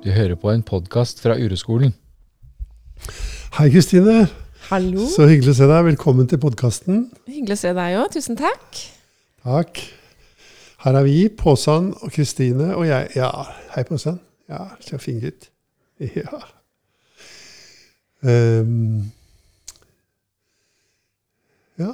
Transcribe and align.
Du 0.00 0.08
hører 0.10 0.32
på 0.40 0.48
en 0.48 0.62
podkast 0.64 1.18
fra 1.20 1.34
Ureskolen. 1.36 1.90
Hei, 3.58 3.66
Kristine. 3.68 4.30
Hallo. 4.70 5.04
Så 5.04 5.26
hyggelig 5.28 5.52
å 5.52 5.58
se 5.58 5.66
deg. 5.68 5.82
Velkommen 5.90 6.28
til 6.30 6.40
podkasten. 6.40 7.02
Hyggelig 7.28 7.58
å 7.58 7.60
se 7.60 7.72
deg 7.76 7.96
òg. 8.00 8.06
Tusen 8.14 8.38
takk. 8.40 8.80
Takk. 9.44 9.82
Her 10.86 10.96
er 11.02 11.04
vi, 11.04 11.18
Påsan 11.28 11.90
og 11.98 12.14
Kristine 12.14 12.70
og 12.78 12.86
jeg. 12.88 13.10
Ja, 13.18 13.28
hei, 13.74 13.84
Påsan. 13.84 14.16
Ja, 14.48 14.70
ser 14.80 15.04
fin 15.04 15.20
ut. 15.20 15.50
Ja. 16.16 16.40
Um, 18.24 19.10
ja. 21.76 21.92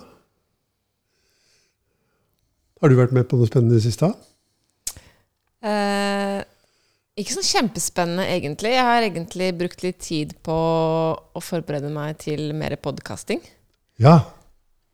Har 2.79 2.91
du 2.91 2.99
vært 2.99 3.15
med 3.19 3.27
på 3.27 3.39
noe 3.41 3.51
spennende 3.51 3.75
i 3.75 3.81
det 3.81 3.89
siste? 3.89 4.13
Eh, 5.67 6.46
ikke 7.17 7.37
sånn 7.39 7.49
kjempespennende, 7.49 8.27
egentlig. 8.29 8.75
Jeg 8.75 8.85
har 8.85 9.05
egentlig 9.07 9.51
brukt 9.57 9.83
litt 9.85 10.01
tid 10.05 10.35
på 10.45 10.57
å 10.57 11.41
forberede 11.41 11.89
meg 11.93 12.19
til 12.21 12.51
mer 12.57 12.77
podkasting. 12.77 13.41
Ja. 14.03 14.19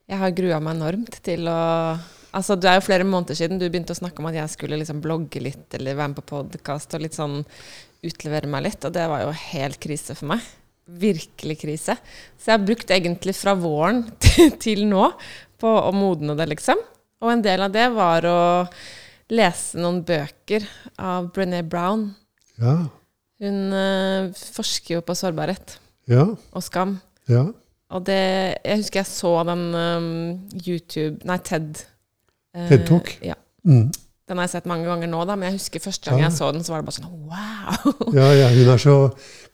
Jeg 0.07 0.21
har 0.21 0.35
grua 0.37 0.61
meg 0.63 0.77
enormt 0.79 1.23
til 1.25 1.49
å 1.51 1.61
Altså, 2.33 2.57
Det 2.57 2.65
er 2.65 2.79
jo 2.79 2.87
flere 2.87 3.05
måneder 3.05 3.37
siden 3.37 3.59
du 3.61 3.67
begynte 3.69 3.93
å 3.93 3.99
snakke 3.99 4.23
om 4.23 4.31
at 4.31 4.39
jeg 4.39 4.49
skulle 4.55 4.79
liksom 4.81 5.03
blogge 5.05 5.43
litt 5.45 5.75
eller 5.77 5.99
være 5.99 6.15
med 6.15 6.17
på 6.23 6.31
podkast 6.31 6.95
og 6.97 7.03
litt 7.05 7.13
sånn 7.13 7.43
utlevere 8.03 8.49
meg 8.49 8.65
litt, 8.65 8.87
og 8.89 8.95
det 8.97 9.05
var 9.11 9.21
jo 9.21 9.35
helt 9.37 9.77
krise 9.83 10.17
for 10.17 10.31
meg. 10.33 10.47
Virkelig 10.89 11.59
krise. 11.61 11.99
Så 12.41 12.49
jeg 12.49 12.57
har 12.57 12.65
brukt 12.65 12.95
egentlig 12.97 13.37
fra 13.37 13.53
våren 13.53 14.07
til, 14.25 14.57
til 14.57 14.87
nå 14.89 15.11
på 15.61 15.75
å 15.77 15.93
modne 15.93 16.33
det, 16.39 16.49
liksom. 16.55 16.81
Og 17.21 17.35
en 17.35 17.45
del 17.45 17.69
av 17.69 17.77
det 17.77 17.85
var 17.93 18.25
å 18.25 18.41
lese 19.33 19.81
noen 19.81 20.01
bøker 20.07 20.65
av 20.97 21.31
Brené 21.37 21.63
Brown. 21.63 22.15
Ja. 22.63 22.77
Hun 23.43 23.57
uh, 23.75 24.31
forsker 24.55 24.97
jo 25.01 25.03
på 25.07 25.17
sårbarhet 25.19 25.77
Ja. 26.11 26.29
og 26.55 26.63
skam. 26.63 27.01
Ja. 27.31 27.49
Og 27.93 28.05
det 28.07 28.21
Jeg 28.65 28.79
husker 28.81 29.01
jeg 29.03 29.07
så 29.11 29.33
den 29.47 29.65
um, 29.75 30.07
YouTube 30.65 31.19
Nei, 31.29 31.37
TED. 31.45 31.83
eh, 32.55 32.69
TED 32.71 32.87
Talk? 32.89 33.11
Ja. 33.23 33.35
Mm. 33.67 33.91
Den 34.29 34.39
har 34.39 34.47
jeg 34.47 34.53
sett 34.55 34.67
mange 34.71 34.87
ganger 34.87 35.11
nå, 35.11 35.25
da, 35.29 35.35
men 35.37 35.51
jeg 35.51 35.59
husker 35.59 35.83
første 35.83 36.09
gang 36.09 36.23
Ja. 36.23 36.29
jeg 36.31 36.39
så 36.39 36.53
den, 36.55 36.63
så 36.65 36.73
var 36.73 36.81
det 36.81 36.89
bare 36.89 36.97
sånn 37.03 37.27
wow! 37.29 38.15
ja, 38.17 38.29
ja. 38.39 38.49
Hun 38.55 38.71
er 38.73 38.81
så 38.81 38.95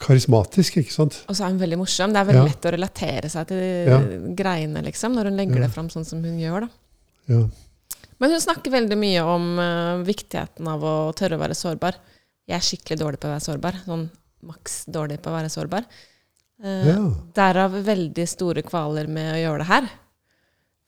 karismatisk, 0.05 0.77
ikke 0.83 0.93
sant? 0.95 1.17
Og 1.29 1.35
så 1.35 1.47
er 1.47 1.55
hun 1.55 1.59
veldig 1.63 1.79
morsom. 1.81 2.13
Det 2.15 2.21
er 2.21 2.29
veldig 2.29 2.45
Ja. 2.45 2.51
lett 2.53 2.69
å 2.69 2.75
relatere 2.77 3.31
seg 3.33 3.49
til 3.49 3.89
Ja. 3.89 3.99
greiene, 4.39 4.85
liksom, 4.85 5.17
når 5.17 5.25
hun 5.33 5.37
legger 5.41 5.65
det 5.65 5.71
fram 5.75 5.89
sånn 5.91 6.07
som 6.07 6.23
hun 6.23 6.39
gjør, 6.39 6.61
da. 6.61 6.69
Ja. 7.33 7.43
Men 8.21 8.31
hun 8.31 8.41
snakker 8.41 8.71
veldig 8.71 8.99
mye 8.99 9.25
om 9.25 9.59
uh, 9.59 10.05
viktigheten 10.05 10.67
av 10.69 10.83
å 10.83 10.95
tørre 11.15 11.37
å 11.39 11.43
være 11.43 11.55
sårbar. 11.59 11.95
Jeg 12.49 12.57
er 12.57 12.65
skikkelig 12.65 13.01
dårlig 13.03 13.21
på 13.21 13.29
å 13.29 13.35
være 13.35 13.45
sårbar. 13.45 13.81
Sånn 13.85 14.07
maks 14.49 14.83
dårlig 14.93 15.19
på 15.23 15.31
å 15.31 15.37
være 15.37 15.53
sårbar. 15.53 15.87
Uh, 16.65 16.87
ja. 16.89 17.01
Derav 17.37 17.77
veldig 17.87 18.27
store 18.29 18.65
kvaler 18.67 19.11
med 19.11 19.35
å 19.35 19.41
gjøre 19.43 19.63
det 19.63 19.71
her. 19.73 19.91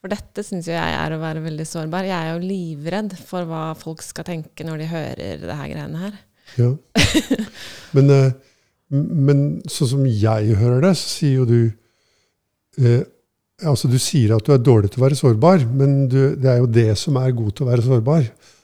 For 0.00 0.12
dette 0.12 0.42
syns 0.46 0.68
jo 0.70 0.72
jeg 0.72 0.96
er 0.96 1.12
å 1.12 1.20
være 1.20 1.42
veldig 1.44 1.66
sårbar. 1.68 2.08
Jeg 2.08 2.16
er 2.16 2.32
jo 2.32 2.48
livredd 2.48 3.14
for 3.20 3.44
hva 3.48 3.70
folk 3.76 4.00
skal 4.04 4.24
tenke 4.28 4.64
når 4.64 4.80
de 4.80 4.90
hører 4.94 5.42
det 5.42 5.56
her 5.58 5.72
greiene 5.74 6.04
her. 6.06 6.20
Ja. 6.56 6.70
Men, 7.94 8.10
eh, 8.14 8.30
men 8.90 9.42
sånn 9.70 9.90
som 9.92 10.06
jeg 10.08 10.56
hører 10.58 10.80
det, 10.88 10.94
så 10.98 11.10
sier 11.12 11.36
jo 11.36 11.44
du 11.46 11.58
eh, 12.82 13.02
Altså, 13.60 13.90
du 13.92 13.98
sier 14.00 14.32
at 14.32 14.46
du 14.46 14.54
er 14.54 14.62
dårlig 14.64 14.88
til 14.88 15.02
å 15.02 15.04
være 15.04 15.16
sårbar, 15.18 15.66
men 15.68 16.06
du, 16.08 16.32
det 16.40 16.48
er 16.48 16.62
jo 16.62 16.68
det 16.72 16.94
som 16.96 17.18
er 17.20 17.34
god 17.36 17.50
til 17.52 17.66
å 17.66 17.68
være 17.68 17.82
sårbar. 17.84 18.22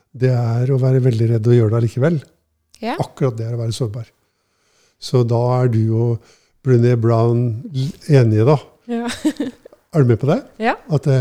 Det 0.09 0.31
er 0.33 0.71
å 0.73 0.79
være 0.81 1.03
veldig 1.05 1.27
redd 1.35 1.51
og 1.51 1.53
gjøre 1.53 1.75
det 1.75 1.81
allikevel. 1.83 2.17
Ja. 2.83 2.97
Akkurat 3.01 3.37
det 3.39 3.47
er 3.47 3.57
å 3.57 3.61
være 3.63 3.75
sårbar. 3.77 4.09
Så 5.01 5.23
da 5.29 5.41
er 5.61 5.71
du 5.73 5.83
og 5.97 6.35
Brené 6.67 6.97
Brown 7.01 7.47
enige, 8.09 8.47
da. 8.49 8.59
Ja. 8.91 9.11
Er 9.97 10.03
du 10.05 10.11
med 10.11 10.19
på 10.21 10.27
det? 10.29 10.43
Ja. 10.61 10.75
At 10.93 11.07
det, 11.09 11.21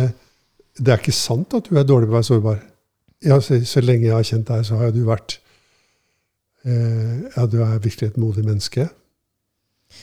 det 0.76 0.92
er 0.92 1.00
ikke 1.00 1.14
sant 1.16 1.54
at 1.56 1.70
du 1.70 1.78
er 1.80 1.86
dårlig 1.88 2.10
på 2.10 2.12
å 2.12 2.18
være 2.18 2.28
sårbar. 2.28 2.58
Ja, 3.24 3.38
så, 3.40 3.62
så 3.64 3.80
lenge 3.80 4.10
jeg 4.10 4.18
har 4.18 4.26
kjent 4.28 4.50
deg, 4.50 4.66
så 4.68 4.80
har 4.82 4.92
du 4.92 5.00
vært 5.08 5.38
eh, 6.68 7.30
Ja, 7.38 7.46
du 7.48 7.62
er 7.64 7.78
virkelig 7.80 8.10
et 8.10 8.20
modig 8.20 8.44
menneske. 8.44 8.90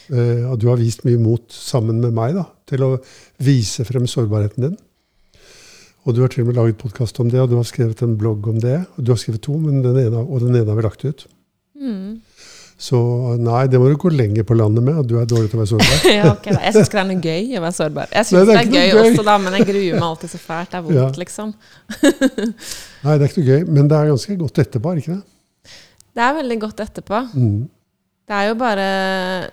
Eh, 0.09 0.47
og 0.49 0.57
du 0.63 0.71
har 0.71 0.81
vist 0.81 1.05
mye 1.05 1.21
mot 1.21 1.45
sammen 1.53 2.01
med 2.01 2.17
meg 2.17 2.39
da, 2.39 2.47
til 2.71 2.87
å 2.87 2.91
vise 3.45 3.85
frem 3.85 4.09
sårbarheten 4.09 4.71
din. 4.71 4.79
Og 6.03 6.17
du 6.17 6.23
har 6.25 6.33
til 6.33 6.47
og 6.47 6.51
med 6.51 6.59
laget 6.59 6.81
podkast 6.81 7.21
om 7.23 7.29
det, 7.31 7.43
og 7.43 7.53
du 7.53 7.59
har 7.59 7.69
skrevet 7.69 8.01
en 8.03 8.17
blogg 8.19 8.49
om 8.51 8.57
det. 8.63 8.81
Og 8.97 9.05
du 9.05 9.13
har 9.13 9.21
skrevet 9.21 9.45
to, 9.45 9.55
men 9.61 9.85
den 9.85 10.01
ene, 10.01 10.23
og 10.25 10.43
den 10.43 10.57
ene 10.57 10.67
har 10.71 10.81
vi 10.81 10.87
lagt 10.87 11.05
ut. 11.07 11.29
Mm. 11.83 12.21
Så 12.83 12.99
nei, 13.39 13.61
det 13.71 13.79
må 13.79 13.91
du 13.93 13.95
gå 14.01 14.11
lenger 14.11 14.47
på 14.47 14.57
landet 14.59 14.83
med, 14.83 14.97
at 15.05 15.07
du 15.07 15.15
er 15.21 15.27
dårlig 15.31 15.53
til 15.53 15.59
å 15.59 15.63
være 15.63 15.71
sårbar. 15.71 16.07
ja, 16.17 16.31
okay, 16.33 16.55
da. 16.57 16.63
Jeg 16.67 16.75
syns 16.75 16.89
ikke 16.89 16.97
det 16.99 17.03
er 17.03 17.11
noe 17.11 17.27
gøy 17.29 17.59
å 17.59 17.63
være 17.63 17.77
sårbar. 17.77 18.15
Jeg 18.17 18.29
syns 18.29 18.41
det 18.41 18.47
det 18.49 18.57
er 18.57 18.71
gøy, 18.73 18.87
gøy. 18.89 19.03
også, 19.03 19.27
da, 19.29 19.37
men 19.45 19.57
jeg 19.59 19.67
gruer 19.69 19.99
meg 19.99 20.07
alltid 20.09 20.33
så 20.33 20.41
fælt. 20.43 20.73
Det 20.73 20.79
er 20.81 20.87
vondt, 20.89 20.99
Ja. 20.99 21.11
liksom. 21.23 21.53
Nei, 23.05 23.15
det 23.15 23.21
er 23.21 23.29
ikke 23.29 23.43
noe 23.45 23.51
gøy, 23.53 23.69
men 23.69 23.93
det 23.93 24.01
er 24.01 24.11
ganske 24.11 24.39
godt 24.41 24.63
etterpå, 24.65 24.91
er 24.95 25.03
ikke 25.05 25.15
det? 25.15 25.77
Det 26.13 26.25
er 26.27 26.35
veldig 26.41 26.59
godt 26.65 26.83
etterpå. 26.87 27.21
Mm. 27.37 27.61
Det 28.33 28.41
er 28.41 28.59
bare, 28.59 28.89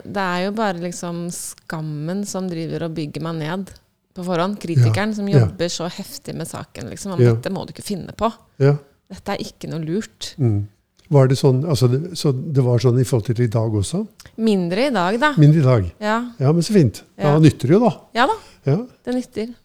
det 0.06 0.26
er 0.26 0.42
jo 0.48 0.56
bare 0.58 0.82
liksom 0.88 1.22
skammen 1.34 2.26
som 2.30 2.50
driver 2.50 2.88
og 2.88 2.98
bygger 2.98 3.26
meg 3.26 3.40
ned 3.44 3.72
på 4.16 4.26
forhånd. 4.26 4.58
Kritikeren 4.62 5.14
som 5.14 5.30
ja. 5.30 5.44
jobber 5.44 5.72
så 5.74 5.90
heftig 5.92 6.36
med 6.38 6.50
saken. 6.50 6.90
Liksom, 6.94 7.14
om 7.14 7.22
Ja. 7.22 7.34
Dette 7.34 7.54
må 7.54 7.66
du 7.66 7.74
ikke 7.76 7.86
finne 7.86 8.16
på. 8.18 8.30
Ja. 8.62 8.76
Dette 9.10 9.36
er 9.36 9.46
ikke 9.46 9.70
noe 9.72 9.82
lurt. 9.86 10.34
Mm. 10.42 10.64
Var 11.10 11.28
det 11.32 11.38
sånn, 11.40 11.64
altså 11.66 11.88
det, 11.90 12.00
så 12.20 12.30
det 12.32 12.62
var 12.62 12.78
sånn 12.84 13.00
i 13.02 13.06
forhold 13.08 13.26
til 13.32 13.40
i 13.42 13.48
dag 13.50 13.74
også? 13.80 14.04
Mindre 14.46 14.84
i 14.88 14.92
dag, 14.94 15.16
da. 15.22 15.32
Mindre 15.42 15.60
i 15.64 15.66
dag. 15.66 15.88
Ja, 16.00 16.18
Ja, 16.40 16.52
men 16.54 16.62
så 16.62 16.74
fint. 16.76 17.02
Da 17.18 17.32
Ja. 17.34 17.40
nytter 17.42 17.68
det 17.68 17.74
jo, 17.74 17.80
da. 17.80 17.94
ja 18.14 18.28
da, 18.30 18.36
Ja. 18.70 18.78
det 19.06 19.16
nytter. 19.16 19.56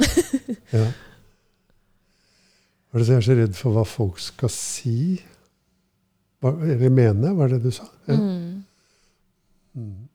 ja. 0.76 0.84
Var 2.90 2.98
det 3.00 3.06
så 3.06 3.12
jeg 3.14 3.20
er 3.22 3.26
så 3.28 3.36
redd 3.38 3.56
for 3.56 3.72
hva 3.76 3.84
folk 3.86 4.18
skal 4.18 4.50
si? 4.52 5.20
Hva, 6.42 6.52
eller 6.66 6.90
mene, 6.90 7.32
var 7.38 7.48
det 7.52 7.60
det 7.62 7.70
du 7.70 7.76
sa? 7.76 7.86
Ja. 8.08 8.16
Mm. 8.18 8.64
Mm. 9.78 10.08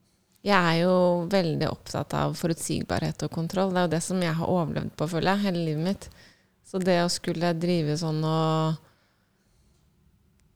Jeg 0.46 0.54
er 0.54 0.80
jo 0.84 0.96
veldig 1.32 1.68
opptatt 1.72 2.12
av 2.14 2.34
forutsigbarhet 2.38 3.24
og 3.26 3.32
kontroll. 3.34 3.72
Det 3.74 3.80
er 3.80 3.86
jo 3.88 3.94
det 3.96 4.02
som 4.06 4.20
jeg 4.22 4.34
har 4.38 4.46
overlevd 4.52 4.92
på, 4.98 5.08
føler 5.10 5.32
jeg, 5.34 5.46
hele 5.48 5.64
livet 5.66 5.84
mitt. 5.88 6.08
Så 6.66 6.78
det 6.82 7.00
å 7.02 7.08
skulle 7.10 7.50
drive 7.58 7.96
sånn 7.98 8.20
og 8.26 8.76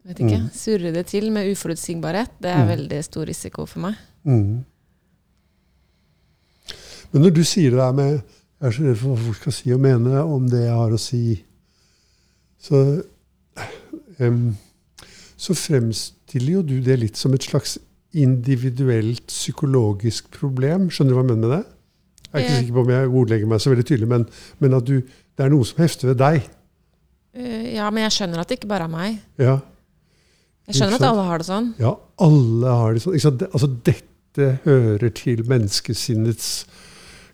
vet 0.07 0.19
ikke, 0.21 0.39
Mm. 0.41 0.51
surre 0.53 0.93
det 0.95 1.07
til 1.07 1.31
med 1.33 1.51
uforutsigbarhet, 1.53 2.31
det 2.41 2.51
er 2.51 2.65
Mm. 2.65 2.69
veldig 2.69 3.05
stor 3.05 3.27
risiko 3.27 3.67
for 3.67 3.81
meg. 3.81 3.95
Mm. 4.25 4.65
Men 7.13 7.23
når 7.23 7.35
du 7.35 7.43
sier 7.45 7.71
det 7.71 7.79
der 7.81 7.93
med 7.93 8.21
Jeg 8.61 8.69
er 8.69 8.71
så 8.77 8.83
redd 8.85 8.99
for 9.01 9.09
hva 9.17 9.25
folk 9.25 9.37
skal 9.41 9.53
si 9.57 9.71
og 9.73 9.81
mene 9.81 10.21
om 10.23 10.49
det 10.53 10.59
jeg 10.67 10.75
har 10.77 10.91
å 10.93 10.99
si, 11.01 11.21
så 12.61 13.03
um, 14.21 14.57
Så 15.41 15.55
fremstiller 15.57 16.53
jo 16.59 16.63
du 16.63 16.81
det 16.85 16.99
litt 17.01 17.17
som 17.17 17.33
et 17.33 17.41
slags 17.47 17.79
individuelt 18.13 19.25
psykologisk 19.31 20.29
problem. 20.35 20.91
Skjønner 20.91 21.15
du 21.15 21.17
hva 21.17 21.23
jeg 21.25 21.31
mener 21.31 21.49
med 21.49 21.55
det? 21.55 21.67
Jeg 22.31 22.35
er 22.35 22.45
ikke 22.45 22.51
Eh. 22.53 22.59
sikker 22.61 22.75
på 22.77 22.81
om 22.85 22.91
jeg 22.91 23.09
ordlegger 23.09 23.47
meg 23.49 23.61
så 23.61 23.71
veldig 23.73 23.87
tydelig, 23.87 24.09
men, 24.09 24.27
men 24.61 24.75
at 24.75 24.85
du, 24.85 25.01
det 25.01 25.45
er 25.47 25.49
noe 25.49 25.65
som 25.65 25.79
hefter 25.81 26.09
ved 26.13 26.19
deg. 26.19 26.43
Eh, 27.35 27.75
ja, 27.77 27.89
men 27.91 28.03
jeg 28.05 28.13
skjønner 28.19 28.41
at 28.43 28.49
det 28.49 28.59
ikke 28.61 28.69
bare 28.69 28.85
er 28.85 28.93
meg. 28.93 29.21
Ja, 29.39 29.61
Jeg 30.69 30.75
skjønner 30.77 30.95
at 31.01 31.07
alle 31.09 31.23
har 31.27 31.39
det 31.39 31.47
sånn. 31.47 31.75
ja 31.81 31.95
alle 32.21 32.67
har 32.83 32.95
det 32.95 33.03
sånn. 33.03 33.15
Altså, 33.53 33.69
dette 33.85 34.49
hører 34.65 35.11
til 35.15 35.43
menneskesinnets 35.49 36.67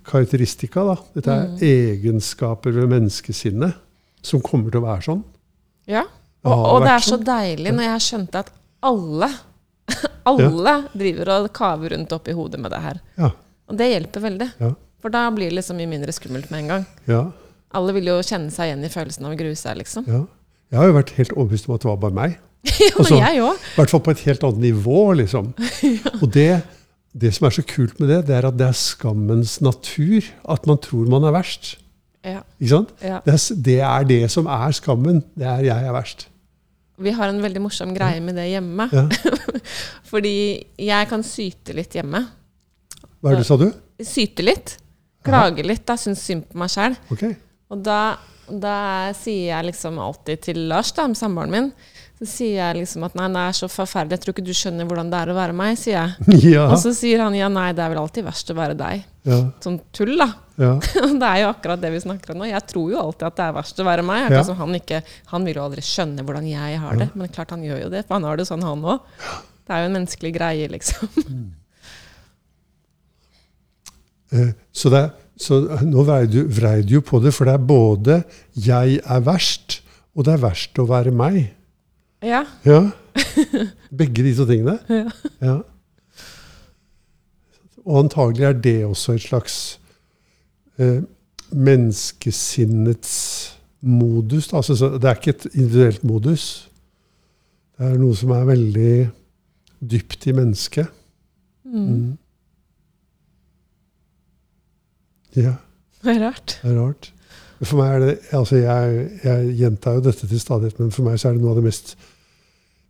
karakteristika. 0.07 0.85
Da. 0.87 0.97
Dette 1.15 1.29
er 1.35 1.47
Mm. 1.49 1.59
egenskaper 1.61 2.73
ved 2.73 2.89
menneskesinnet 2.89 3.75
som 4.23 4.41
kommer 4.41 4.71
til 4.71 4.81
å 4.81 4.87
være 4.87 5.03
sånn. 5.03 5.25
Ja. 5.87 6.05
Og, 6.45 6.53
og 6.53 6.83
det 6.83 6.91
er 6.93 6.99
så 7.03 7.17
sånn. 7.19 7.25
deilig 7.25 7.73
når 7.75 7.83
jeg 7.91 8.01
skjønte 8.07 8.35
at 8.45 8.51
alle, 8.83 9.29
alle 10.27 10.77
driver 10.95 11.29
og 11.41 11.53
kaver 11.53 11.91
rundt 11.97 12.13
oppi 12.13 12.33
hodet 12.33 12.61
med 12.61 12.71
det 12.71 12.81
her. 12.81 13.01
Ja. 13.19 13.31
Og 13.69 13.77
det 13.77 13.89
hjelper 13.91 14.21
veldig. 14.23 14.53
Ja. 14.61 14.73
For 15.03 15.11
da 15.11 15.29
blir 15.31 15.51
det 15.51 15.59
liksom 15.59 15.77
mye 15.77 15.91
mindre 15.91 16.13
skummelt 16.15 16.51
med 16.51 16.61
en 16.65 16.69
gang. 16.69 16.87
Ja, 17.07 17.25
Alle 17.77 17.93
vil 17.93 18.07
jo 18.09 18.15
kjenne 18.23 18.51
seg 18.55 18.71
igjen 18.71 18.85
i 18.87 18.89
følelsen 18.89 19.27
av 19.27 19.33
å 19.35 19.37
grue 19.37 19.57
seg, 19.59 19.77
liksom. 19.83 20.07
ja. 20.09 20.23
Jeg 20.71 20.79
har 20.81 20.87
jo 20.89 20.95
vært 20.97 21.11
helt 21.19 21.33
overbevist 21.37 21.69
om 21.69 21.75
at 21.77 21.81
det 21.83 21.89
var 21.91 21.97
bare 21.97 22.15
meg. 22.15 22.39
ja, 22.81 22.91
men 22.97 23.03
Altså- 23.05 23.19
jeg 23.21 23.43
òg. 23.45 23.57
I 23.57 23.75
hvert 23.81 23.93
fall 23.95 24.05
på 24.07 24.15
et 24.17 24.23
helt 24.27 24.45
annet 24.49 24.63
nivå, 24.67 25.01
liksom. 25.23 25.51
Og 26.23 26.29
det, 26.35 26.51
det 27.17 27.33
som 27.37 27.47
er 27.49 27.57
så 27.57 27.65
kult 27.67 27.99
med 28.01 28.11
det, 28.13 28.21
det 28.29 28.37
er 28.39 28.49
at 28.51 28.57
det 28.59 28.69
er 28.69 28.79
skammens 28.79 29.59
natur 29.65 30.27
at 30.49 30.67
man 30.69 30.79
tror 30.83 31.09
man 31.13 31.25
er 31.29 31.35
verst. 31.37 31.77
Ja, 32.27 32.41
Ikke 32.59 32.73
sant? 32.73 32.89
ja. 33.03 33.21
Det 33.25 33.35
er, 33.37 33.61
det 33.69 33.77
er 33.87 34.07
det 34.09 34.23
som 34.35 34.49
er 34.51 34.73
skammen. 34.75 35.21
Det 35.39 35.47
er 35.47 35.61
jeg 35.69 35.87
er 35.87 35.95
verst. 35.95 36.27
Vi 36.99 37.13
har 37.13 37.29
en 37.29 37.43
veldig 37.45 37.61
morsom 37.61 37.93
greie 37.95 38.23
med 38.25 38.35
det 38.41 38.49
hjemme. 38.51 38.89
Ja. 38.91 39.05
Fordi 40.11 40.33
jeg 40.81 41.09
kan 41.11 41.23
syte 41.27 41.75
litt 41.77 41.95
hjemme. 41.95 42.23
Hva 43.21 43.33
er 43.33 43.41
det, 43.43 43.47
sa 43.47 43.59
du? 43.61 43.69
Syte 44.03 44.43
litt. 44.47 44.77
Klage 45.27 45.63
litt. 45.67 45.85
Da 45.87 45.97
syns 46.01 46.23
synd 46.25 46.47
på 46.51 46.59
meg 46.59 46.73
sjæl. 46.73 46.97
Okay. 47.13 47.37
Og 47.71 47.83
da, 47.85 48.17
da 48.49 48.77
sier 49.19 49.53
jeg 49.53 49.69
liksom 49.71 49.99
alltid 50.03 50.43
til 50.49 50.61
Lars, 50.71 50.93
da, 50.97 51.07
samboeren 51.19 51.53
min 51.55 51.71
Så 52.17 52.25
sier 52.31 52.55
jeg 52.57 52.79
liksom 52.79 53.05
at 53.05 53.17
nei, 53.19 53.27
det 53.29 53.41
er 53.43 53.57
så 53.59 53.69
forferdelig, 53.69 54.17
jeg 54.17 54.23
tror 54.25 54.33
ikke 54.33 54.45
du 54.47 54.55
skjønner 54.57 54.87
hvordan 54.89 55.11
det 55.13 55.19
er 55.21 55.31
å 55.33 55.37
være 55.37 55.57
meg, 55.57 55.75
sier 55.77 55.99
jeg. 55.99 56.39
Ja. 56.57 56.63
Og 56.71 56.79
så 56.81 56.95
sier 56.97 57.21
han 57.21 57.35
ja, 57.37 57.51
nei, 57.53 57.69
det 57.77 57.83
er 57.85 57.93
vel 57.93 58.01
alltid 58.01 58.25
verst 58.25 58.53
å 58.53 58.57
være 58.57 58.77
deg. 58.79 59.03
Ja. 59.29 59.41
Sånn 59.61 59.77
tull, 59.93 60.15
da. 60.23 60.31
Ja. 60.57 60.71
det 61.21 61.29
er 61.29 61.43
jo 61.43 61.51
akkurat 61.51 61.83
det 61.83 61.91
vi 61.93 62.01
snakker 62.01 62.33
om 62.33 62.41
nå. 62.41 62.49
Jeg 62.49 62.65
tror 62.73 62.95
jo 62.95 63.03
alltid 63.03 63.27
at 63.29 63.37
det 63.37 63.45
er 63.51 63.59
verst 63.59 63.83
å 63.83 63.89
være 63.91 64.07
meg. 64.09 64.31
Ja. 64.31 64.41
Altså, 64.41 64.57
han, 64.57 64.79
ikke, 64.79 65.03
han 65.35 65.45
vil 65.45 65.61
jo 65.61 65.67
aldri 65.67 65.85
skjønne 65.85 66.25
hvordan 66.25 66.49
jeg 66.49 66.81
har 66.87 67.03
det. 67.03 67.11
Men 67.13 67.35
klart 67.37 67.53
han 67.53 67.67
gjør 67.67 67.85
jo 67.85 67.93
det, 67.93 68.07
for 68.09 68.17
han 68.17 68.29
har 68.31 68.41
det 68.41 68.49
sånn, 68.49 68.65
han 68.65 68.89
òg. 68.95 69.13
Det 69.67 69.77
er 69.77 69.83
jo 69.85 69.91
en 69.91 69.97
menneskelig 70.01 70.33
greie, 70.39 70.73
liksom. 70.73 71.13
Eh, 74.35 74.49
Så, 74.75 74.91
det, 74.91 75.05
så 75.39 75.61
nå 75.87 76.03
vrei 76.03 76.25
du, 76.27 76.41
vrei 76.51 76.81
du 76.83 76.97
jo 76.97 77.03
på 77.07 77.21
det, 77.23 77.31
for 77.31 77.47
det 77.47 77.53
er 77.55 77.63
både 77.63 78.17
'jeg 78.59 78.97
er 79.05 79.21
verst', 79.23 79.81
og 80.17 80.25
det 80.27 80.33
er 80.35 80.43
verst 80.43 80.81
å 80.83 80.87
være 80.89 81.13
meg. 81.15 81.53
Ja. 82.23 82.45
Ja. 82.65 82.91
Begge 83.91 84.23
disse 84.25 84.47
tingene. 84.47 84.79
Ja. 84.89 85.11
Ja. 85.41 85.57
Og 87.87 87.99
antagelig 88.03 88.45
er 88.45 88.53
det 88.59 88.85
også 88.85 89.13
et 89.15 89.23
slags 89.23 89.81
eh, 90.79 91.03
menneskesinnets 91.53 93.13
modus. 93.81 94.53
Altså, 94.53 94.75
så 94.77 94.89
det 94.99 95.05
er 95.05 95.15
ikke 95.15 95.31
et 95.37 95.47
individuelt 95.55 96.05
modus. 96.05 96.47
Det 97.79 97.87
er 97.87 98.01
noe 98.01 98.17
som 98.19 98.33
er 98.35 98.49
veldig 98.49 98.95
dypt 99.93 100.27
i 100.27 100.35
mennesket. 100.35 100.91
Mm. 101.65 102.17
Ja. 105.37 105.55
Det 106.03 106.17
er 106.17 106.25
rart. 106.27 106.59
Det 106.63 106.73
er 106.73 106.81
rart. 106.81 107.13
For 107.63 107.79
meg 107.81 107.95
er 107.95 108.03
det, 108.05 108.15
altså 108.37 108.61
jeg, 108.61 109.09
jeg 109.25 109.57
gjentar 109.63 109.97
jo 109.97 110.05
dette 110.05 110.29
til 110.29 110.41
stadighet, 110.41 110.79
men 110.83 110.93
for 110.93 111.07
meg 111.07 111.19
så 111.21 111.31
er 111.31 111.37
det 111.37 111.45
noe 111.45 111.55
av 111.55 111.61
det 111.61 111.69
mest 111.71 111.95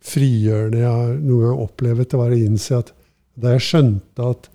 frigjørende 0.06 0.82
jeg 0.82 0.90
har 0.90 1.16
noen 1.20 1.44
gang 1.44 1.64
opplevd. 1.66 2.06
Det 2.10 2.20
var 2.20 2.34
å 2.34 2.38
innse 2.40 2.80
at 2.80 2.92
da 3.36 3.52
jeg 3.54 3.66
skjønte 3.66 4.30
at 4.32 4.48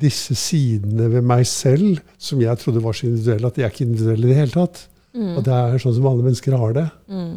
disse 0.00 0.36
sidene 0.38 1.08
ved 1.12 1.26
meg 1.26 1.44
selv, 1.50 2.00
som 2.18 2.40
jeg 2.42 2.58
trodde 2.60 2.82
var 2.82 2.96
så 2.96 3.08
individuelle, 3.08 3.50
at 3.50 3.58
de 3.58 3.64
er 3.66 3.72
ikke 3.72 3.86
individuelle 3.86 4.28
i 4.28 4.32
det 4.32 4.38
hele 4.38 4.54
tatt. 4.54 4.84
Mm. 5.14 5.32
Og 5.34 5.40
det 5.46 5.54
er 5.56 5.82
sånn 5.82 5.96
som 5.96 6.06
alle 6.10 6.26
mennesker 6.26 6.56
har 6.58 6.76
det. 6.76 6.86
Mm. 7.10 7.32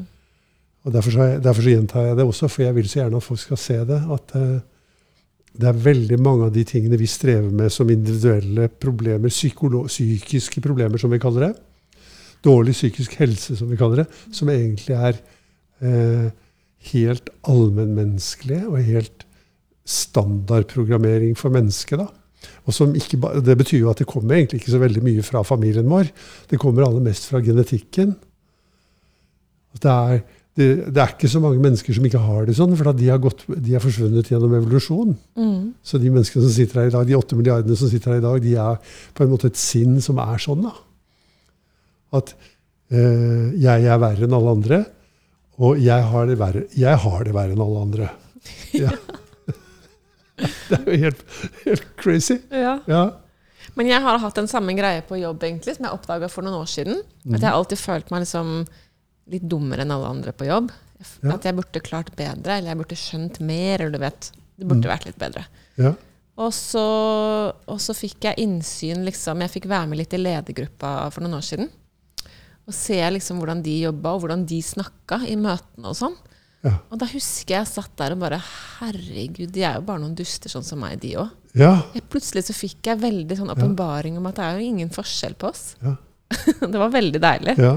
Og 0.84 0.94
derfor 0.94 1.16
så, 1.16 1.28
derfor 1.42 1.66
så 1.66 1.74
gjentar 1.74 2.08
jeg 2.10 2.20
det 2.20 2.28
også, 2.28 2.50
for 2.52 2.66
jeg 2.66 2.78
vil 2.78 2.90
så 2.90 3.00
gjerne 3.02 3.20
at 3.20 3.26
folk 3.26 3.42
skal 3.42 3.62
se 3.62 3.80
det. 3.90 4.00
At 4.18 4.34
uh, 4.38 4.56
det 5.54 5.70
er 5.70 5.84
veldig 5.86 6.20
mange 6.22 6.50
av 6.50 6.56
de 6.56 6.64
tingene 6.68 7.00
vi 7.00 7.10
strever 7.10 7.50
med 7.54 7.74
som 7.74 7.90
individuelle 7.94 8.68
problemer, 8.70 9.34
psykiske 9.34 10.64
problemer, 10.64 11.02
som 11.02 11.14
vi 11.14 11.22
kaller 11.22 11.48
det. 11.48 11.54
Dårlig 12.44 12.76
psykisk 12.76 13.16
helse, 13.22 13.56
som 13.60 13.70
vi 13.72 13.80
kaller 13.80 14.04
det. 14.04 14.08
Som 14.36 14.52
egentlig 14.52 14.98
er 14.98 15.20
eh, 15.84 16.28
helt 16.92 17.32
allmennmenneskelige 17.48 18.68
og 18.68 18.84
helt 18.84 19.26
standardprogrammering 19.88 21.38
for 21.40 21.54
mennesket. 21.54 22.00
da. 22.00 22.08
Og 22.68 22.76
som 22.76 22.94
ikke 22.96 23.20
Det 23.44 23.58
betyr 23.58 23.80
jo 23.80 23.90
at 23.90 24.00
det 24.00 24.08
kommer 24.08 24.36
egentlig 24.36 24.62
ikke 24.62 24.76
så 24.76 24.80
veldig 24.80 25.04
mye 25.04 25.24
fra 25.24 25.44
familien 25.44 25.90
vår. 25.90 26.12
Det 26.50 26.60
kommer 26.60 26.86
aller 26.86 27.04
mest 27.04 27.28
fra 27.30 27.42
genetikken. 27.44 28.16
Det 29.80 29.90
er, 29.90 30.24
det, 30.56 30.94
det 30.94 31.02
er 31.02 31.14
ikke 31.16 31.32
så 31.32 31.40
mange 31.40 31.60
mennesker 31.60 31.94
som 31.94 32.06
ikke 32.06 32.22
har 32.22 32.46
det 32.46 32.56
sånn, 32.56 32.76
for 32.78 32.94
de 32.94 33.10
har, 33.10 33.18
gått, 33.18 33.44
de 33.48 33.74
er 33.74 33.84
forsvunnet 33.84 34.30
gjennom 34.30 34.54
evolusjon. 34.54 35.16
Mm. 35.36 35.74
Så 35.82 35.98
de 35.98 36.12
menneskene 36.14 36.46
som 36.46 36.54
sitter 36.54 36.82
her 36.82 36.92
i 36.92 36.94
dag, 36.94 37.08
de 37.08 37.18
åtte 37.18 37.36
milliardene 37.40 37.78
som 37.80 37.90
sitter 37.90 38.14
her 38.14 38.22
i 38.22 38.28
dag, 38.28 38.42
de 38.44 38.54
er 38.62 39.00
på 39.18 39.26
en 39.26 39.32
måte 39.34 39.50
et 39.50 39.60
sinn 39.60 39.98
som 40.04 40.22
er 40.22 40.38
sånn. 40.44 40.68
da. 40.68 40.76
At 42.14 42.36
uh, 42.94 43.50
jeg 43.60 43.88
er 43.90 44.02
verre 44.02 44.28
enn 44.28 44.38
alle 44.38 44.54
andre, 44.58 44.84
og 45.64 45.82
jeg 45.82 46.06
har 46.10 46.30
det 46.30 46.38
verre, 46.40 46.64
jeg 46.78 47.02
har 47.04 47.26
det 47.28 47.34
verre 47.36 47.58
enn 47.58 47.66
alle 47.68 47.88
andre. 47.88 48.14
Ja. 48.74 48.90
det 50.68 50.78
er 50.80 50.88
jo 50.90 50.96
helt, 51.04 51.20
helt 51.64 51.84
crazy. 52.00 52.40
Ja. 52.50 52.80
Ja. 52.90 53.04
Men 53.78 53.90
jeg 53.90 54.02
har 54.04 54.18
hatt 54.22 54.38
den 54.38 54.50
samme 54.50 54.74
greie 54.78 55.04
på 55.06 55.20
jobb 55.22 55.46
egentlig, 55.46 55.76
som 55.78 55.86
jeg 55.88 55.96
oppdaga 55.96 56.30
for 56.32 56.46
noen 56.46 56.58
år 56.58 56.70
siden. 56.70 57.04
At 57.30 57.38
jeg 57.38 57.48
har 57.48 57.58
alltid 57.58 57.80
følt 57.80 58.10
meg 58.14 58.26
liksom 58.26 58.64
litt 59.32 59.46
dummere 59.50 59.86
enn 59.86 59.94
alle 59.94 60.10
andre 60.10 60.34
på 60.36 60.50
jobb. 60.50 60.74
Ja. 61.22 61.36
At 61.36 61.46
jeg 61.48 61.58
burde 61.58 61.84
klart 61.84 62.12
bedre, 62.18 62.58
eller 62.58 62.74
jeg 62.74 62.82
burde 62.82 62.98
skjønt 63.00 63.40
mer, 63.46 63.78
eller 63.78 63.94
du 63.94 64.02
vet. 64.04 64.32
Det 64.60 64.68
burde 64.70 64.92
vært 64.92 65.08
litt 65.08 65.22
bedre. 65.22 65.46
Ja. 65.82 65.94
Og 66.44 66.50
så, 66.56 66.84
og 67.70 67.80
så 67.82 67.94
fikk 67.98 68.26
jeg 68.30 68.42
innsyn, 68.42 69.04
liksom. 69.06 69.42
Jeg 69.46 69.54
fikk 69.54 69.70
være 69.70 69.90
med 69.92 70.02
litt 70.02 70.14
i 70.18 70.22
ledergruppa 70.22 70.96
for 71.14 71.26
noen 71.26 71.38
år 71.38 71.46
siden. 71.46 71.70
Og 72.64 72.76
se 72.76 72.96
liksom 73.16 73.42
hvordan 73.42 73.64
de 73.66 73.74
jobba, 73.84 74.14
og 74.14 74.24
hvordan 74.24 74.46
de 74.48 74.62
snakka 74.64 75.24
i 75.28 75.36
møtene 75.40 75.90
og 75.92 75.98
sånn. 76.00 76.16
Ja. 76.64 76.78
Og 76.94 77.00
da 77.02 77.08
husker 77.12 77.58
jeg 77.58 77.68
satt 77.68 77.92
der 78.00 78.14
og 78.16 78.22
bare 78.22 78.38
Herregud, 78.40 79.50
de 79.52 79.66
er 79.68 79.82
jo 79.82 79.84
bare 79.90 80.00
noen 80.00 80.16
duster 80.16 80.52
sånn 80.52 80.64
som 80.64 80.80
meg, 80.80 80.96
de 81.02 81.18
òg. 81.20 81.34
ja. 81.60 81.74
Plutselig 82.08 82.46
så 82.48 82.56
fikk 82.56 82.88
jeg 82.88 83.02
veldig 83.02 83.36
sånn 83.40 83.52
åpenbaring 83.52 84.16
om 84.20 84.30
at 84.30 84.40
det 84.40 84.46
er 84.48 84.60
jo 84.60 84.70
ingen 84.72 84.92
forskjell 84.94 85.36
på 85.40 85.50
oss. 85.52 85.74
Ja. 85.84 85.98
det 86.74 86.80
var 86.80 86.94
veldig 86.94 87.20
deilig. 87.24 87.58
ja. 87.60 87.76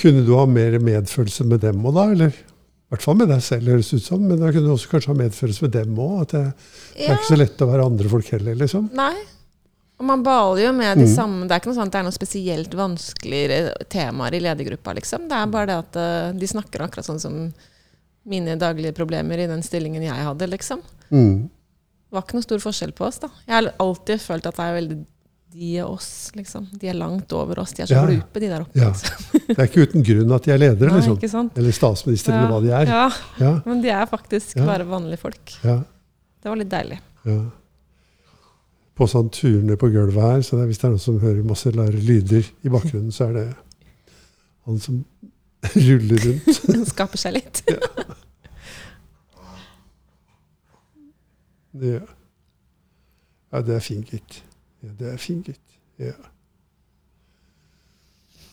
Kunne 0.00 0.22
du 0.24 0.32
ha 0.38 0.46
mer 0.48 0.78
medfølelse 0.80 1.44
med 1.44 1.60
dem 1.60 1.82
òg, 1.84 1.92
da? 1.98 2.06
Eller 2.14 2.32
i 2.32 2.94
hvert 2.94 3.04
fall 3.04 3.18
med 3.20 3.28
deg 3.30 3.42
selv, 3.44 3.68
høres 3.68 3.92
ut 3.92 4.02
som. 4.02 4.22
Men 4.24 4.40
da 4.40 4.48
kunne 4.48 4.70
du 4.70 4.72
også 4.72 4.88
kanskje 4.94 5.12
ha 5.12 5.18
medfølelse 5.18 5.66
med 5.66 5.74
dem 5.76 5.98
òg. 6.00 6.14
At 6.24 6.32
det, 6.34 6.44
det 6.96 7.04
er 7.10 7.18
ikke 7.18 7.28
så 7.28 7.38
lett 7.38 7.60
å 7.62 7.68
være 7.68 7.84
andre 7.90 8.12
folk 8.14 8.32
heller, 8.32 8.56
liksom. 8.62 8.88
Nei. 8.96 9.12
Og 10.00 10.06
man 10.08 10.22
baler 10.24 10.62
jo 10.64 10.72
med 10.72 10.96
de 10.96 11.04
Mm. 11.04 11.14
samme 11.14 11.42
Det 11.46 11.52
er 11.52 11.60
ikke 11.60 11.68
noe 11.70 11.76
sånn 11.76 11.86
at 11.90 11.92
det 11.92 11.98
er 12.00 12.06
noe 12.06 12.16
spesielt 12.16 12.72
vanskeligere 12.74 13.74
temaer 13.92 14.32
i 14.34 14.40
ledergruppa, 14.40 14.94
liksom. 14.96 15.28
Det 15.28 15.36
er 15.36 15.46
bare 15.52 15.66
det 15.66 15.76
at 15.76 15.96
eh, 16.00 16.32
de 16.40 16.46
snakker 16.48 16.80
akkurat 16.86 17.04
sånn 17.04 17.20
som 17.20 17.52
mine 18.24 18.56
daglige 18.56 18.94
problemer 18.96 19.38
i 19.38 19.46
den 19.46 19.62
stillingen 19.62 20.02
jeg 20.02 20.24
hadde, 20.24 20.48
liksom. 20.48 20.80
Mm. 21.12 21.48
Det 21.50 22.16
var 22.16 22.22
ikke 22.24 22.34
noe 22.40 22.42
stor 22.48 22.58
forskjell 22.64 22.92
på 22.96 23.04
oss, 23.06 23.18
da. 23.22 23.28
Jeg 23.46 23.54
har 23.54 23.72
alltid 23.78 24.20
følt 24.20 24.46
at 24.46 24.56
det 24.56 24.64
er 24.64 24.74
veldig 24.80 24.98
de 25.52 25.80
og 25.82 25.96
oss, 25.98 26.30
liksom. 26.38 26.66
De 26.78 26.86
er 26.88 26.94
langt 26.94 27.32
over 27.34 27.58
oss. 27.58 27.72
De 27.74 27.82
er 27.82 27.86
så 27.90 27.96
Ja, 27.96 28.02
ja. 28.06 28.06
glupe, 28.20 28.40
de 28.40 28.48
der 28.48 28.60
oppe. 28.62 28.78
Ja. 28.78 28.90
Liksom. 28.92 29.46
Det 29.48 29.58
er 29.58 29.66
ikke 29.68 29.86
uten 29.86 30.04
grunn 30.06 30.32
at 30.36 30.42
de 30.44 30.52
er 30.54 30.58
ledere, 30.62 30.90
Nei, 30.94 31.00
liksom. 31.20 31.50
Eller 31.56 31.72
statsminister, 31.72 32.32
eller 32.32 32.48
hva 32.52 32.60
de 32.62 32.70
er. 32.70 32.86
Ja, 32.86 33.10
Ja, 33.40 33.60
men 33.66 33.80
de 33.82 33.90
er 33.90 34.06
faktisk 34.06 34.56
Ja. 34.56 34.64
bare 34.64 34.86
vanlige 34.86 35.18
folk. 35.18 35.56
ja, 35.64 35.78
Det 36.40 36.48
var 36.48 36.56
litt 36.56 36.68
deilig. 36.70 37.00
ja. 37.26 37.50
På 39.00 39.08
sånn 39.08 39.30
turene 39.32 39.78
på 39.80 39.88
gulvet 39.94 40.20
her, 40.20 40.42
så 40.44 40.58
det 40.58 40.66
er, 40.66 40.70
hvis 40.70 40.80
det 40.82 40.86
er 40.86 40.92
noen 40.92 41.02
som 41.02 41.20
hører 41.22 41.46
masse 41.48 41.70
rare 41.72 42.04
lyder 42.04 42.44
i 42.44 42.72
bakgrunnen, 42.72 43.12
så 43.16 43.30
er 43.30 43.38
det 43.38 43.46
han 44.68 44.80
som 44.82 44.98
ruller 45.88 46.26
rundt. 46.26 46.60
Han 46.68 46.84
Skaper 46.88 47.20
seg 47.20 47.38
litt. 47.38 47.62
Ja, 51.80 52.00
ja 53.52 53.62
det 53.64 53.76
er 53.76 53.84
fin 53.84 54.04
gutt. 54.04 54.40
Ja, 54.84 54.92
det 55.00 55.12
er 55.14 55.20
fin 55.20 55.42
gutt. 55.46 55.78
Ja. 56.00 56.16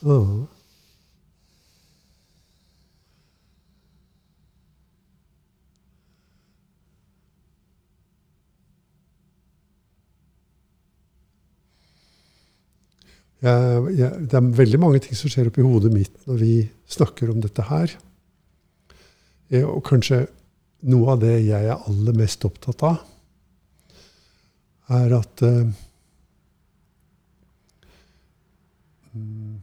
Ah. 0.04 0.57
Jeg, 13.46 13.82
jeg, 14.00 14.28
det 14.32 14.38
er 14.40 14.54
veldig 14.58 14.80
mange 14.82 15.02
ting 15.04 15.18
som 15.18 15.30
skjer 15.30 15.52
oppi 15.52 15.66
hodet 15.66 15.92
mitt 15.94 16.16
når 16.26 16.40
vi 16.42 16.54
snakker 16.90 17.30
om 17.30 17.42
dette 17.44 17.66
her. 17.70 17.94
Jeg, 19.54 19.68
Og 19.68 19.84
kanskje 19.86 20.26
noe 20.90 21.14
av 21.14 21.22
det 21.22 21.36
jeg 21.46 21.70
er 21.70 21.78
aller 21.78 22.18
mest 22.18 22.46
opptatt 22.48 22.84
av, 22.86 22.98
er 24.98 25.14
at 25.18 25.44
eh, 25.44 25.64
mm, 29.14 29.56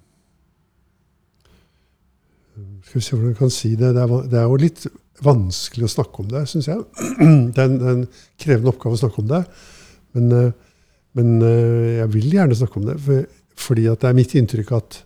Skal 2.84 3.00
vi 3.00 3.02
se 3.02 3.16
hvordan 3.16 3.32
jeg 3.32 3.38
kan 3.38 3.50
si 3.50 3.70
det. 3.74 3.94
Det 3.96 4.02
er, 4.04 4.12
det 4.30 4.38
er 4.38 4.44
jo 4.46 4.58
litt 4.60 4.84
vanskelig 5.24 5.86
å 5.86 5.94
snakke 5.94 6.20
om 6.22 6.28
det, 6.30 6.44
syns 6.50 6.68
jeg. 6.68 6.82
Det 7.54 7.62
er 7.62 7.64
en, 7.64 7.78
det 7.80 7.88
er 7.88 7.96
en 7.96 8.04
krevende 8.38 8.70
oppgave 8.70 8.98
å 8.98 9.00
snakke 9.00 9.22
om 9.22 9.30
det. 9.30 9.40
Men, 10.14 10.28
eh, 10.36 10.76
men 11.18 11.32
eh, 11.42 11.88
jeg 12.02 12.12
vil 12.12 12.36
gjerne 12.36 12.58
snakke 12.58 12.78
om 12.78 12.86
det, 12.86 12.98
for, 13.02 13.24
fordi 13.54 13.86
at 13.90 14.00
det 14.02 14.08
er 14.10 14.18
mitt 14.18 14.34
inntrykk 14.34 14.72
at 14.76 15.04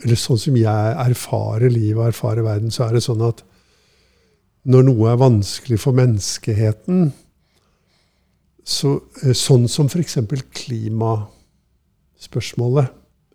Eller 0.00 0.16
sånn 0.16 0.38
som 0.40 0.56
jeg 0.56 0.94
erfarer 0.96 1.68
livet 1.68 2.00
og 2.00 2.08
erfarer 2.08 2.42
verden, 2.46 2.70
så 2.72 2.84
er 2.86 2.92
det 2.96 3.02
sånn 3.04 3.20
at 3.20 3.44
når 4.64 4.82
noe 4.86 5.10
er 5.10 5.18
vanskelig 5.20 5.78
for 5.82 5.92
menneskeheten, 5.96 7.12
så, 8.64 9.00
eh, 9.20 9.36
sånn 9.36 9.68
som 9.68 9.86
f.eks. 9.92 10.16
klimaspørsmålet, 10.56 12.88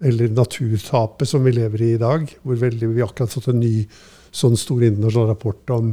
eller 0.05 0.27
naturtapet 0.33 1.27
som 1.29 1.43
vi 1.45 1.51
lever 1.55 1.81
i 1.81 1.93
i 1.93 2.01
dag, 2.01 2.21
hvor 2.41 2.55
veldig, 2.59 2.87
vi 2.93 3.05
akkurat 3.05 3.31
fått 3.31 3.47
en 3.53 3.61
ny 3.61 3.87
sånn 4.35 4.57
stor 4.59 4.83
internasjonal 4.83 5.31
rapport 5.31 5.65
om 5.77 5.85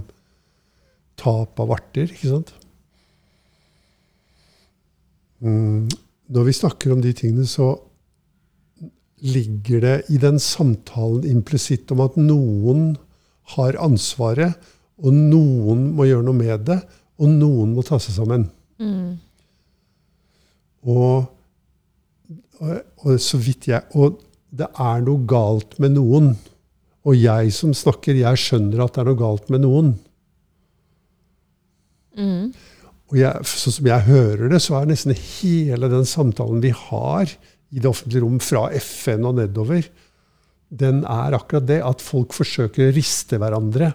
tap 1.21 1.61
av 1.61 1.71
arter, 1.77 2.07
ikke 2.11 2.33
sant? 2.33 2.51
Mm, 5.43 5.89
når 6.33 6.49
vi 6.49 6.55
snakker 6.55 6.95
om 6.95 7.03
de 7.03 7.12
tingene, 7.17 7.47
så 7.47 7.75
ligger 9.23 9.83
det 9.85 9.97
i 10.11 10.19
den 10.19 10.41
samtalen 10.43 11.26
implisitt 11.29 11.91
om 11.95 12.02
at 12.05 12.19
noen 12.19 12.97
har 13.55 13.79
ansvaret, 13.83 14.57
og 15.02 15.14
noen 15.14 15.91
må 15.97 16.07
gjøre 16.09 16.26
noe 16.26 16.38
med 16.38 16.67
det, 16.67 16.81
og 17.23 17.31
noen 17.31 17.75
må 17.76 17.85
ta 17.87 17.99
seg 18.02 18.17
sammen. 18.17 18.49
Mm. 18.83 19.19
Og, 20.91 21.29
og, 22.59 22.73
og 23.05 23.21
så 23.23 23.38
vidt 23.38 23.69
jeg 23.71 23.87
Og 23.95 24.17
det 24.50 24.67
er 24.83 25.05
noe 25.07 25.23
galt 25.31 25.76
med 25.79 25.95
noen. 25.95 26.33
Og 27.07 27.14
jeg 27.14 27.52
som 27.55 27.71
snakker, 27.75 28.19
jeg 28.19 28.41
skjønner 28.41 28.83
at 28.83 28.97
det 28.97 29.02
er 29.02 29.09
noe 29.11 29.21
galt 29.21 29.49
med 29.52 29.62
noen. 29.62 29.93
Mm. 32.19 32.50
Og 33.12 33.17
jeg, 33.21 33.47
sånn 33.49 33.76
som 33.79 33.88
jeg 33.88 34.07
hører 34.09 34.52
det, 34.52 34.61
så 34.64 34.79
er 34.79 34.91
nesten 34.91 35.17
hele 35.17 35.91
den 35.93 36.07
samtalen 36.09 36.62
vi 36.64 36.73
har 36.75 37.33
i 37.73 37.81
det 37.81 37.88
offentlige 37.88 38.23
rom, 38.25 38.38
fra 38.43 38.67
FN 38.76 39.29
og 39.29 39.38
nedover, 39.41 39.87
den 40.73 41.02
er 41.05 41.37
akkurat 41.37 41.67
det 41.69 41.81
at 41.85 42.05
folk 42.05 42.33
forsøker 42.37 42.88
å 42.88 42.95
riste 42.97 43.38
hverandre 43.41 43.93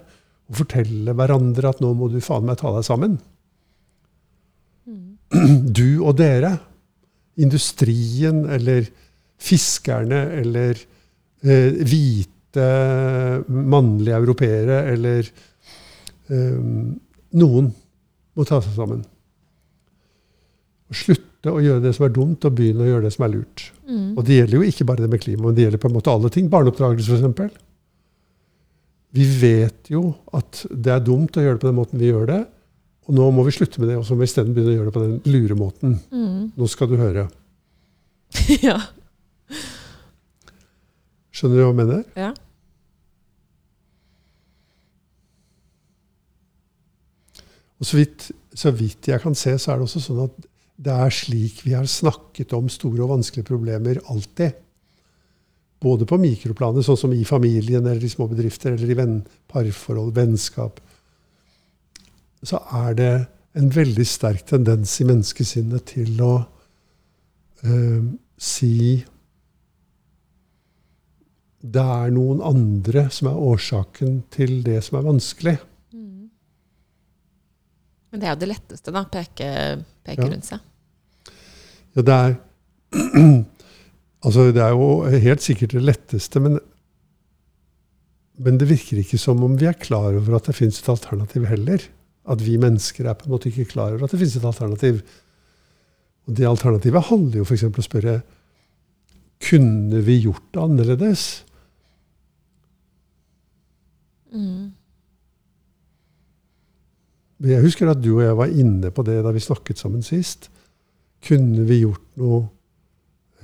og 0.47 0.59
fortelle 0.61 1.15
hverandre 1.17 1.71
at 1.73 1.81
nå 1.83 1.89
må 1.97 2.09
du 2.11 2.19
faen 2.23 2.45
meg 2.47 2.59
ta 2.61 2.71
deg 2.75 2.85
sammen. 2.87 3.17
Du 5.77 5.99
og 6.05 6.15
dere. 6.21 6.53
Industrien 7.37 8.45
eller 8.49 8.87
fiskerne 9.37 10.23
eller 10.39 10.79
eh, 11.45 11.83
hvite 11.85 12.63
mannlige 13.45 14.17
europeere 14.17 14.79
eller 14.93 15.27
eh, 16.33 16.63
Noen 17.37 17.67
må 17.69 18.45
ta 18.47 18.61
seg 18.63 18.73
sammen. 18.79 19.03
Og 20.87 21.26
slutte 21.37 21.53
å 21.53 21.63
gjøre 21.63 21.83
det 21.83 21.93
som 21.95 22.05
er 22.07 22.13
dumt, 22.13 22.45
og 22.45 22.55
begynne 22.57 22.83
å 22.83 22.89
gjøre 22.89 23.05
det 23.05 23.13
som 23.13 23.25
er 23.25 23.33
lurt. 23.35 23.71
Mm. 23.87 24.17
Og 24.17 24.25
det 24.25 24.37
gjelder 24.37 24.57
jo 24.57 24.67
ikke 24.67 24.85
bare 24.85 25.03
det 25.03 25.09
med 25.11 25.21
klima, 25.21 25.45
men 25.45 25.55
det 25.55 25.65
gjelder 25.65 25.81
på 25.81 25.89
en 25.89 25.95
måte 25.95 26.11
alle 26.11 26.29
ting. 26.33 26.49
Barneoppdragelse, 26.49 27.17
f.eks. 27.17 27.63
Vi 29.17 29.25
vet 29.41 29.89
jo 29.89 30.13
at 30.35 30.65
det 30.69 30.91
er 30.93 31.03
dumt 31.03 31.37
å 31.37 31.43
gjøre 31.43 31.57
det 31.57 31.63
på 31.63 31.69
den 31.69 31.77
måten 31.77 31.99
vi 31.99 32.09
gjør 32.11 32.27
det. 32.27 32.41
Og 33.07 33.15
nå 33.15 33.29
må 33.31 33.45
vi 33.47 33.53
slutte 33.55 33.79
med 33.79 33.89
det, 33.89 33.97
og 33.97 34.05
så 34.05 34.15
må 34.15 34.25
vi 34.25 34.27
isteden 34.27 34.53
begynne 34.53 34.73
å 34.73 34.77
gjøre 34.77 34.89
det 34.89 34.97
på 34.97 35.05
den 35.05 35.19
lure 35.31 35.55
måten. 35.57 35.95
Mm. 36.11 36.51
Nå 36.57 36.67
skal 36.67 36.89
du 36.91 36.97
høre. 36.99 37.29
ja. 38.67 38.81
Skjønner 41.31 41.61
du 41.61 41.63
hva 41.63 41.71
jeg 41.71 41.79
mener? 41.83 42.03
ja. 42.17 42.33
Og 47.77 47.85
så 47.85 47.99
vidt, 47.99 48.31
så 48.57 48.71
vidt 48.73 49.05
jeg 49.05 49.21
kan 49.21 49.35
se, 49.37 49.51
så 49.61 49.69
er 49.69 49.77
det 49.77 49.85
også 49.85 49.99
sånn 50.01 50.23
at 50.23 50.47
det 50.77 50.93
er 50.93 51.13
slik 51.13 51.63
vi 51.65 51.73
har 51.73 51.87
snakket 51.89 52.53
om 52.53 52.69
store 52.69 53.01
og 53.05 53.15
vanskelige 53.15 53.47
problemer 53.49 53.99
alltid. 54.11 54.53
Både 55.81 56.05
på 56.09 56.17
mikroplanet, 56.21 56.85
sånn 56.85 56.99
som 56.99 57.13
i 57.13 57.25
familien 57.25 57.85
eller 57.85 58.03
i 58.03 58.09
små 58.09 58.27
bedrifter 58.29 58.73
eller 58.73 58.93
i 58.93 58.97
venn, 58.97 59.17
parforhold, 59.49 60.13
vennskap. 60.15 60.79
Så 62.45 62.61
er 62.85 62.97
det 62.97 63.11
en 63.57 63.69
veldig 63.73 64.05
sterk 64.05 64.45
tendens 64.49 64.93
i 65.01 65.07
menneskesinnet 65.09 65.85
til 65.93 66.21
å 66.21 66.33
eh, 67.65 68.03
si 68.37 69.03
Det 71.67 71.83
er 71.83 72.11
noen 72.13 72.43
andre 72.45 73.07
som 73.11 73.31
er 73.31 73.39
årsaken 73.49 74.21
til 74.33 74.61
det 74.63 74.77
som 74.85 74.99
er 74.99 75.07
vanskelig. 75.09 75.55
Men 78.11 78.21
det 78.21 78.27
er 78.29 78.33
jo 78.35 78.39
det 78.45 78.49
letteste, 78.53 78.93
da. 78.95 79.03
Peke, 79.11 79.49
peke 80.07 80.23
Ja. 80.23 80.29
rundt 80.31 80.47
seg. 80.47 80.59
Ja, 81.97 82.01
det 82.07 82.13
er 82.15 82.35
Altså, 84.27 84.47
det 84.51 84.61
er 84.63 84.73
jo 84.73 84.87
helt 85.23 85.43
sikkert 85.45 85.75
det 85.75 85.83
letteste, 85.85 86.39
men 86.41 86.59
Men 88.39 88.57
det 88.61 88.67
virker 88.69 88.99
ikke 89.01 89.17
som 89.17 89.41
om 89.43 89.55
vi 89.57 89.65
er 89.65 89.73
klar 89.73 90.13
over 90.13 90.35
at 90.37 90.45
det 90.45 90.53
fins 90.55 90.79
et 90.81 90.89
alternativ 90.89 91.45
heller. 91.49 91.81
At 92.29 92.41
vi 92.45 92.57
mennesker 92.61 93.07
er 93.09 93.15
på 93.17 93.25
en 93.25 93.31
måte 93.33 93.49
ikke 93.49 93.65
klar 93.71 93.93
over 93.95 94.03
at 94.05 94.11
det 94.13 94.19
fins 94.19 94.35
et 94.37 94.45
alternativ. 94.45 95.01
Og 96.27 96.35
det 96.37 96.45
alternativet 96.45 97.07
handler 97.09 97.39
jo 97.39 97.45
f.eks. 97.47 97.63
å 97.63 97.81
spørre 97.81 98.21
Kunne 99.41 100.01
vi 100.05 100.19
gjort 100.21 100.43
det 100.53 100.61
annerledes? 100.61 101.23
Mm. 104.33 104.73
Jeg 107.45 107.61
husker 107.61 107.91
at 107.91 108.01
du 108.01 108.15
og 108.15 108.23
jeg 108.25 108.37
var 108.39 108.53
inne 108.63 108.89
på 108.93 109.03
det 109.05 109.19
da 109.25 109.33
vi 109.35 109.43
snakket 109.43 109.81
sammen 109.81 110.05
sist. 110.05 110.49
Kunne 111.27 111.65
vi 111.69 111.81
gjort 111.83 112.05
noe 112.21 112.47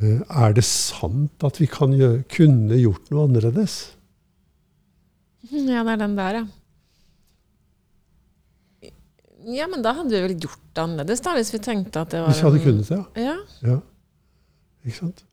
eh, 0.01 0.21
Er 0.21 0.53
det 0.57 0.65
sant 0.65 1.45
at 1.45 1.59
vi 1.61 1.67
kan 1.69 1.93
gjøre, 1.97 2.23
kunne 2.29 2.77
gjort 2.79 3.11
noe 3.13 3.27
annerledes? 3.29 3.77
Ja, 5.53 5.83
det 5.83 5.91
er 5.91 5.99
den 5.99 6.13
der, 6.17 6.37
ja. 6.39 6.45
Ja, 9.43 9.65
men 9.67 9.83
da 9.83 9.91
hadde 9.97 10.15
vi 10.15 10.21
vel 10.23 10.37
gjort 10.39 10.61
det 10.71 10.81
annerledes, 10.85 11.21
da, 11.21 11.33
hvis 11.35 11.51
vi 11.53 11.59
tenkte 11.61 12.05
at 12.05 12.13
det 12.13 12.21
var 12.23 12.31
Hvis 12.31 12.39
vi 12.39 12.47
hadde 12.47 12.61
kunnet 12.63 12.89
det, 12.89 12.99
ja. 13.19 13.33
Ja. 13.33 13.35
ja. 13.67 13.75
Ikke 14.87 14.97
sant? 15.01 15.25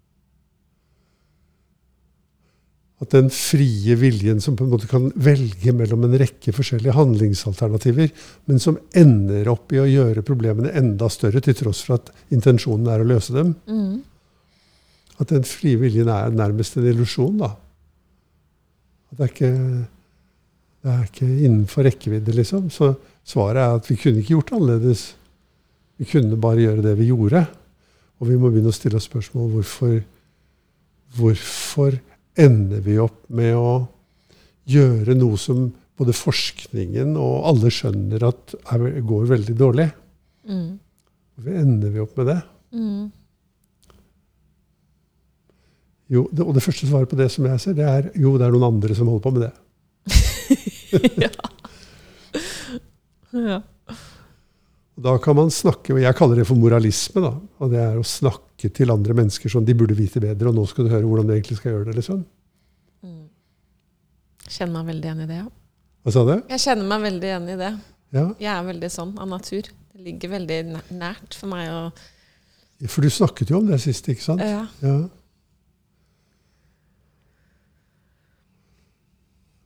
At 3.00 3.14
den 3.14 3.30
frie 3.32 3.94
viljen 3.96 4.42
som 4.44 4.58
på 4.58 4.66
en 4.66 4.74
måte 4.74 4.88
kan 4.90 5.06
velge 5.16 5.72
mellom 5.72 6.02
en 6.04 6.18
rekke 6.20 6.52
forskjellige 6.52 6.92
handlingsalternativer, 6.98 8.10
men 8.44 8.60
som 8.60 8.76
ender 8.92 9.48
opp 9.48 9.72
i 9.72 9.80
å 9.80 9.88
gjøre 9.88 10.24
problemene 10.26 10.74
enda 10.76 11.08
større, 11.12 11.40
til 11.40 11.56
tross 11.56 11.80
for 11.86 11.96
at 11.96 12.10
intensjonen 12.34 12.90
er 12.92 13.00
å 13.00 13.08
løse 13.08 13.32
dem. 13.32 13.54
Mm. 13.64 14.02
At 15.20 15.32
den 15.32 15.48
frie 15.48 15.80
viljen 15.80 16.10
er 16.12 16.36
nærmest 16.36 16.76
en 16.76 16.90
illusjon, 16.92 17.40
da. 17.40 17.54
At 19.10 19.16
det 19.16 19.24
er 19.24 19.32
ikke, 19.32 19.54
det 20.84 20.92
er 20.92 21.08
ikke 21.08 21.30
innenfor 21.30 21.88
rekkevidde, 21.88 22.36
liksom. 22.36 22.68
Så 22.68 22.92
svaret 23.24 23.62
er 23.64 23.80
at 23.80 23.88
vi 23.88 23.96
kunne 24.00 24.20
ikke 24.20 24.36
gjort 24.36 24.52
det 24.52 24.60
annerledes. 24.60 25.06
Vi 26.00 26.08
kunne 26.12 26.40
bare 26.40 26.66
gjøre 26.66 26.84
det 26.84 26.94
vi 27.00 27.08
gjorde. 27.08 27.46
Og 28.20 28.28
vi 28.28 28.36
må 28.36 28.52
begynne 28.52 28.72
å 28.72 28.76
stille 28.76 29.00
oss 29.00 29.08
spørsmål 29.08 29.48
hvorfor, 29.56 29.98
hvorfor 31.16 31.96
ender 32.40 32.82
vi 32.84 32.98
opp 33.02 33.22
med 33.32 33.54
å 33.58 33.72
gjøre 34.70 35.16
noe 35.18 35.38
som 35.40 35.68
både 36.00 36.14
forskningen 36.16 37.16
og 37.20 37.46
alle 37.50 37.70
skjønner 37.74 38.24
at 38.30 38.54
er, 38.72 38.84
går 39.04 39.26
veldig 39.34 39.56
dårlig? 39.58 39.88
Mm. 40.48 40.78
Hvorfor 41.36 41.58
ender 41.62 41.92
vi 41.94 42.02
opp 42.02 42.20
med 42.20 42.30
det? 42.32 42.38
Mm. 42.76 43.08
Jo, 46.10 46.24
det, 46.32 46.42
og 46.42 46.56
det 46.56 46.64
første 46.64 46.88
svaret 46.88 47.10
på 47.10 47.18
det 47.20 47.28
som 47.30 47.46
jeg 47.46 47.62
ser, 47.62 47.76
det 47.78 47.86
er 47.86 48.08
jo, 48.18 48.34
det 48.38 48.48
er 48.48 48.54
noen 48.54 48.72
andre 48.72 48.96
som 48.98 49.10
holder 49.10 49.26
på 49.26 49.34
med 49.36 49.44
det. 49.46 49.52
ja. 51.26 51.30
ja. 53.52 53.60
Da 55.00 55.16
kan 55.22 55.38
man 55.38 55.52
snakke, 55.54 55.94
jeg 56.02 56.16
kaller 56.18 56.40
det 56.40 56.48
for 56.48 56.58
moralisme, 56.60 57.22
da. 57.24 57.34
Og 57.62 57.70
det 57.72 57.80
er 57.80 58.00
å 58.00 58.04
snakke 58.06 58.49
til 58.68 58.90
andre 58.90 59.14
mennesker 59.14 59.48
som 59.48 59.64
de 59.64 59.74
burde 59.74 59.94
vite 59.96 60.20
bedre, 60.20 60.48
og 60.48 60.54
nå 60.54 60.66
skal 60.68 60.84
du 60.84 60.90
høre 60.90 61.06
hvordan 61.08 61.26
du 61.26 61.32
egentlig 61.32 61.56
skal 61.56 61.72
gjøre 61.72 61.84
det. 61.88 61.94
liksom. 61.94 62.24
Mm. 63.02 63.28
Kjenner 64.50 64.72
meg 64.76 64.86
veldig 64.92 65.04
igjen 65.08 65.20
i 65.24 65.26
det, 65.26 65.36
ja. 65.40 65.48
Hva 66.04 66.12
sa 66.12 66.24
du? 66.24 66.34
Jeg 66.48 66.60
kjenner 66.60 66.84
meg 66.92 67.02
veldig 67.02 67.28
igjen 67.30 67.48
i 67.48 67.56
det. 67.56 67.72
Ja, 68.12 68.26
Jeg 68.40 68.50
er 68.58 68.64
veldig 68.66 68.90
sånn 68.90 69.18
av 69.22 69.28
natur. 69.28 69.62
Det 69.92 70.00
ligger 70.04 70.28
veldig 70.28 70.60
nært 70.98 71.34
for 71.38 71.46
meg 71.52 71.68
å 71.70 71.92
For 72.88 73.00
du 73.04 73.10
snakket 73.10 73.50
jo 73.50 73.58
om 73.58 73.66
det 73.68 73.80
sist, 73.80 74.08
ikke 74.08 74.22
sant? 74.22 74.40
ja. 74.44 74.66
Ja. 74.82 75.08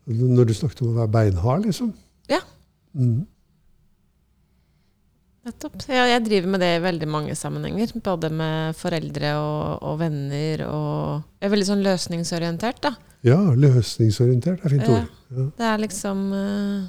Når 0.07 0.45
du 0.51 0.55
snakket 0.55 0.83
om 0.85 0.91
å 0.93 0.99
være 0.99 1.09
beinhard, 1.15 1.65
liksom. 1.65 1.95
Ja. 2.29 2.41
Mm. 2.93 3.23
Nettopp. 5.45 5.75
Ja, 5.93 6.07
jeg 6.09 6.23
driver 6.25 6.49
med 6.55 6.63
det 6.65 6.71
i 6.79 6.83
veldig 6.85 7.07
mange 7.11 7.35
sammenhenger. 7.37 7.91
Både 8.05 8.31
med 8.33 8.77
foreldre 8.81 9.35
og, 9.37 9.83
og 9.85 9.99
venner. 10.01 10.63
Og 10.71 11.25
jeg 11.41 11.49
er 11.51 11.53
veldig 11.53 11.67
sånn 11.69 11.83
løsningsorientert, 11.85 12.81
da. 12.87 12.95
Ja, 13.25 13.37
løsningsorientert 13.53 14.65
er 14.65 14.73
fint 14.73 14.89
Ja. 14.89 15.01
ord. 15.03 15.11
Ja. 15.35 15.45
Det 15.59 15.67
er 15.73 15.83
liksom 15.83 16.25
eh, 16.39 16.87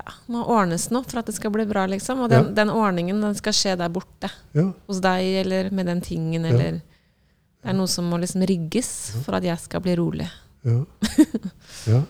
Ja, 0.00 0.14
må 0.32 0.44
ordnes 0.48 0.86
noe 0.94 1.04
for 1.04 1.20
at 1.20 1.26
det 1.28 1.34
skal 1.36 1.52
bli 1.54 1.66
bra, 1.68 1.86
liksom. 1.90 2.22
Og 2.24 2.30
den, 2.32 2.52
den 2.56 2.70
ordningen 2.72 3.20
den 3.20 3.34
skal 3.38 3.52
skje 3.56 3.74
der 3.80 3.90
borte. 3.92 4.30
Ja. 4.56 4.68
Hos 4.88 5.02
deg, 5.04 5.26
eller 5.42 5.70
med 5.74 5.90
den 5.90 6.00
tingen, 6.06 6.46
eller 6.46 6.78
Det 6.80 7.68
er 7.68 7.76
noe 7.76 7.90
som 7.92 8.06
må 8.08 8.16
liksom 8.22 8.46
rigges 8.48 8.88
for 9.26 9.36
at 9.36 9.44
jeg 9.44 9.58
skal 9.60 9.82
bli 9.84 9.98
rolig. 9.98 10.30
Ja. 10.64 10.78
ja. 11.90 12.00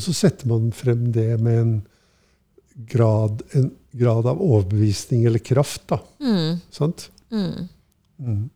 Og 0.00 0.06
så 0.08 0.14
setter 0.16 0.48
man 0.48 0.70
frem 0.72 1.10
det 1.12 1.34
med 1.44 1.58
en 1.60 1.74
grad, 2.88 3.42
en 3.52 3.66
grad 3.92 4.28
av 4.30 4.40
overbevisning 4.40 5.26
eller 5.28 5.42
kraft, 5.44 5.82
da. 5.92 5.98
Mm. 6.24 6.56
Sant? 6.72 7.10
Mm. 7.28 7.68
Mm. 8.16 8.46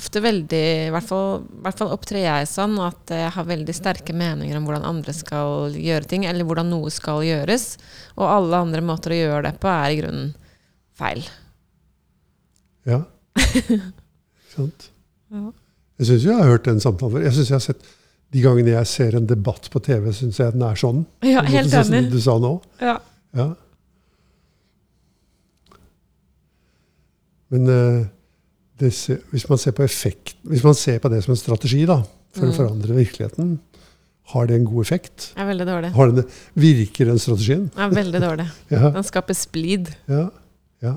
Ofte 0.00 0.22
veldig, 0.24 0.62
i 0.86 0.90
hvert 0.94 1.04
fall, 1.04 1.42
hvert 1.60 1.82
fall 1.82 1.92
opptrer 1.92 2.24
jeg 2.24 2.48
sånn 2.48 2.78
at 2.80 3.12
jeg 3.12 3.34
har 3.34 3.48
veldig 3.50 3.74
sterke 3.76 4.16
meninger 4.16 4.56
om 4.56 4.64
hvordan 4.64 4.88
andre 4.88 5.12
skal 5.12 5.76
gjøre 5.76 6.08
ting, 6.08 6.24
eller 6.24 6.48
hvordan 6.48 6.72
noe 6.72 6.88
skal 6.94 7.20
gjøres. 7.26 7.74
Og 8.16 8.24
alle 8.24 8.64
andre 8.64 8.80
måter 8.80 9.12
å 9.12 9.20
gjøre 9.20 9.44
det 9.50 9.54
på 9.60 9.68
er 9.68 9.92
i 9.92 10.00
grunnen 10.00 10.34
feil. 10.96 11.20
Ja. 12.88 13.02
Sant? 14.56 14.88
Ja. 15.28 15.50
Jeg 16.00 16.14
syns 16.14 16.30
jeg 16.30 16.40
har 16.40 16.48
hørt 16.48 16.64
den 16.64 16.80
samtalen 16.80 17.18
før. 17.18 17.28
Jeg 17.28 17.36
synes 17.36 17.52
jeg 17.52 17.60
har 17.60 17.66
sett 17.68 17.96
De 18.30 18.42
gangene 18.44 18.70
jeg 18.76 18.86
ser 18.86 19.16
en 19.18 19.26
debatt 19.26 19.66
på 19.72 19.80
TV, 19.82 20.12
syns 20.14 20.38
jeg 20.38 20.52
den 20.54 20.62
er 20.62 20.76
sånn. 20.78 21.00
Ja, 21.26 21.42
helt 21.42 21.72
enig. 21.74 21.86
som. 21.88 22.10
Du 22.12 22.20
sa 22.22 22.36
nå. 22.38 22.52
Ja. 22.80 22.96
Ja. 23.34 23.48
Men 27.50 27.66
uh, 27.66 28.04
det, 28.78 28.92
hvis 29.32 29.48
man 29.50 29.58
ser 29.58 29.74
på 29.76 29.82
effekt 29.82 30.36
Hvis 30.46 30.62
man 30.66 30.76
ser 30.78 31.00
på 31.02 31.10
det 31.12 31.18
som 31.24 31.34
en 31.34 31.40
strategi 31.40 31.82
da, 31.88 32.00
for 32.34 32.46
Mm. 32.46 32.52
å 32.52 32.56
forandre 32.60 32.94
virkeligheten, 32.94 33.48
har 34.30 34.46
det 34.46 34.54
en 34.60 34.64
god 34.68 34.84
effekt? 34.84 35.32
Er 35.36 35.48
veldig 35.48 35.64
dårlig. 35.66 35.88
Har 35.96 36.12
den, 36.14 36.28
virker 36.54 37.08
den 37.10 37.18
strategien? 37.18 37.64
Er 37.76 37.90
veldig 37.90 38.20
dårlig. 38.22 38.46
Ja. 38.70 38.90
Den 38.94 39.02
skaper 39.08 39.34
splid. 39.34 39.90
ja, 40.06 40.28
ja. 40.86 40.92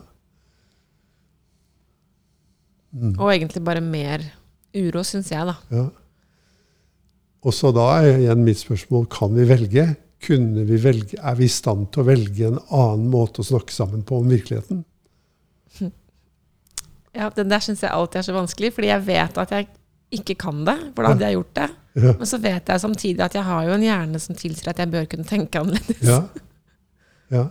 Mm, 2.93 3.15
Og 3.17 3.31
egentlig 3.33 3.63
bare 3.65 3.81
mer 3.81 4.21
uro, 4.77 5.01
syns 5.03 5.31
jeg, 5.33 5.41
da. 5.49 5.55
ja. 5.73 5.87
Og 7.43 7.55
så 7.55 7.73
da 7.75 7.89
er 7.99 8.21
igjen 8.21 8.43
mitt 8.45 8.61
spørsmål 8.61 9.07
kan 9.11 9.33
vi 9.35 9.45
velge? 9.49 9.87
Kunne 10.23 10.63
vi 10.67 10.79
velge? 10.79 11.19
Er 11.19 11.35
vi 11.35 11.49
i 11.49 11.51
stand 11.51 11.89
til 11.91 12.03
å 12.03 12.07
velge 12.07 12.47
en 12.47 12.59
annen 12.71 13.09
måte 13.11 13.43
å 13.43 13.47
snakke 13.47 13.75
sammen 13.75 14.05
på 14.07 14.21
om 14.21 14.31
virkeligheten? 14.31 14.83
Ja, 17.13 17.27
Den 17.29 17.51
der 17.51 17.61
syns 17.61 17.83
jeg 17.83 17.93
alltid 17.93 18.23
er 18.23 18.25
så 18.25 18.33
vanskelig, 18.33 18.71
fordi 18.73 18.87
jeg 18.89 19.03
vet 19.05 19.35
at 19.37 19.51
jeg 19.53 19.67
ikke 20.17 20.33
kan 20.41 20.63
det. 20.65 20.73
For 20.95 21.05
da 21.05 21.11
hadde 21.11 21.27
jeg 21.27 21.35
gjort 21.37 21.51
det. 21.59 21.67
Ja. 21.93 22.13
Men 22.17 22.29
så 22.31 22.39
vet 22.41 22.71
jeg 22.73 22.81
samtidig 22.81 23.21
at 23.21 23.35
jeg 23.37 23.45
har 23.45 23.67
jo 23.67 23.75
en 23.75 23.85
hjerne 23.85 24.21
som 24.23 24.37
tilsier 24.39 24.71
at 24.71 24.81
jeg 24.81 24.89
bør 24.89 25.05
kunne 25.11 25.27
tenke 25.29 25.61
annerledes. 25.61 26.01
Ja. 26.09 26.17
ja. 27.29 27.43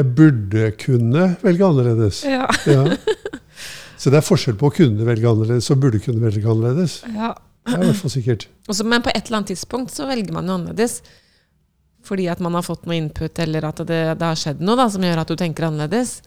Jeg 0.00 0.14
burde 0.16 0.70
kunne 0.80 1.26
velge 1.44 1.68
annerledes. 1.68 2.22
Ja. 2.24 2.48
Ja. 2.64 2.96
Så 4.00 4.10
det 4.12 4.22
er 4.22 4.26
forskjell 4.26 4.56
på 4.60 4.72
å 4.72 4.74
kunne 4.80 5.04
velge 5.04 5.28
annerledes 5.28 5.68
og 5.72 5.84
burde 5.84 6.00
kunne 6.02 6.24
velge 6.24 6.48
annerledes. 6.56 7.02
ja. 7.12 7.34
Det 7.64 7.74
er 7.74 7.82
i 7.82 7.88
hvert 7.88 8.00
fall 8.02 8.12
sikkert. 8.12 8.48
Også, 8.70 8.86
men 8.88 9.04
på 9.04 9.12
et 9.12 9.24
eller 9.24 9.40
annet 9.40 9.54
tidspunkt 9.54 9.94
så 9.94 10.08
velger 10.08 10.34
man 10.36 10.48
jo 10.48 10.58
annerledes. 10.58 10.98
Fordi 12.04 12.26
at 12.28 12.42
man 12.44 12.56
har 12.58 12.64
fått 12.66 12.84
noe 12.84 12.98
input, 12.98 13.38
eller 13.40 13.64
at 13.70 13.80
det, 13.88 14.02
det 14.20 14.28
har 14.28 14.36
skjedd 14.38 14.60
noe 14.60 14.76
da, 14.76 14.90
som 14.92 15.04
gjør 15.04 15.22
at 15.22 15.30
du 15.32 15.38
tenker 15.40 15.70
annerledes. 15.70 16.18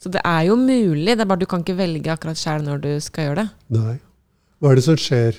Så 0.00 0.12
det 0.12 0.22
er 0.24 0.46
jo 0.48 0.56
mulig, 0.60 1.12
det 1.12 1.24
er 1.24 1.28
bare 1.28 1.40
du 1.40 1.48
kan 1.48 1.62
ikke 1.64 1.76
velge 1.76 2.12
akkurat 2.12 2.40
sjøl 2.40 2.64
når 2.64 2.80
du 2.84 2.90
skal 3.04 3.30
gjøre 3.30 3.44
det. 3.44 3.46
Nei. 3.76 3.94
Hva 4.60 4.72
er 4.72 4.78
det 4.78 4.86
som 4.86 4.96
skjer? 5.00 5.38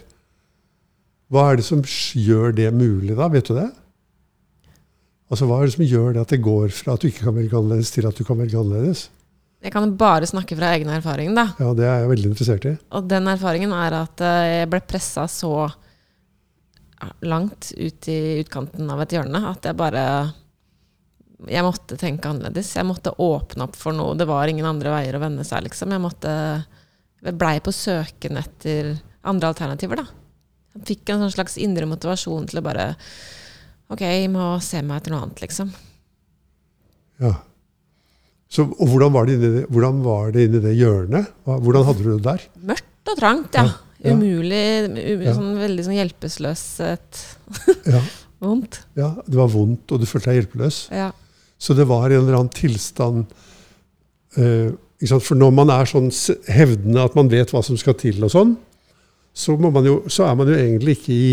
Hva 1.34 1.44
er 1.52 1.60
det 1.60 1.66
som 1.68 1.82
gjør 1.84 2.54
det 2.58 2.70
mulig, 2.74 3.16
da? 3.18 3.28
Vet 3.34 3.50
du 3.50 3.58
det? 3.58 3.68
Altså, 5.28 5.48
Hva 5.50 5.60
er 5.60 5.68
det 5.68 5.76
som 5.76 5.86
gjør 5.86 6.14
det 6.16 6.24
at 6.24 6.34
det 6.34 6.40
går 6.46 6.70
fra 6.72 6.96
at 6.96 7.04
du 7.04 7.10
ikke 7.10 7.26
kan 7.28 7.36
velge 7.36 7.58
annerledes, 7.58 7.92
til 7.92 8.08
at 8.08 8.18
du 8.18 8.24
kan 8.28 8.40
velge 8.40 8.58
annerledes? 8.60 9.08
Jeg 9.64 9.74
kan 9.74 9.90
bare 9.98 10.28
snakke 10.30 10.56
fra 10.58 10.76
egen 10.76 10.90
erfaring, 10.94 11.34
da. 11.36 11.48
Ja, 11.58 11.72
Det 11.74 11.86
er 11.88 12.02
jeg 12.04 12.10
veldig 12.12 12.30
interessert 12.32 12.66
i. 12.70 12.74
Og 12.94 13.08
den 13.10 13.30
erfaringen 13.32 13.74
er 13.74 13.96
at 14.04 14.22
eh, 14.22 14.50
jeg 14.62 14.70
ble 14.72 14.82
pressa 14.86 15.26
så 15.32 15.54
langt 17.26 17.72
ut 17.78 18.08
i 18.10 18.20
utkanten 18.42 18.90
av 18.90 19.02
et 19.04 19.14
hjørne 19.14 19.42
at 19.52 19.66
jeg 19.70 19.78
bare 19.78 20.04
Jeg 21.46 21.62
måtte 21.62 21.98
tenke 22.02 22.26
annerledes. 22.30 22.72
Jeg 22.74 22.88
måtte 22.90 23.14
åpne 23.22 23.68
opp 23.68 23.76
for 23.78 23.94
noe. 23.94 24.16
Det 24.18 24.26
var 24.26 24.50
ingen 24.50 24.66
andre 24.66 24.90
veier 24.96 25.18
å 25.18 25.22
vende 25.22 25.46
seg, 25.46 25.68
liksom. 25.68 25.94
Jeg 25.94 26.02
måtte 26.02 26.32
Jeg 27.26 27.38
blei 27.38 27.58
på 27.62 27.74
søken 27.74 28.38
etter 28.42 28.96
andre 29.28 29.52
alternativer, 29.54 30.02
da. 30.02 30.08
Jeg 30.78 30.86
fikk 30.94 31.10
en 31.14 31.26
sånn 31.26 31.34
slags 31.34 31.58
indre 31.62 31.90
motivasjon 31.90 32.50
til 32.50 32.62
å 32.62 32.66
bare 32.66 32.92
Ok, 33.90 34.02
jeg 34.04 34.30
må 34.34 34.58
se 34.62 34.82
meg 34.84 35.00
etter 35.00 35.14
noe 35.14 35.24
annet, 35.24 35.42
liksom. 35.46 35.70
Ja. 37.24 37.38
Så, 38.48 38.64
og 38.64 38.88
hvordan 38.94 39.12
var, 39.12 39.28
det 39.28 39.36
inni 39.38 39.50
det, 39.58 39.66
hvordan 39.74 40.00
var 40.06 40.32
det 40.32 40.46
inni 40.48 40.62
det 40.64 40.76
hjørnet? 40.78 41.34
Hvordan 41.48 41.84
hadde 41.90 42.06
du 42.06 42.10
det 42.14 42.24
der? 42.24 42.46
Mørkt 42.70 43.12
og 43.12 43.20
trangt, 43.20 43.58
ja. 43.58 43.66
Ja. 44.06 44.14
Umulig. 44.14 44.64
U 44.94 45.26
Ja. 45.26 45.34
Sånn 45.36 45.58
veldig 45.60 45.86
sånn 45.88 45.98
hjelpeløshet. 45.98 47.22
Ja, 47.94 48.02
Vondt. 48.44 48.84
ja, 48.96 49.10
Det 49.26 49.38
var 49.40 49.50
vondt, 49.50 49.90
og 49.92 50.00
du 50.00 50.06
følte 50.06 50.30
deg 50.30 50.44
hjelpeløs. 50.44 50.78
Ja. 50.94 51.10
Så 51.58 51.74
det 51.74 51.88
var 51.90 52.06
en 52.12 52.22
eller 52.22 52.38
annen 52.38 52.54
tilstand 52.54 53.26
eh? 54.38 54.76
For 55.02 55.38
når 55.38 55.52
man 55.54 55.70
er 55.70 55.86
sånn 55.90 56.08
hevdende 56.50 57.04
at 57.06 57.14
man 57.18 57.28
vet 57.30 57.52
hva 57.54 57.62
som 57.66 57.78
skal 57.78 57.94
til, 58.00 58.18
og 58.26 58.32
sånn, 58.34 58.56
så, 59.38 59.54
jo, 59.86 60.00
så 60.10 60.26
er 60.26 60.38
man 60.40 60.50
jo 60.50 60.56
egentlig 60.58 60.96
ikke 60.98 61.14
i 61.14 61.28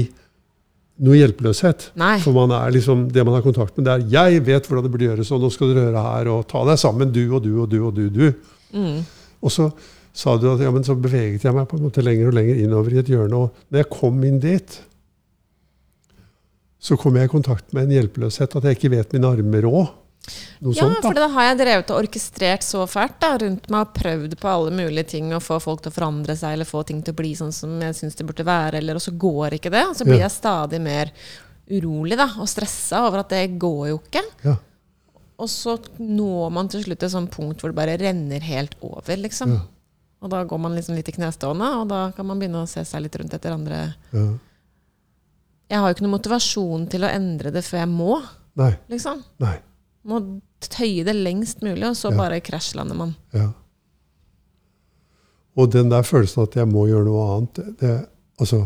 noe 1.03 1.19
hjelpeløshet. 1.19 1.89
Nei. 1.99 2.17
For 2.23 2.37
man 2.37 2.53
er 2.55 2.75
liksom, 2.75 3.09
det 3.13 3.25
man 3.27 3.35
har 3.39 3.43
kontakt 3.43 3.77
med, 3.77 3.87
det 3.87 3.95
er 3.95 4.07
'jeg 4.11 4.45
vet 4.47 4.67
hvordan 4.67 4.85
det 4.85 4.93
burde 4.93 5.09
gjøres', 5.09 5.33
og 5.33 5.41
'nå 5.41 5.51
skal 5.51 5.75
dere 5.75 5.91
høre 5.91 6.03
her', 6.03 6.31
og 6.31 6.47
'ta 6.47 6.65
deg 6.65 6.79
sammen, 6.79 7.13
du 7.13 7.35
og 7.35 7.43
du 7.43 7.61
og 7.61 7.69
du 7.71 7.87
og 7.87 7.95
du'. 7.95 8.11
du. 8.11 8.33
Mm. 8.73 9.05
Og 9.43 9.51
så 9.51 9.73
sa 10.15 10.37
du 10.37 10.53
at 10.53 10.61
ja, 10.61 10.71
men 10.71 10.85
så 10.85 10.95
beveget 10.95 11.43
jeg 11.43 11.55
meg 11.55 11.67
på 11.69 11.77
en 11.77 11.83
måte 11.83 12.03
lenger 12.03 12.29
og 12.29 12.35
lenger 12.35 12.55
innover 12.63 12.95
i 12.95 12.99
et 12.99 13.11
hjørne. 13.11 13.35
Og 13.35 13.51
når 13.71 13.79
jeg 13.79 13.91
kom 13.91 14.25
inn 14.25 14.39
dit, 14.39 14.81
så 16.79 16.97
kom 17.01 17.17
jeg 17.17 17.25
i 17.25 17.33
kontakt 17.33 17.73
med 17.73 17.89
en 17.89 17.97
hjelpeløshet 17.97 18.57
at 18.57 18.65
jeg 18.65 18.79
ikke 18.79 18.91
vet 18.91 19.13
mine 19.13 19.27
armer 19.27 19.67
òg. 19.67 19.89
Noe 20.65 20.73
Ja, 20.75 20.87
sånt, 20.87 21.03
for 21.03 21.13
da. 21.15 21.27
da 21.27 21.29
har 21.35 21.49
jeg 21.51 21.59
drevet 21.61 21.91
og 21.93 21.99
orkestrert 22.05 22.63
så 22.65 22.87
fælt 22.89 23.19
da, 23.21 23.33
rundt 23.43 23.69
meg 23.71 23.81
og 23.87 23.95
prøvd 23.99 24.37
på 24.41 24.49
alle 24.49 24.71
mulige 24.73 25.07
ting 25.15 25.33
å 25.37 25.41
få 25.45 25.59
folk 25.61 25.83
til 25.85 25.93
å 25.93 25.95
forandre 25.99 26.37
seg 26.37 26.55
eller 26.57 26.65
få 26.69 26.85
ting 26.89 27.03
til 27.05 27.13
å 27.13 27.19
bli 27.19 27.35
sånn 27.37 27.53
som 27.53 27.75
jeg 27.85 27.95
syns 27.99 28.17
det 28.17 28.27
burde 28.27 28.47
være, 28.49 28.79
eller, 28.81 28.95
og 28.97 29.05
så 29.05 29.13
går 29.13 29.59
ikke 29.59 29.71
det. 29.75 29.83
Og 29.91 29.97
så 29.99 30.05
blir 30.09 30.19
Ja. 30.23 30.29
jeg 30.29 30.37
stadig 30.39 30.81
mer 30.81 31.13
urolig 31.71 32.17
da, 32.17 32.27
og 32.39 32.49
stressa 32.49 33.07
over 33.07 33.19
at 33.21 33.29
det 33.29 33.59
går 33.59 33.89
jo 33.89 33.99
ikke. 34.01 34.23
Ja. 34.45 34.57
Og 35.39 35.49
så 35.49 35.79
når 35.99 36.51
man 36.53 36.69
til 36.69 36.85
slutt 36.85 37.03
et 37.03 37.11
sånt 37.11 37.31
punkt 37.31 37.61
hvor 37.61 37.73
det 37.73 37.77
bare 37.77 37.99
renner 37.99 38.41
helt 38.41 38.77
over, 38.81 39.17
liksom. 39.17 39.53
Ja. 39.59 39.61
Og 40.23 40.31
da 40.31 40.43
går 40.45 40.59
man 40.61 40.75
liksom 40.77 40.95
litt 40.97 41.09
i 41.09 41.13
knestående, 41.13 41.69
og 41.83 41.89
da 41.89 42.11
kan 42.17 42.25
man 42.27 42.39
begynne 42.41 42.63
å 42.63 42.69
se 42.69 42.81
seg 42.85 43.03
litt 43.03 43.17
rundt 43.21 43.35
etter 43.35 43.53
andre 43.53 43.95
Ja. 44.15 44.39
Jeg 45.71 45.79
har 45.81 45.89
jo 45.91 45.95
ikke 45.97 46.05
noe 46.07 46.19
motivasjon 46.19 46.89
til 46.93 47.05
å 47.05 47.09
endre 47.13 47.51
det 47.51 47.63
før 47.65 47.81
jeg 47.81 47.89
må, 47.89 48.23
Nei. 48.61 48.71
liksom. 48.93 49.23
Nei. 49.41 49.57
Må 50.05 50.19
tøye 50.61 51.05
det 51.07 51.15
lengst 51.17 51.63
mulig, 51.65 51.85
og 51.89 51.97
så 51.97 52.11
Ja. 52.13 52.17
bare 52.19 52.41
krasjlander 52.45 52.97
man. 52.97 53.15
Ja. 53.33 53.51
Og 55.57 55.71
den 55.71 55.89
der 55.93 56.03
følelsen 56.03 56.43
at 56.43 56.57
jeg 56.59 56.67
må 56.71 56.87
gjøre 56.91 57.07
noe 57.07 57.25
annet, 57.37 57.61
det, 57.81 57.93
altså 58.43 58.65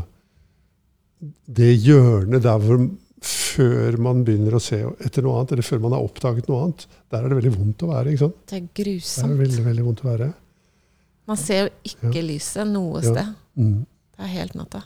Det 1.50 1.72
hjørnet 1.82 2.42
der 2.44 2.58
hvor 2.62 2.88
før 3.20 3.96
man 3.98 4.20
begynner 4.24 4.54
å 4.54 4.60
se 4.62 4.76
etter 5.02 5.24
noe 5.26 5.40
annet, 5.40 5.52
eller 5.56 5.66
før 5.66 5.80
man 5.82 5.92
har 5.96 6.04
oppdaget 6.06 6.46
noe 6.48 6.60
annet, 6.68 6.84
der 7.10 7.24
er 7.24 7.28
det 7.32 7.38
veldig 7.40 7.54
vondt 7.58 7.82
å 7.82 7.88
være. 7.90 8.12
ikke 8.12 8.18
sant? 8.22 8.36
Det 8.46 8.54
er 8.54 8.62
er 8.62 8.68
grusomt. 8.84 9.32
det 9.32 9.38
veldig, 9.40 9.64
veldig 9.64 9.84
vondt 9.88 10.02
å 10.04 10.08
være. 10.12 10.28
Man 11.26 11.36
ser 11.36 11.64
jo 11.64 11.70
ikke 11.90 12.22
lyset 12.22 12.70
noe 12.70 13.02
Ja. 13.02 13.10
sted. 13.10 13.34
Mm. 13.58 13.80
Det 14.16 14.20
er 14.24 14.26
helt 14.36 14.54
natta. 14.54 14.84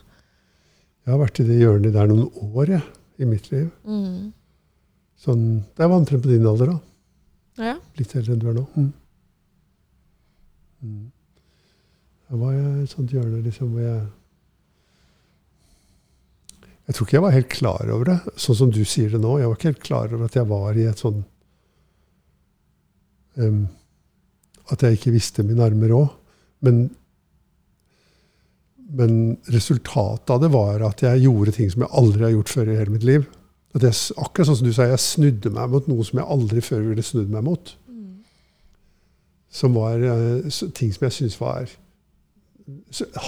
Jeg 1.05 1.11
har 1.13 1.19
vært 1.21 1.39
i 1.39 1.43
det 1.43 1.59
hjørnet 1.61 1.93
der 1.93 2.07
noen 2.07 2.31
år 2.55 2.65
jeg, 2.73 2.83
i 3.19 3.25
mitt 3.25 3.51
liv. 3.51 3.69
Mm. 3.85 4.33
Sånn, 5.23 5.43
jeg 5.77 5.87
var 5.87 5.95
omtrent 5.95 6.23
på 6.25 6.31
din 6.31 6.47
alder, 6.47 6.73
da. 6.73 6.79
Ja. 7.63 7.77
Litt 7.99 8.15
eldre 8.17 8.33
enn 8.33 8.41
du 8.41 8.49
er 8.49 8.57
nå. 8.57 8.63
Mm. 8.75 8.89
Mm. 10.83 11.03
Da 12.27 12.39
var 12.41 12.55
jeg 12.55 12.65
i 12.73 12.83
et 12.83 12.95
sånt 12.95 13.13
hjørne 13.13 13.39
liksom, 13.45 13.71
hvor 13.71 13.85
jeg 13.85 14.03
Jeg 16.83 16.97
tror 16.97 17.07
ikke 17.07 17.15
jeg 17.15 17.23
var 17.23 17.31
helt 17.31 17.53
klar 17.53 17.89
over 17.95 18.09
det, 18.09 18.15
sånn 18.43 18.57
som 18.59 18.71
du 18.75 18.81
sier 18.83 19.13
det 19.13 19.21
nå. 19.23 19.37
Jeg 19.39 19.47
var 19.47 19.55
ikke 19.55 19.69
helt 19.69 19.85
klar 19.85 20.09
over 20.11 20.25
at 20.27 20.33
jeg 20.35 20.49
var 20.49 20.75
i 20.75 20.83
et 20.89 20.99
sånn 20.99 21.21
um, 23.39 23.61
At 24.67 24.83
jeg 24.83 24.97
ikke 24.97 25.13
visste 25.15 25.45
mine 25.47 25.63
armer 25.63 25.93
òg. 25.95 26.09
Men, 26.67 26.81
men 28.99 29.15
resultatet 29.55 30.35
av 30.35 30.43
det 30.43 30.51
var 30.51 30.83
at 30.89 31.05
jeg 31.07 31.23
gjorde 31.23 31.55
ting 31.55 31.71
som 31.71 31.85
jeg 31.85 31.95
aldri 32.01 32.27
har 32.27 32.35
gjort 32.35 32.51
før 32.51 32.73
i 32.73 32.77
hele 32.81 32.97
mitt 32.97 33.07
liv. 33.07 33.31
At 33.73 33.81
jeg, 33.81 33.93
akkurat 34.21 34.47
sånn 34.47 34.57
som 34.59 34.67
du 34.67 34.73
sa, 34.75 34.83
jeg 34.85 34.99
snudde 35.01 35.49
meg 35.49 35.69
mot 35.73 35.87
noe 35.89 36.03
som 36.05 36.19
jeg 36.19 36.27
aldri 36.35 36.61
før 36.61 36.83
ville 36.91 37.01
snudd 37.05 37.29
meg 37.33 37.43
mot. 37.47 37.71
Som 39.53 39.73
var 39.77 39.99
så- 40.49 40.71
ting 40.73 40.91
som 40.93 41.05
jeg 41.07 41.11
syntes 41.19 41.39
var 41.41 41.67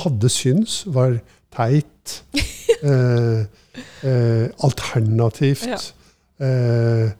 Hadde 0.03 0.29
syns, 0.31 0.85
var 0.87 1.17
teit. 1.51 2.23
eh, 2.83 3.41
eh, 4.07 4.47
alternativt. 4.63 5.65
Ja. 5.67 5.77
Eh, 6.45 7.11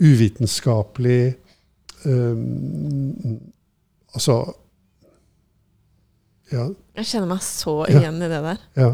uvitenskapelig. 0.00 1.34
eh, 2.04 2.36
altså 4.14 4.54
Ja. 6.52 6.68
Jeg 6.96 7.04
kjenner 7.04 7.26
meg 7.28 7.42
så 7.44 7.84
Ja. 7.90 7.98
igjen 8.00 8.16
i 8.22 8.28
det 8.28 8.40
der. 8.42 8.56
Ja. 8.76 8.90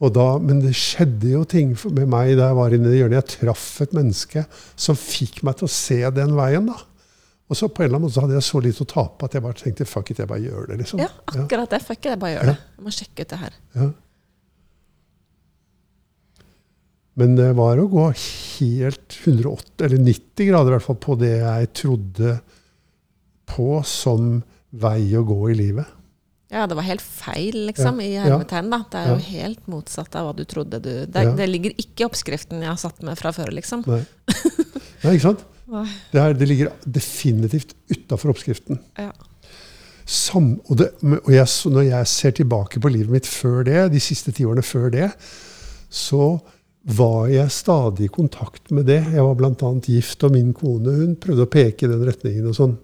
Og 0.00 0.12
da, 0.16 0.38
men 0.40 0.62
det 0.64 0.72
skjedde 0.78 1.28
jo 1.34 1.42
ting 1.44 1.74
med 1.92 2.06
meg 2.08 2.30
da 2.38 2.46
jeg 2.48 2.56
var 2.56 2.72
inne 2.72 2.88
i 2.88 2.92
det 2.94 3.00
hjørnet. 3.02 3.18
Jeg 3.34 3.40
traff 3.42 3.66
et 3.84 3.92
menneske 3.92 4.46
som 4.80 4.96
fikk 4.96 5.42
meg 5.44 5.58
til 5.60 5.68
å 5.68 5.72
se 5.74 5.98
den 6.16 6.32
veien. 6.38 6.70
da. 6.70 6.78
Og 7.50 7.58
så 7.58 7.66
på 7.68 7.82
en 7.82 7.88
eller 7.90 7.98
annen 7.98 8.06
måte 8.08 8.14
så 8.16 8.22
hadde 8.24 8.38
jeg 8.38 8.46
så 8.46 8.60
litt 8.64 8.80
å 8.80 8.86
tape 8.88 9.26
at 9.26 9.34
jeg 9.36 9.42
bare 9.44 9.58
tenkte 9.60 9.84
fuck 9.90 10.10
it, 10.14 10.22
jeg 10.22 10.30
bare 10.30 10.40
gjør 10.46 10.68
det. 10.70 10.78
liksom. 10.84 11.02
Ja, 11.02 11.08
akkurat 11.34 11.70
det. 11.74 11.82
Fuck 11.84 11.98
it, 12.06 12.12
jeg 12.14 12.20
bare 12.22 12.32
gjør 12.36 12.46
Ja. 12.46 12.52
det. 12.54 12.58
Jeg 12.78 12.84
må 12.86 12.94
sjekke 12.96 13.26
ut 13.26 13.28
det 13.34 13.38
her. 13.42 13.58
Ja. 13.74 13.90
Men 17.20 17.34
det 17.36 17.50
var 17.58 17.76
å 17.82 17.88
gå 17.90 18.04
helt 18.14 19.16
180, 19.26 19.84
eller 19.84 19.98
90 20.06 20.46
grader 20.48 20.70
i 20.70 20.76
hvert 20.78 20.86
fall, 20.86 21.00
på 21.02 21.16
det 21.20 21.32
jeg 21.42 21.72
trodde 21.82 22.36
på 23.50 23.66
som 23.84 24.38
vei 24.70 25.10
å 25.18 25.24
gå 25.26 25.40
i 25.50 25.56
livet. 25.58 25.86
Ja, 26.50 26.64
det 26.66 26.74
var 26.74 26.82
helt 26.82 27.02
feil, 27.04 27.54
liksom, 27.68 28.00
i 28.02 28.08
hermetegn. 28.18 28.70
da. 28.72 28.80
Det 28.90 28.98
er 29.04 29.10
jo 29.12 29.18
helt 29.30 29.66
motsatt 29.70 30.16
av 30.18 30.26
hva 30.26 30.32
du 30.36 30.44
trodde 30.50 30.80
du 30.82 30.90
Det, 31.06 31.22
Ja. 31.22 31.32
det 31.38 31.46
ligger 31.48 31.70
ikke 31.78 32.02
i 32.02 32.06
oppskriften 32.08 32.58
jeg 32.64 32.68
har 32.72 32.76
satt 32.80 33.02
med 33.06 33.16
fra 33.20 33.30
før, 33.32 33.52
liksom. 33.54 33.84
Nei. 33.86 34.00
Nei, 35.04 35.12
ikke 35.14 35.28
sant? 35.28 35.44
Nei. 35.70 35.84
Det, 36.10 36.20
her, 36.20 36.34
det 36.34 36.48
ligger 36.50 36.72
definitivt 36.84 37.74
utafor 37.94 38.32
oppskriften. 38.34 38.80
Ja. 38.98 39.12
Sam, 40.10 40.56
og 40.66 40.80
det, 40.80 40.88
og 41.06 41.30
jeg, 41.30 41.46
så 41.46 41.70
når 41.70 41.84
jeg 41.86 42.06
ser 42.10 42.32
tilbake 42.34 42.80
på 42.82 42.90
livet 42.90 43.12
mitt 43.14 43.28
før 43.30 43.62
det, 43.68 43.84
de 43.92 44.00
siste 44.02 44.32
ti 44.34 44.42
årene 44.48 44.64
før 44.66 44.88
det, 44.90 45.10
så 45.90 46.40
var 46.90 47.28
jeg 47.30 47.52
stadig 47.54 48.08
i 48.08 48.10
kontakt 48.10 48.72
med 48.74 48.88
det. 48.90 49.04
Jeg 49.14 49.22
var 49.22 49.36
bl.a. 49.38 49.70
gift, 49.86 50.24
og 50.26 50.32
min 50.34 50.50
kone 50.56 50.96
hun 50.98 51.14
prøvde 51.20 51.46
å 51.46 51.50
peke 51.52 51.86
i 51.86 51.92
den 51.92 52.02
retningen. 52.08 52.48
og 52.50 52.56
sånn. 52.58 52.74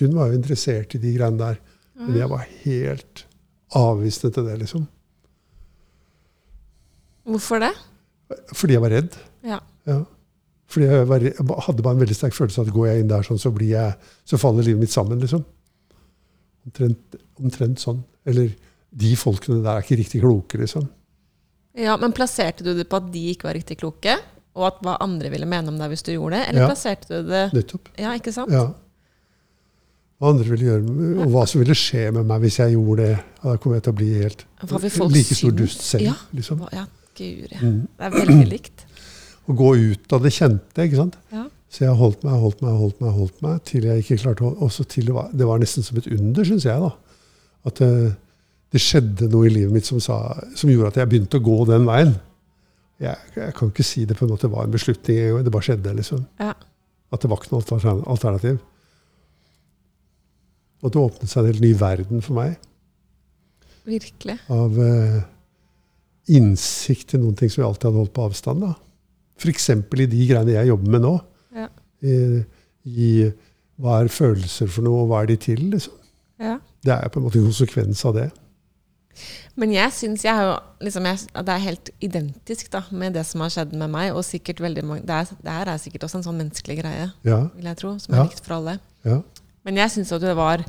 Hun 0.00 0.14
var 0.16 0.30
jo 0.30 0.38
interessert 0.40 0.94
i 0.96 1.02
de 1.02 1.12
greiene 1.18 1.36
der. 1.42 1.58
Men 2.00 2.16
jeg 2.16 2.30
var 2.32 2.46
helt 2.64 3.24
avvisende 3.76 4.32
til 4.34 4.46
det, 4.48 4.54
liksom. 4.64 4.86
Hvorfor 7.30 7.60
det? 7.62 7.70
Fordi 8.56 8.74
jeg 8.76 8.82
var 8.82 8.92
redd. 8.94 9.16
Ja. 9.46 9.58
Ja. 9.88 9.98
Fordi 10.70 10.86
jeg, 10.86 11.06
var, 11.10 11.24
hadde 11.66 11.82
bare 11.84 11.96
en 11.98 12.02
veldig 12.04 12.16
sterk 12.16 12.34
følelse 12.36 12.62
av 12.62 12.68
at 12.70 12.74
går 12.74 12.86
jeg 12.90 13.02
inn 13.02 13.10
der 13.10 13.26
sånn, 13.26 13.40
så, 13.42 13.50
blir 13.54 13.72
jeg, 13.74 13.94
så 14.28 14.38
faller 14.40 14.66
livet 14.66 14.84
mitt 14.84 14.94
sammen. 14.94 15.20
liksom. 15.22 15.42
Omtrent, 16.68 17.18
omtrent 17.40 17.82
sånn. 17.82 18.02
Eller 18.28 18.52
de 18.90 19.12
folkene 19.18 19.60
der 19.64 19.76
er 19.80 19.84
ikke 19.84 19.98
riktig 20.00 20.20
kloke, 20.22 20.60
liksom. 20.60 20.86
ja, 21.78 21.96
Men 22.00 22.14
plasserte 22.16 22.64
du 22.66 22.72
det 22.78 22.88
på 22.90 22.98
at 23.00 23.10
de 23.12 23.24
ikke 23.34 23.48
var 23.50 23.58
riktig 23.58 23.78
kloke? 23.82 24.16
Og 24.58 24.66
at 24.66 24.80
hva 24.82 24.96
andre 25.02 25.30
ville 25.30 25.46
mene 25.46 25.70
om 25.70 25.76
deg 25.78 25.92
hvis 25.92 26.02
du 26.06 26.12
gjorde 26.14 26.38
det? 26.38 26.46
Eller 26.50 26.64
Ja. 26.64 26.70
plasserte 26.70 27.06
du 27.10 27.28
det 27.30 27.44
Nettopp. 27.54 27.90
Ja, 27.98 28.14
ikke 28.18 28.32
sant? 28.34 28.50
Ja. 28.54 28.64
Hva 30.20 30.30
andre 30.34 30.50
ville 30.52 30.66
gjøre, 30.66 30.94
og 31.24 31.30
hva 31.32 31.46
som 31.48 31.62
ville 31.62 31.74
skje 31.78 32.02
med 32.12 32.26
meg 32.28 32.42
hvis 32.44 32.58
jeg 32.60 32.74
gjorde 32.74 33.06
det. 33.06 33.14
Da 33.40 33.54
kommer 33.56 33.78
jeg 33.78 33.84
til 33.86 33.92
å 33.94 33.98
bli 34.00 34.08
helt 34.20 34.42
like 35.14 35.36
stor 35.38 35.54
dust 35.56 35.80
selv. 35.86 36.04
Ja. 36.10 36.16
liksom. 36.36 36.60
Ja, 36.76 36.84
guri. 37.16 37.56
Mm. 37.62 37.78
Det 37.96 38.04
er 38.10 38.16
veldig 38.18 38.48
likt. 38.50 38.84
Å 39.50 39.56
gå 39.56 39.70
ut 39.80 40.12
av 40.12 40.20
det 40.26 40.34
kjente. 40.36 40.84
ikke 40.84 40.98
sant? 41.00 41.16
Ja. 41.32 41.46
Så 41.72 41.86
jeg 41.86 41.94
holdt 41.96 42.24
meg, 42.26 42.34
holdt 42.42 42.60
meg, 42.66 42.74
holdt 42.76 43.00
meg, 43.00 43.14
holdt 43.16 43.40
meg, 43.46 43.60
til 43.64 43.86
jeg 43.88 44.02
ikke 44.04 44.18
klarte 44.20 44.44
å 44.44 44.52
også 44.66 44.84
til 44.92 45.06
det, 45.08 45.14
var, 45.16 45.30
det 45.32 45.46
var 45.48 45.60
nesten 45.62 45.86
som 45.86 45.96
et 45.98 46.06
under, 46.12 46.44
syns 46.44 46.66
jeg. 46.68 46.82
da. 46.84 46.90
At 47.70 47.80
det, 47.80 47.90
det 48.74 48.82
skjedde 48.84 49.28
noe 49.32 49.48
i 49.48 49.52
livet 49.54 49.72
mitt 49.74 49.88
som, 49.88 50.00
sa, 50.04 50.20
som 50.58 50.70
gjorde 50.70 50.92
at 50.92 51.00
jeg 51.00 51.10
begynte 51.14 51.40
å 51.40 51.46
gå 51.48 51.56
den 51.70 51.86
veien. 51.88 52.12
Jeg, 53.00 53.16
jeg 53.40 53.54
kan 53.56 53.70
ikke 53.72 53.86
si 53.86 54.04
det 54.04 54.18
på 54.18 54.26
en 54.26 54.34
måte 54.34 54.50
var 54.52 54.66
en 54.68 54.74
beslutning. 54.74 55.40
Det 55.46 55.52
bare 55.54 55.66
skjedde. 55.70 55.94
liksom. 56.02 56.26
Ja. 56.42 56.52
At 57.10 57.22
det 57.24 57.30
var 57.32 57.40
ikke 57.40 57.54
noe 57.54 57.64
alter- 57.64 58.04
alternativ. 58.12 58.58
Og 60.82 60.92
det 60.94 61.00
åpnet 61.02 61.28
seg 61.28 61.42
en 61.44 61.50
helt 61.52 61.60
ny 61.64 61.72
verden 61.76 62.22
for 62.24 62.38
meg 62.38 62.56
Virkelig. 63.88 64.38
av 64.52 64.78
eh, 64.80 65.20
innsikt 66.36 67.08
til 67.12 67.22
noen 67.24 67.36
ting 67.38 67.50
som 67.52 67.62
jeg 67.62 67.68
alltid 67.70 67.88
hadde 67.90 68.02
holdt 68.04 68.14
på 68.16 68.26
avstand. 68.28 68.64
da. 68.64 68.74
F.eks. 69.40 69.68
i 69.72 70.06
de 70.12 70.26
greiene 70.28 70.54
jeg 70.56 70.68
jobber 70.70 70.92
med 70.96 71.04
nå. 71.06 71.14
Ja. 71.56 71.68
I, 72.04 72.16
I 72.84 73.08
hva 73.80 74.02
er 74.04 74.12
følelser 74.12 74.68
for 74.68 74.84
noe, 74.84 75.02
og 75.04 75.10
hva 75.10 75.22
er 75.24 75.30
de 75.32 75.36
til? 75.40 75.62
liksom. 75.72 75.96
Ja. 76.40 76.58
Det 76.84 76.92
er 76.94 77.08
på 77.12 77.20
en 77.20 77.26
måte 77.26 77.40
en 77.40 77.48
konsekvens 77.48 78.04
av 78.08 78.14
det. 78.16 78.28
Men 79.58 79.72
jeg 79.74 79.92
syns 79.92 80.22
jeg 80.24 80.52
liksom 80.80 81.04
det 81.04 81.52
er 81.52 81.64
helt 81.64 81.90
identisk 82.00 82.70
da, 82.72 82.84
med 82.94 83.16
det 83.18 83.24
som 83.28 83.42
har 83.44 83.50
skjedd 83.52 83.74
med 83.76 83.90
meg. 83.92 84.12
Og 84.16 84.22
sikkert 84.24 84.60
veldig 84.64 84.84
mange, 84.86 85.02
det, 85.08 85.16
er, 85.16 85.34
det 85.44 85.56
her 85.56 85.72
er 85.74 85.80
sikkert 85.82 86.06
også 86.06 86.20
en 86.20 86.28
sånn 86.28 86.38
menneskelig 86.40 86.78
greie, 86.80 87.10
Ja, 87.26 87.40
vil 87.56 87.68
jeg 87.72 87.80
tro, 87.82 87.96
som 88.00 88.14
er 88.14 88.22
Ja. 88.22 88.28
likt 88.30 88.44
for 88.46 88.54
alle. 88.60 88.78
ja, 89.04 89.18
Men 89.70 89.84
jeg 89.84 89.94
syns 89.94 90.10
at 90.16 90.24
det 90.24 90.34
var 90.34 90.64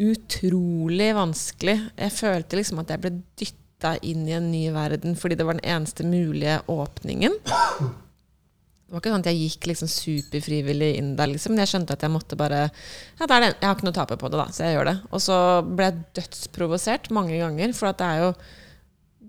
utrolig 0.00 1.10
vanskelig. 1.16 1.76
Jeg 1.98 2.14
følte 2.14 2.60
liksom 2.60 2.78
at 2.80 2.92
jeg 2.94 3.02
ble 3.02 3.10
dytta 3.40 3.96
inn 4.06 4.22
i 4.28 4.36
en 4.36 4.46
ny 4.52 4.68
verden 4.72 5.18
fordi 5.18 5.36
det 5.36 5.46
var 5.48 5.58
den 5.58 5.66
eneste 5.74 6.06
mulige 6.06 6.60
åpningen. 6.70 7.34
Det 7.44 8.94
var 8.94 9.02
ikke 9.02 9.12
sånn 9.12 9.22
at 9.22 9.28
jeg 9.30 9.42
gikk 9.44 9.66
liksom 9.70 9.90
superfrivillig 9.90 10.92
inn 10.98 11.10
der, 11.18 11.30
liksom. 11.30 11.52
Men 11.54 11.62
jeg 11.62 11.70
skjønte 11.74 11.94
at 11.94 12.06
jeg 12.06 12.10
måtte 12.10 12.38
bare 12.38 12.62
Ja, 12.64 13.26
det 13.26 13.36
det. 13.42 13.50
Jeg 13.52 13.66
har 13.68 13.76
ikke 13.76 13.86
noe 13.86 13.94
å 13.94 13.98
tape 14.00 14.16
på 14.18 14.30
det, 14.30 14.40
da, 14.40 14.46
så 14.50 14.64
jeg 14.66 14.78
gjør 14.78 14.88
det. 14.88 14.96
Og 15.10 15.22
så 15.22 15.36
ble 15.66 15.90
jeg 15.90 16.00
dødsprovosert 16.18 17.10
mange 17.14 17.36
ganger, 17.38 17.74
for 17.76 17.94
det 17.94 18.08
er 18.08 18.24
jo 18.24 18.32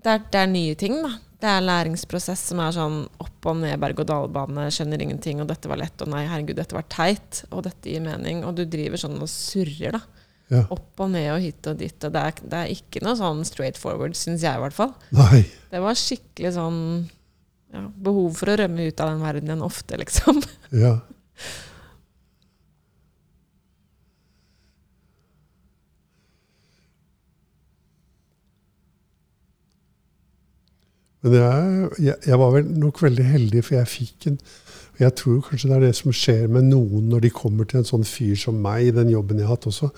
det 0.02 0.16
er, 0.16 0.24
det 0.34 0.40
er 0.40 0.50
nye 0.50 0.78
ting, 0.78 0.96
da. 1.04 1.12
Det 1.42 1.50
er 1.50 1.64
læringsprosess 1.64 2.44
som 2.52 2.60
er 2.62 2.74
sånn 2.76 2.98
opp 3.22 3.48
og 3.50 3.56
ned, 3.58 3.74
berg-og-dal-bane, 3.82 4.68
skjønner 4.70 5.02
ingenting, 5.02 5.40
og 5.42 5.48
dette 5.50 5.66
var 5.70 5.80
lett, 5.80 6.04
og 6.04 6.12
nei, 6.12 6.20
herregud, 6.30 6.54
dette 6.60 6.76
var 6.76 6.86
teit, 6.92 7.40
og 7.50 7.64
dette 7.66 7.90
gir 7.90 8.04
mening, 8.04 8.44
og 8.46 8.54
du 8.60 8.62
driver 8.70 9.00
sånn 9.02 9.18
og 9.18 9.30
surrer, 9.30 9.98
da. 9.98 10.28
ja. 10.54 10.62
Opp 10.70 11.02
og 11.02 11.10
ned 11.16 11.26
og 11.32 11.40
hit 11.42 11.66
og 11.66 11.80
dit, 11.80 11.96
og 12.06 12.14
det 12.14 12.22
er, 12.28 12.38
det 12.52 12.60
er 12.60 12.76
ikke 12.76 13.02
noe 13.02 13.16
sånn 13.18 13.42
straight 13.48 13.80
forward, 13.80 14.14
syns 14.18 14.46
jeg 14.46 14.54
i 14.54 14.62
hvert 14.62 14.76
fall. 14.76 14.94
Nei. 15.18 15.42
Det 15.72 15.82
var 15.82 15.98
skikkelig 15.98 16.54
sånn 16.60 16.80
ja, 17.74 17.82
behov 18.06 18.38
for 18.38 18.52
å 18.52 18.56
rømme 18.62 18.86
ut 18.86 19.02
av 19.02 19.10
den 19.10 19.26
verdenen 19.26 19.66
ofte, 19.66 19.98
liksom. 19.98 20.38
Ja. 20.70 21.00
Men 31.22 31.38
jeg, 31.38 31.88
jeg, 32.02 32.16
jeg 32.26 32.38
var 32.40 32.52
vel 32.56 32.68
nok 32.82 33.00
veldig 33.02 33.24
heldig, 33.24 33.64
for 33.64 33.78
jeg 33.78 33.90
fikk 33.90 34.28
en 34.32 34.38
Jeg 35.00 35.14
tror 35.18 35.40
kanskje 35.40 35.68
det 35.70 35.76
er 35.76 35.84
det 35.86 35.94
som 35.96 36.12
skjer 36.14 36.50
med 36.52 36.66
noen 36.68 37.08
når 37.10 37.22
de 37.24 37.30
kommer 37.34 37.66
til 37.66 37.80
en 37.80 37.86
sånn 37.88 38.04
fyr 38.06 38.36
som 38.38 38.58
meg, 38.62 38.86
i 38.86 38.94
den 38.94 39.08
jobben 39.10 39.38
jeg 39.40 39.48
har 39.48 39.56
hatt 39.56 39.66
også, 39.70 39.88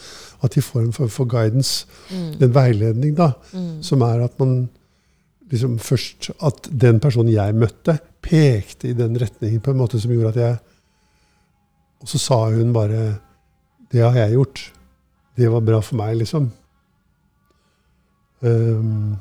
at 0.45 0.55
de 0.55 0.63
får 0.63 0.85
en 0.85 0.95
form 0.95 1.11
for 1.11 1.29
guidance, 1.29 1.89
en 2.15 2.55
veiledning, 2.55 3.17
da, 3.19 3.33
som 3.85 4.05
er 4.07 4.23
at 4.25 4.39
man 4.41 4.69
liksom 5.51 5.79
først 5.79 6.31
At 6.43 6.69
den 6.71 7.01
personen 7.01 7.33
jeg 7.33 7.55
møtte, 7.55 7.99
pekte 8.23 8.89
i 8.89 8.97
den 8.97 9.19
retningen 9.21 9.61
på 9.61 9.75
en 9.75 9.81
måte 9.83 10.01
som 10.01 10.13
gjorde 10.13 10.33
at 10.33 10.41
jeg 10.41 10.57
Og 12.01 12.09
så 12.09 12.19
sa 12.19 12.39
hun 12.51 12.73
bare 12.73 13.19
'Det 13.93 14.01
har 14.03 14.15
jeg 14.15 14.33
gjort. 14.33 14.73
Det 15.37 15.51
var 15.51 15.61
bra 15.61 15.81
for 15.81 15.97
meg', 15.97 16.19
liksom. 16.19 16.51
Um, 18.43 19.17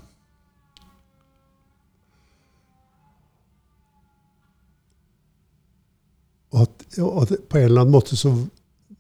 og 6.54 6.66
at, 6.68 6.84
og 7.02 7.22
at 7.24 7.32
på 7.50 7.60
en 7.60 7.70
eller 7.70 7.84
annen 7.84 7.96
måte 7.96 8.18
så 8.20 8.34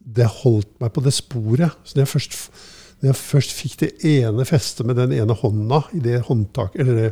Det 0.04 0.26
holdt 0.42 0.72
meg 0.82 0.92
på 0.92 1.02
det 1.06 1.14
sporet. 1.16 1.78
Så 1.88 1.96
når 1.96 2.04
jeg 2.04 2.12
først 2.12 2.40
når 3.04 3.10
jeg 3.10 3.20
først 3.20 3.54
fikk 3.56 3.74
det 3.82 3.88
ene 4.08 4.46
festet 4.48 4.88
med 4.88 4.96
den 4.96 5.12
ene 5.12 5.36
hånda 5.36 5.82
i 5.92 6.00
det 6.00 6.22
håndtaket, 6.24 6.80
eller 6.80 7.00
det, 7.02 7.10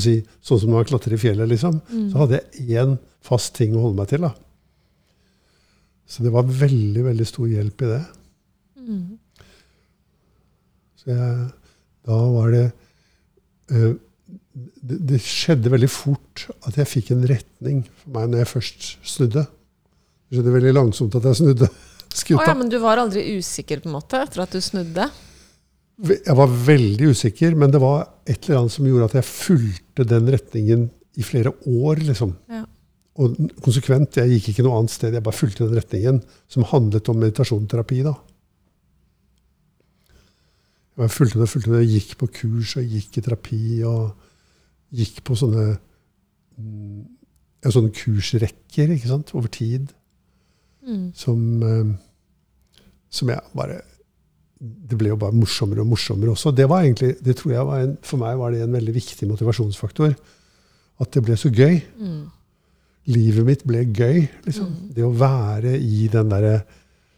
si, 0.00 0.14
sånn 0.40 0.60
som 0.62 0.70
når 0.70 0.78
man 0.78 0.86
klatrer 0.88 1.16
i 1.16 1.18
fjellet, 1.20 1.50
liksom, 1.50 1.82
så 2.12 2.22
hadde 2.22 2.38
jeg 2.38 2.78
én 2.80 2.94
fast 3.24 3.52
ting 3.58 3.74
å 3.76 3.82
holde 3.82 3.98
meg 3.98 4.08
til. 4.08 4.24
da. 4.24 4.30
Så 6.08 6.24
det 6.24 6.32
var 6.32 6.48
veldig, 6.48 7.04
veldig 7.10 7.26
stor 7.28 7.50
hjelp 7.52 7.84
i 7.84 7.90
det. 7.90 8.00
Så 11.02 11.12
jeg, 11.12 11.36
da 12.08 12.18
var 12.38 12.50
det, 12.56 12.64
øh, 13.72 13.94
det 14.80 14.98
Det 15.12 15.20
skjedde 15.20 15.72
veldig 15.72 15.90
fort 15.90 16.46
at 16.64 16.76
jeg 16.80 16.88
fikk 16.88 17.12
en 17.12 17.28
retning 17.28 17.84
for 18.00 18.16
meg 18.16 18.30
når 18.30 18.44
jeg 18.44 18.52
først 18.54 18.88
snudde. 19.02 19.44
Det 20.34 20.40
skjedde 20.40 20.56
veldig 20.56 20.74
langsomt 20.74 21.14
at 21.14 21.28
jeg 21.30 21.38
snudde 21.38 21.68
skuta. 22.20 22.48
ja, 22.48 22.54
men 22.58 22.72
du 22.72 22.80
var 22.82 22.98
aldri 22.98 23.22
usikker 23.38 23.84
på 23.84 23.86
en 23.90 23.94
måte 23.94 24.18
etter 24.18 24.42
at 24.42 24.50
du 24.50 24.58
snudde? 24.64 25.06
Jeg 26.10 26.34
var 26.34 26.50
veldig 26.66 27.12
usikker, 27.14 27.54
men 27.54 27.70
det 27.70 27.78
var 27.78 28.08
et 28.26 28.48
eller 28.48 28.64
annet 28.64 28.74
som 28.74 28.86
gjorde 28.88 29.06
at 29.12 29.14
jeg 29.20 29.28
fulgte 29.28 30.06
den 30.10 30.26
retningen 30.34 30.88
i 31.14 31.22
flere 31.22 31.52
år. 31.70 32.02
liksom. 32.02 32.34
Ja. 32.50 32.64
Og 33.22 33.38
konsekvent. 33.62 34.18
Jeg 34.18 34.32
gikk 34.32 34.50
ikke 34.50 34.66
noe 34.66 34.80
annet 34.80 34.90
sted. 34.90 35.14
Jeg 35.14 35.22
bare 35.22 35.38
fulgte 35.38 35.68
den 35.68 35.78
retningen 35.78 36.18
som 36.50 36.66
handlet 36.66 37.12
om 37.12 37.22
meditasjonsterapi. 37.22 38.02
da. 38.02 38.16
Jeg 40.98 41.14
fulgte 41.14 41.38
det, 41.38 41.50
fulgte 41.54 41.78
det, 41.78 41.86
gikk 41.94 42.18
på 42.18 42.32
kurs 42.42 42.74
og 42.78 42.90
gikk 42.90 43.18
i 43.18 43.22
terapi 43.22 43.64
og 43.86 44.10
gikk 44.94 45.22
på 45.26 45.38
sånne, 45.38 45.76
mm, 46.58 47.00
ja, 47.62 47.70
sånne 47.70 47.94
kursrekker 47.94 48.98
over 49.34 49.50
tid. 49.50 49.94
Som, 51.16 51.62
eh, 51.62 51.94
som 53.10 53.28
jeg 53.32 53.40
bare 53.56 53.80
Det 54.64 54.96
ble 54.96 55.08
jo 55.10 55.16
bare 55.20 55.32
morsommere 55.36 55.80
og 55.80 55.88
morsommere 55.90 56.30
også. 56.32 56.52
Det 56.56 56.68
var 56.68 56.84
egentlig, 56.84 57.16
det 57.24 57.36
tror 57.36 57.52
jeg 57.52 57.66
var 57.66 57.80
en, 57.84 57.96
For 58.02 58.16
meg 58.20 58.38
var 58.38 58.50
det 58.52 58.62
en 58.62 58.72
veldig 58.72 58.94
viktig 58.94 59.28
motivasjonsfaktor. 59.28 60.14
At 61.00 61.10
det 61.12 61.22
ble 61.26 61.36
så 61.36 61.50
gøy. 61.52 61.82
Livet 63.06 63.44
mitt 63.44 63.64
ble 63.66 63.82
gøy. 63.84 64.28
liksom. 64.46 64.70
Det 64.94 65.04
å 65.04 65.10
være 65.12 65.74
i 65.76 66.08
den 66.08 66.30
derre 66.32 66.62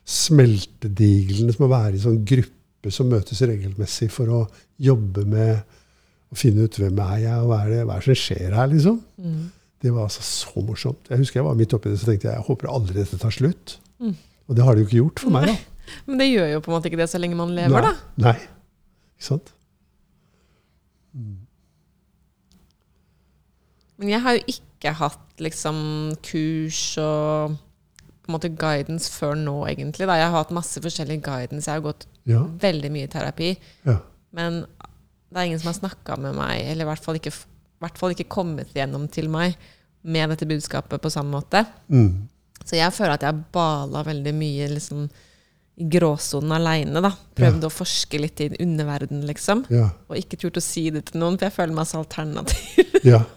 smeltedigelen, 0.07 1.53
som 1.55 1.67
å 1.67 1.73
være 1.73 1.97
i 1.99 2.03
sånn 2.03 2.25
gruppe 2.27 2.93
som 2.95 3.09
møtes 3.11 3.41
regelmessig 3.43 4.09
for 4.15 4.31
å 4.31 4.41
jobbe 4.79 5.25
med 5.27 5.63
å 6.31 6.39
finne 6.39 6.67
ut 6.67 6.79
hvem 6.79 6.99
er 7.03 7.19
jeg, 7.25 7.39
og 7.43 7.49
hva 7.51 7.61
er 7.65 7.71
det, 7.73 7.81
hva 7.87 7.97
er 7.97 8.03
det 8.03 8.07
som 8.17 8.21
skjer 8.25 8.55
her, 8.55 8.69
liksom. 8.73 9.01
Det 9.83 9.93
var 9.93 10.07
altså 10.09 10.23
så 10.25 10.63
morsomt. 10.65 11.09
Jeg 11.11 11.19
husker 11.21 11.41
jeg 11.41 11.45
var 11.47 11.55
midt 11.59 11.75
oppi 11.77 11.91
det, 11.93 11.99
så 12.01 12.07
tenkte 12.09 12.29
jeg 12.31 12.35
jeg 12.39 12.47
håper 12.49 12.71
aldri 12.73 12.95
dette 13.01 13.19
tar 13.21 13.31
slutt. 13.35 13.77
Og 14.01 14.55
det 14.57 14.65
har 14.65 14.75
det 14.75 14.83
jo 14.85 14.87
ikke 14.89 15.01
gjort 15.03 15.21
for 15.27 15.31
meg, 15.35 15.51
da. 15.51 15.57
Men 16.07 16.19
det 16.19 16.27
gjør 16.33 16.49
jo 16.55 16.61
på 16.65 16.71
en 16.71 16.77
måte 16.79 16.89
ikke 16.91 16.99
det 17.03 17.09
så 17.13 17.19
lenge 17.21 17.37
man 17.39 17.53
lever, 17.55 17.85
da. 17.87 17.93
Nei. 18.25 18.37
Ikke 19.17 19.27
sant? 19.29 19.53
Mm. 21.15 21.37
Men 24.01 24.11
jeg 24.13 24.21
har 24.25 24.37
jo 24.37 24.43
ikke 24.57 24.93
hatt 24.99 25.41
liksom 25.45 25.79
kurs 26.27 26.81
og 27.01 27.55
på 28.27 28.31
en 28.33 28.35
måte 28.35 28.51
guidance 28.59 29.13
før 29.15 29.37
nå, 29.39 29.55
egentlig. 29.71 30.09
Da. 30.11 30.17
Jeg 30.19 30.29
har 30.33 30.41
hatt 30.43 30.53
masse 30.57 30.81
forskjellig 30.83 31.21
guidance. 31.25 31.69
Jeg 31.71 31.79
har 31.79 31.85
gått 31.87 32.07
Ja. 32.27 32.43
veldig 32.45 32.91
mye 32.93 33.05
i 33.07 33.13
terapi. 33.13 33.57
ja. 33.87 33.99
Men 34.33 34.67
det 35.33 35.37
er 35.39 35.45
ingen 35.47 35.59
som 35.61 35.73
har 35.73 35.81
snakka 35.81 36.17
med 36.21 36.35
meg, 36.35 36.61
eller 36.67 36.85
i 36.85 36.89
hvert 36.89 37.03
fall 37.05 37.15
ikke, 37.17 37.33
hvert 37.83 38.01
fall 38.01 38.15
ikke 38.15 38.31
kommet 38.33 38.73
gjennom 38.77 39.07
til 39.13 39.29
meg 39.33 39.57
med 40.07 40.33
dette 40.33 40.49
budskapet 40.49 41.03
på 41.03 41.13
samme 41.13 41.35
måte. 41.35 41.65
Mm. 41.91 42.29
Så 42.67 42.79
jeg 42.79 42.95
føler 42.95 43.17
at 43.17 43.25
jeg 43.27 43.47
bala 43.55 44.03
veldig 44.07 44.33
mye 44.37 44.69
liksom, 44.73 45.07
i 45.77 45.89
gråsonen 45.93 46.55
aleine. 46.57 47.13
Prøvde 47.37 47.69
å 47.69 47.75
forske 47.75 48.21
litt 48.23 48.41
i 48.43 48.51
underverdenen, 48.63 49.27
liksom. 49.29 49.67
Ja. 49.73 49.91
Og 50.09 50.19
ikke 50.21 50.39
turt 50.41 50.59
å 50.61 50.65
si 50.65 50.89
det 50.95 51.09
til 51.11 51.21
noen, 51.23 51.37
for 51.39 51.49
jeg 51.49 51.57
føler 51.59 51.77
meg 51.77 51.91
så 51.91 52.03
alternativ. 52.05 53.01
Ja. 53.07 53.25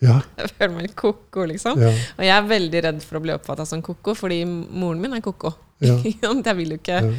Ja. 0.00 0.14
Jeg 0.38 0.48
føler 0.56 0.70
meg 0.72 0.84
litt 0.86 0.94
koko, 0.96 1.42
liksom. 1.44 1.76
Ja. 1.76 1.90
Og 1.92 2.22
jeg 2.24 2.32
er 2.32 2.46
veldig 2.48 2.80
redd 2.86 3.02
for 3.04 3.18
å 3.18 3.20
bli 3.20 3.34
oppfatta 3.34 3.66
som 3.68 3.82
koko, 3.84 4.14
fordi 4.16 4.38
moren 4.48 5.02
min 5.02 5.12
er 5.12 5.20
koko. 5.20 5.50
Ja. 5.84 5.98
jeg 6.06 6.54
vil 6.56 6.72
jo 6.72 6.78
ikke 6.80 7.02
Ja. 7.04 7.10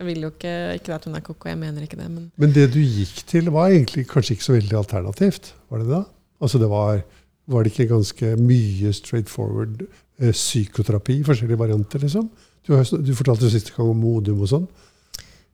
Jeg 0.00 0.08
vil 0.08 0.24
jo 0.26 0.30
ikke, 0.32 0.54
ikke 0.74 0.94
at 0.96 1.04
hun 1.06 1.14
er 1.14 1.22
koko, 1.22 1.48
jeg 1.48 1.58
mener 1.60 1.84
ikke 1.84 1.98
det, 2.00 2.08
men 2.10 2.30
Men 2.36 2.54
det 2.54 2.72
du 2.74 2.80
gikk 2.80 3.20
til, 3.30 3.50
var 3.54 3.70
egentlig 3.70 4.06
kanskje 4.10 4.34
ikke 4.34 4.46
så 4.48 4.56
veldig 4.56 4.78
alternativt? 4.80 5.52
Var 5.70 5.84
det 5.84 5.90
da? 5.92 6.00
Altså 6.42 6.58
det 6.58 6.70
var, 6.70 7.04
var 7.46 7.62
det 7.62 7.72
ikke 7.72 7.92
ganske 7.92 8.32
mye 8.40 8.90
straightforward 8.92 9.84
eh, 10.18 10.32
psykoterapi, 10.32 11.20
forskjellige 11.24 11.60
varianter, 11.60 12.02
liksom? 12.02 12.26
Du, 12.66 12.74
har, 12.74 12.84
du 12.84 13.14
fortalte 13.14 13.46
jo 13.46 13.52
siste 13.54 13.74
gang 13.76 13.92
om 13.92 14.02
Modum 14.02 14.42
og 14.42 14.50
sånn. 14.50 14.66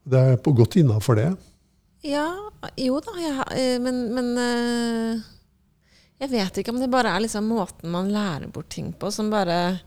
Det 0.09 0.25
er 0.33 0.41
på 0.41 0.55
godt 0.57 0.79
innafor 0.81 1.19
det. 1.21 1.29
Ja, 2.07 2.25
jo 2.81 2.97
da, 3.05 3.17
jeg, 3.21 3.47
eh, 3.61 3.77
men, 3.83 4.07
men 4.17 4.33
eh, 4.41 5.29
Jeg 6.23 6.31
vet 6.33 6.61
ikke 6.61 6.73
om 6.73 6.81
det 6.81 6.89
bare 6.93 7.13
er 7.13 7.27
liksom 7.27 7.51
måten 7.53 7.93
man 7.93 8.09
lærer 8.13 8.49
bort 8.49 8.71
ting 8.73 8.95
på, 8.97 9.11
som 9.13 9.29
bare 9.33 9.83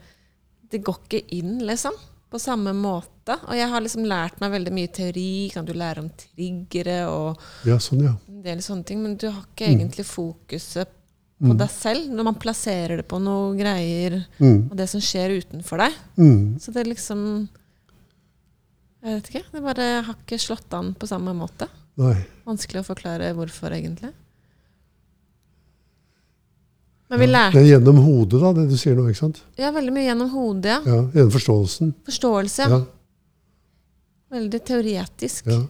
Det 0.69 0.83
går 0.85 0.99
ikke 1.07 1.23
inn, 1.39 1.57
liksom. 1.65 1.97
På 2.33 2.39
samme 2.41 2.71
måte. 2.73 3.35
Og 3.45 3.53
jeg 3.55 3.69
har 3.69 3.83
liksom 3.85 4.07
lært 4.09 4.39
meg 4.41 4.55
veldig 4.55 4.71
mye 4.73 4.89
teori. 4.89 5.27
Kan? 5.53 5.67
Du 5.69 5.73
lærer 5.77 5.99
om 6.01 6.09
triggere 6.17 7.03
og 7.11 7.37
Ja, 7.69 7.77
sånn, 7.77 8.01
ja. 8.07 8.15
en 8.27 8.41
del 8.41 8.57
sånne 8.65 8.85
ting, 8.89 9.03
men 9.05 9.15
du 9.21 9.27
har 9.29 9.43
ikke 9.45 9.69
Mm. 9.69 9.79
egentlig 9.79 10.05
fokuset 10.09 10.87
på 11.43 11.53
deg 11.57 11.69
selv 11.69 12.09
når 12.09 12.23
man 12.23 12.35
plasserer 12.39 12.97
det 12.97 13.07
på 13.07 13.19
noe 13.21 13.53
greier, 13.55 14.25
Mm. 14.39 14.71
og 14.71 14.77
det 14.77 14.87
som 14.89 14.99
skjer 15.01 15.37
utenfor 15.43 15.77
deg. 15.77 15.93
Mm. 16.17 16.59
Så 16.59 16.73
det 16.73 16.85
er 16.87 16.89
liksom 16.95 17.49
Jeg 19.03 19.21
vet 19.21 19.29
ikke. 19.29 19.43
Det 19.51 19.61
bare 19.61 20.01
har 20.03 20.15
ikke 20.15 20.39
slått 20.39 20.73
an 20.73 20.93
på 20.95 21.05
samme 21.09 21.33
måte. 21.35 21.67
Nei. 21.97 22.25
Vanskelig 22.47 22.79
å 22.81 22.95
forklare 22.95 23.33
hvorfor, 23.35 23.69
egentlig. 23.75 24.13
Men 27.19 27.29
lærte 27.33 27.59
er 27.61 27.67
gjennom 27.67 27.97
hodet, 28.05 28.39
da, 28.41 28.51
det 28.57 28.65
du 28.71 28.77
sier 28.79 28.95
nå, 28.97 29.05
ikke 29.11 29.19
sant? 29.19 29.41
ja, 29.59 29.69
veldig 29.75 29.93
mye 29.93 30.05
gjennom 30.07 30.29
hodet. 30.33 30.77
Ja. 30.87 30.95
Ja, 30.95 31.01
Gjennom 31.13 31.31
forståelsen. 31.35 31.93
Forståelse. 32.09 32.67
Ja. 32.71 32.81
Veldig 34.33 34.61
teoretisk. 34.65 35.47
ja. 35.51 35.61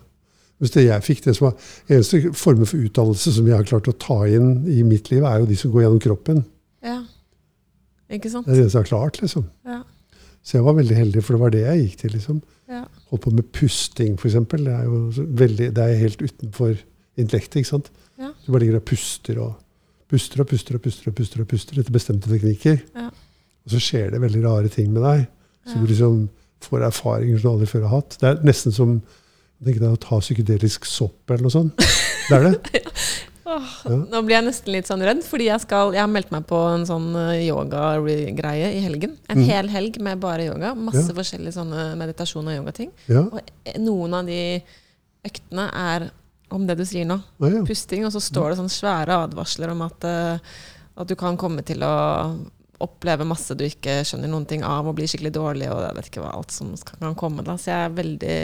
Hvis 0.61 0.71
det 0.71 0.83
jeg 0.85 1.03
fikk, 1.03 1.23
det 1.25 1.33
som 1.35 1.49
var 1.49 1.55
eneste 1.91 2.19
former 2.39 2.67
for 2.69 2.79
utdannelse 2.85 3.31
som 3.35 3.47
jeg 3.49 3.57
har 3.57 3.65
klart 3.67 3.87
å 3.89 3.95
ta 3.99 4.21
inn 4.31 4.61
i 4.71 4.83
mitt 4.87 5.09
liv, 5.11 5.25
er 5.27 5.41
jo 5.41 5.47
de 5.49 5.57
som 5.59 5.73
går 5.73 5.81
gjennom 5.83 5.99
kroppen. 5.99 6.37
Ja. 6.85 7.01
Ikke 8.13 8.29
sant? 8.31 8.45
Det 8.47 8.53
er 8.53 8.61
det 8.61 8.63
eneste 8.67 8.77
jeg 8.79 8.85
har 8.85 8.91
klart, 8.93 9.19
liksom. 9.19 9.49
Ja. 9.67 9.81
Så 10.43 10.55
jeg 10.59 10.63
var 10.63 10.77
veldig 10.77 10.95
heldig, 10.95 11.23
for 11.25 11.35
det 11.35 11.41
var 11.41 11.51
det 11.55 11.63
jeg 11.65 11.81
gikk 11.81 11.97
til. 12.03 12.13
liksom. 12.15 12.39
Ja. 12.71 12.85
Holdt 13.11 13.25
på 13.25 13.33
med 13.35 13.49
pusting, 13.57 14.15
f.eks. 14.15 14.37
Det 14.53 14.71
er 14.77 14.85
jo 14.87 15.01
veldig, 15.43 15.67
det 15.75 15.83
er 15.89 15.99
helt 16.05 16.23
utenfor 16.23 16.77
intellektet. 17.19 17.59
ikke 17.59 17.71
sant? 17.73 17.91
Ja. 18.21 18.31
Du 18.45 18.51
bare 18.53 18.63
ligger 18.63 18.79
og 18.79 18.87
puster 18.87 19.41
og 19.43 19.57
puster 20.13 20.43
og 20.43 20.49
puster 20.51 20.77
og 20.77 20.85
puster 20.85 21.09
og 21.11 21.17
puster 21.17 21.41
og 21.43 21.49
puster 21.49 21.81
etter 21.81 21.95
bestemte 21.95 22.29
teknikker. 22.31 22.79
Ja. 22.93 23.09
Og 23.63 23.73
så 23.73 23.81
skjer 23.81 24.13
det 24.13 24.21
veldig 24.23 24.45
rare 24.45 24.71
ting 24.71 24.93
med 24.93 25.03
deg. 25.05 25.27
Så 25.65 25.75
Ja. 25.77 25.81
du 25.81 25.87
liksom 25.91 26.29
får 26.63 26.87
erfaringer 26.87 27.39
som 27.39 27.49
du 27.49 27.53
aldri 27.55 27.67
før 27.67 27.87
har 27.87 28.01
hatt. 28.01 28.17
Det 28.19 28.29
er 28.29 28.43
nesten 28.47 28.73
som 28.75 29.01
deg 29.63 29.79
å 29.81 29.95
ta 29.99 30.19
psykedelisk 30.19 30.85
sopp 30.85 31.31
eller 31.31 31.47
noe 31.47 31.53
sånt. 31.53 31.77
Det 32.29 32.37
er 32.37 32.49
det. 32.51 32.83
Åh, 33.53 33.71
Ja. 33.85 33.97
Nå 34.09 34.21
blir 34.23 34.37
jeg 34.37 34.45
nesten 34.47 34.71
litt 34.71 34.87
sånn 34.87 35.03
redd, 35.03 35.19
fordi 35.27 35.49
jeg, 35.49 35.61
skal, 35.65 35.91
jeg 35.93 36.01
har 36.01 36.09
meldt 36.11 36.31
meg 36.31 36.45
på 36.47 36.57
en 36.71 36.85
sånn 36.87 37.09
eh, 37.19 37.43
yoga-greie 37.49 38.69
i 38.77 38.81
helgen. 38.85 39.17
En 39.29 39.41
mm. 39.41 39.47
hel 39.49 39.69
helg 39.73 39.99
med 40.03 40.21
bare 40.23 40.47
yoga. 40.47 40.71
Masse 40.79 41.09
Ja. 41.09 41.15
forskjellige 41.17 41.57
sånne 41.57 41.91
meditasjon- 41.99 42.47
og 42.47 42.55
yogating. 42.55 42.91
Ja. 43.11 43.25
Og 43.27 43.41
eh, 43.43 43.77
noen 43.83 44.15
av 44.15 44.25
de 44.31 44.39
øktene 45.27 45.67
er 45.69 46.07
om 46.53 46.67
det 46.67 46.77
du 46.79 46.85
sier 46.87 47.07
nå. 47.09 47.17
Ja, 47.41 47.49
ja. 47.57 47.63
pusting, 47.67 48.05
og 48.07 48.13
så 48.13 48.21
står 48.23 48.51
det 48.51 48.59
sånne 48.61 48.73
svære 48.73 49.19
advarsler 49.25 49.73
om 49.73 49.83
at, 49.85 50.07
eh, 50.07 50.55
at 51.01 51.09
du 51.09 51.15
kan 51.19 51.39
komme 51.39 51.65
til 51.65 51.83
å 51.85 51.93
oppleve 52.83 53.25
masse 53.27 53.55
du 53.55 53.63
ikke 53.65 54.01
skjønner 54.07 54.31
noen 54.31 54.47
ting 54.49 54.63
av, 54.67 54.87
og 54.87 54.97
bli 54.97 55.07
skikkelig 55.09 55.33
dårlig, 55.35 55.69
og 55.71 55.83
jeg 55.85 55.97
vet 55.97 56.09
ikke 56.09 56.23
hva 56.25 56.33
alt 56.37 56.53
som 56.53 56.73
kan 56.87 57.15
komme. 57.19 57.45
Da. 57.45 57.57
Så 57.59 57.71
jeg 57.71 57.89
er 57.89 58.01
veldig 58.01 58.37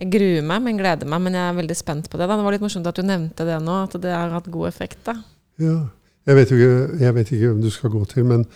Jeg 0.00 0.08
gruer 0.14 0.44
meg, 0.48 0.62
men 0.64 0.78
gleder 0.80 1.08
meg, 1.12 1.20
men 1.20 1.34
jeg 1.36 1.44
er 1.44 1.56
veldig 1.58 1.74
spent 1.76 2.06
på 2.08 2.16
det. 2.16 2.24
Da. 2.24 2.38
Det 2.38 2.44
var 2.46 2.54
litt 2.54 2.62
morsomt 2.64 2.86
at 2.88 2.96
du 2.96 3.04
nevnte 3.04 3.44
det 3.44 3.58
nå, 3.60 3.74
at 3.84 3.98
det 4.00 4.14
har 4.14 4.32
hatt 4.32 4.48
god 4.48 4.70
effekt. 4.70 5.02
Da. 5.04 5.18
Ja. 5.60 5.74
Jeg 6.28 6.38
vet 6.38 6.52
ikke, 6.54 6.70
jeg 7.02 7.16
vet 7.16 7.32
ikke 7.34 7.50
hvem 7.50 7.60
du 7.60 7.68
skal 7.74 7.92
gå 7.92 8.00
til, 8.08 8.24
men 8.30 8.46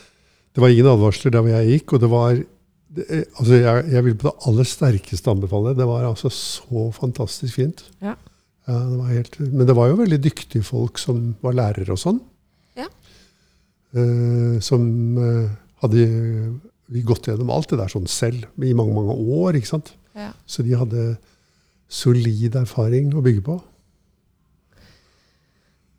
det 0.55 0.62
var 0.62 0.73
ingen 0.73 0.88
advarsler 0.88 1.35
der 1.35 1.45
hvor 1.45 1.53
jeg 1.53 1.75
gikk. 1.75 1.93
Og 1.93 2.01
det 2.01 2.11
var 2.12 2.38
det, 2.95 3.05
eh, 3.09 3.25
altså 3.37 3.59
jeg, 3.59 3.85
jeg 3.93 4.05
vil 4.07 4.17
på 4.21 4.29
det 4.31 4.49
aller 4.49 4.71
sterkeste 4.71 5.35
anbefale 5.35 5.73
det. 5.73 5.83
Det 5.83 5.88
var 5.90 6.07
altså 6.09 6.33
så 6.33 6.87
fantastisk 6.97 7.59
fint. 7.59 7.85
Ja. 8.05 8.14
Ja, 8.64 8.79
det 8.79 8.96
var 8.96 9.11
helt, 9.12 9.35
men 9.40 9.66
det 9.68 9.77
var 9.77 9.90
jo 9.90 9.98
veldig 10.00 10.20
dyktige 10.24 10.64
folk 10.64 11.00
som 11.00 11.35
var 11.44 11.57
lærere 11.57 11.92
og 11.92 12.00
sånn. 12.00 12.22
Ja. 12.79 12.87
Eh, 13.92 14.57
som 14.64 14.87
eh, 15.20 15.50
hadde 15.85 16.07
vi 16.94 17.03
gått 17.05 17.29
gjennom 17.29 17.53
alt 17.53 17.68
det 17.72 17.81
der 17.81 17.92
sånn 17.92 18.09
selv 18.09 18.48
i 18.64 18.72
mange, 18.77 18.96
mange 18.96 19.14
år. 19.37 19.59
ikke 19.59 19.74
sant? 19.74 19.92
Ja. 20.16 20.33
Så 20.48 20.64
de 20.64 20.77
hadde 20.79 21.05
solid 21.92 22.57
erfaring 22.57 23.12
å 23.14 23.22
bygge 23.24 23.44
på. 23.44 23.59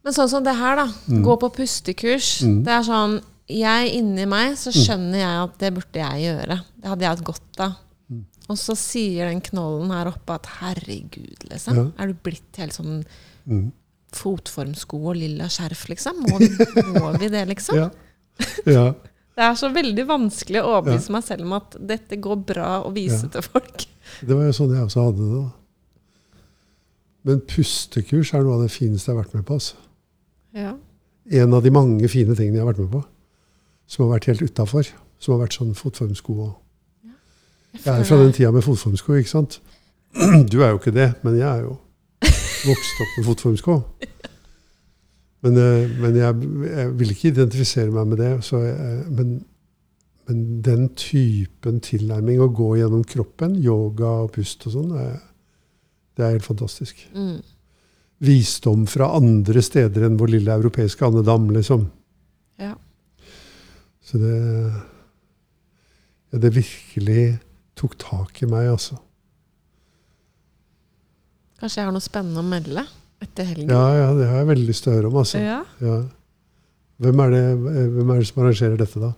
Men 0.05 0.13
sånn 0.13 0.29
som 0.29 0.43
det 0.45 0.53
her, 0.57 0.77
da. 0.77 0.89
Mm. 1.09 1.23
Gå 1.25 1.37
på 1.41 1.49
pustekurs. 1.55 2.37
Mm. 2.45 2.59
Det 2.65 2.75
er 2.75 2.85
sånn 2.85 3.15
Jeg 3.45 3.91
inni 3.93 4.23
meg 4.25 4.55
så 4.57 4.71
skjønner 4.73 5.19
jeg 5.19 5.41
at 5.43 5.57
det 5.61 5.69
burde 5.75 6.01
jeg 6.01 6.21
gjøre. 6.23 6.55
Det 6.81 6.89
hadde 6.89 7.05
jeg 7.05 7.13
hatt 7.13 7.25
godt 7.27 7.59
av. 7.61 7.75
Og 8.49 8.57
så 8.61 8.75
sier 8.77 9.25
den 9.31 9.41
knollen 9.41 9.89
her 9.89 10.11
oppe 10.11 10.35
at 10.37 10.45
herregud, 10.59 11.47
liksom. 11.49 11.75
Ja. 11.79 11.85
Er 12.03 12.07
du 12.11 12.19
blitt 12.27 12.59
helt 12.61 12.73
sånn 12.77 13.03
Mm. 13.45 13.71
fotformsko 14.13 14.97
og 15.11 15.15
lilla 15.17 15.45
skjerf, 15.49 15.87
liksom? 15.89 16.21
Må 16.29 16.37
vi, 16.41 16.49
må 16.95 17.11
vi 17.19 17.27
det, 17.29 17.43
liksom? 17.49 17.77
Ja. 17.77 17.89
ja. 18.65 18.85
Det 19.35 19.43
er 19.43 19.55
så 19.59 19.67
veldig 19.75 20.05
vanskelig 20.07 20.61
å 20.63 20.69
overbevise 20.77 21.11
meg 21.11 21.23
selv 21.27 21.43
om 21.43 21.53
at 21.57 21.73
dette 21.91 22.15
går 22.23 22.37
bra 22.47 22.69
å 22.87 22.91
vise 22.95 23.27
til 23.27 23.41
folk. 23.43 23.83
Det 24.23 24.31
var 24.31 24.45
jo 24.47 24.53
sånn 24.55 24.71
jeg 24.71 24.85
også 24.85 25.03
hadde 25.09 25.25
det. 25.27 25.41
da. 25.41 26.41
Men 27.27 27.41
pustekurs 27.49 28.31
er 28.37 28.45
noe 28.45 28.55
av 28.55 28.61
det 28.63 28.71
fineste 28.71 29.09
jeg 29.11 29.17
har 29.17 29.23
vært 29.25 29.33
med 29.35 29.45
på. 29.49 29.57
altså. 29.57 29.75
Ja. 30.55 30.75
En 31.41 31.53
av 31.57 31.63
de 31.65 31.73
mange 31.73 32.07
fine 32.07 32.35
tingene 32.37 32.59
jeg 32.61 32.63
har 32.63 32.69
vært 32.71 32.83
med 32.85 32.91
på. 32.93 33.01
Som 33.91 34.05
har 34.05 34.15
vært 34.19 34.29
helt 34.31 34.45
utafor. 34.45 34.87
Som 35.19 35.35
har 35.35 35.43
vært 35.47 35.57
sånn 35.59 35.75
fotformsko. 35.75 36.37
og- 36.45 36.55
Jeg 37.83 37.99
er 37.99 38.03
fra 38.07 38.17
den 38.21 38.31
tida 38.33 38.51
med 38.55 38.63
fotformsko, 38.65 39.13
ikke 39.19 39.29
sant? 39.33 39.59
Du 40.51 40.61
er 40.63 40.71
jo 40.71 40.77
ikke 40.79 40.93
det, 40.95 41.09
men 41.25 41.35
jeg 41.39 41.47
er 41.49 41.65
jo 41.65 41.75
vokst 42.65 43.01
opp 43.03 43.17
med 43.17 43.25
fotformsko. 43.27 43.75
Men, 45.45 45.57
eh, 45.61 45.89
men 46.01 46.15
jeg, 46.17 46.47
jeg 46.71 46.93
vil 46.99 47.11
ikke 47.13 47.31
identifisere 47.33 47.91
meg 47.93 48.07
med 48.13 48.21
det. 48.23 48.31
Så 48.47 48.61
jeg, 48.63 49.03
men, 49.13 49.35
men 50.29 50.39
den 50.65 50.87
typen 50.97 51.81
tilnærming, 51.85 52.39
å 52.41 52.47
gå 52.55 52.71
gjennom 52.79 53.03
kroppen, 53.05 53.57
yoga 53.61 54.13
og 54.23 54.31
pust 54.37 54.65
og 54.69 54.77
sånn, 54.77 54.93
det 54.95 55.03
er- 55.11 55.23
det 56.15 56.23
er 56.23 56.31
helt 56.37 56.45
fantastisk. 56.47 57.01
Mm. 57.11 57.41
Visdom 58.23 58.85
fra 58.87 59.09
andre 59.17 59.59
steder 59.61 60.05
enn 60.07 60.15
vår 60.17 60.29
lille 60.37 60.53
europeiske 60.55 61.03
andedam, 61.03 61.49
liksom. 61.51 61.89
Ja. 62.57 62.71
Så 64.01 64.17
det 64.21 64.31
ja, 66.31 66.39
Det 66.39 66.53
virkelig 66.55 67.39
tok 67.79 67.97
tak 68.01 68.41
i 68.43 68.49
meg, 68.49 68.69
altså. 68.73 68.97
Kanskje 71.59 71.81
jeg 71.81 71.87
har 71.87 71.95
noe 71.95 72.03
spennende 72.03 72.41
å 72.43 72.47
melde 72.47 72.83
etter 73.23 73.47
helgen? 73.47 73.71
Ja, 73.71 73.85
ja, 73.95 74.07
det 74.17 74.27
har 74.29 74.41
jeg 74.41 74.49
veldig 74.51 74.67
lyst 74.69 74.85
til 74.85 74.91
å 74.93 74.95
høre 74.97 75.11
om, 75.11 75.19
altså. 75.21 75.41
Ja. 75.43 75.59
Ja. 75.83 75.99
Hvem, 77.03 77.21
er 77.25 77.33
det, 77.33 77.43
hvem 77.95 78.11
er 78.11 78.21
det 78.21 78.27
som 78.29 78.41
arrangerer 78.43 78.79
dette, 78.79 79.01
da? 79.03 79.11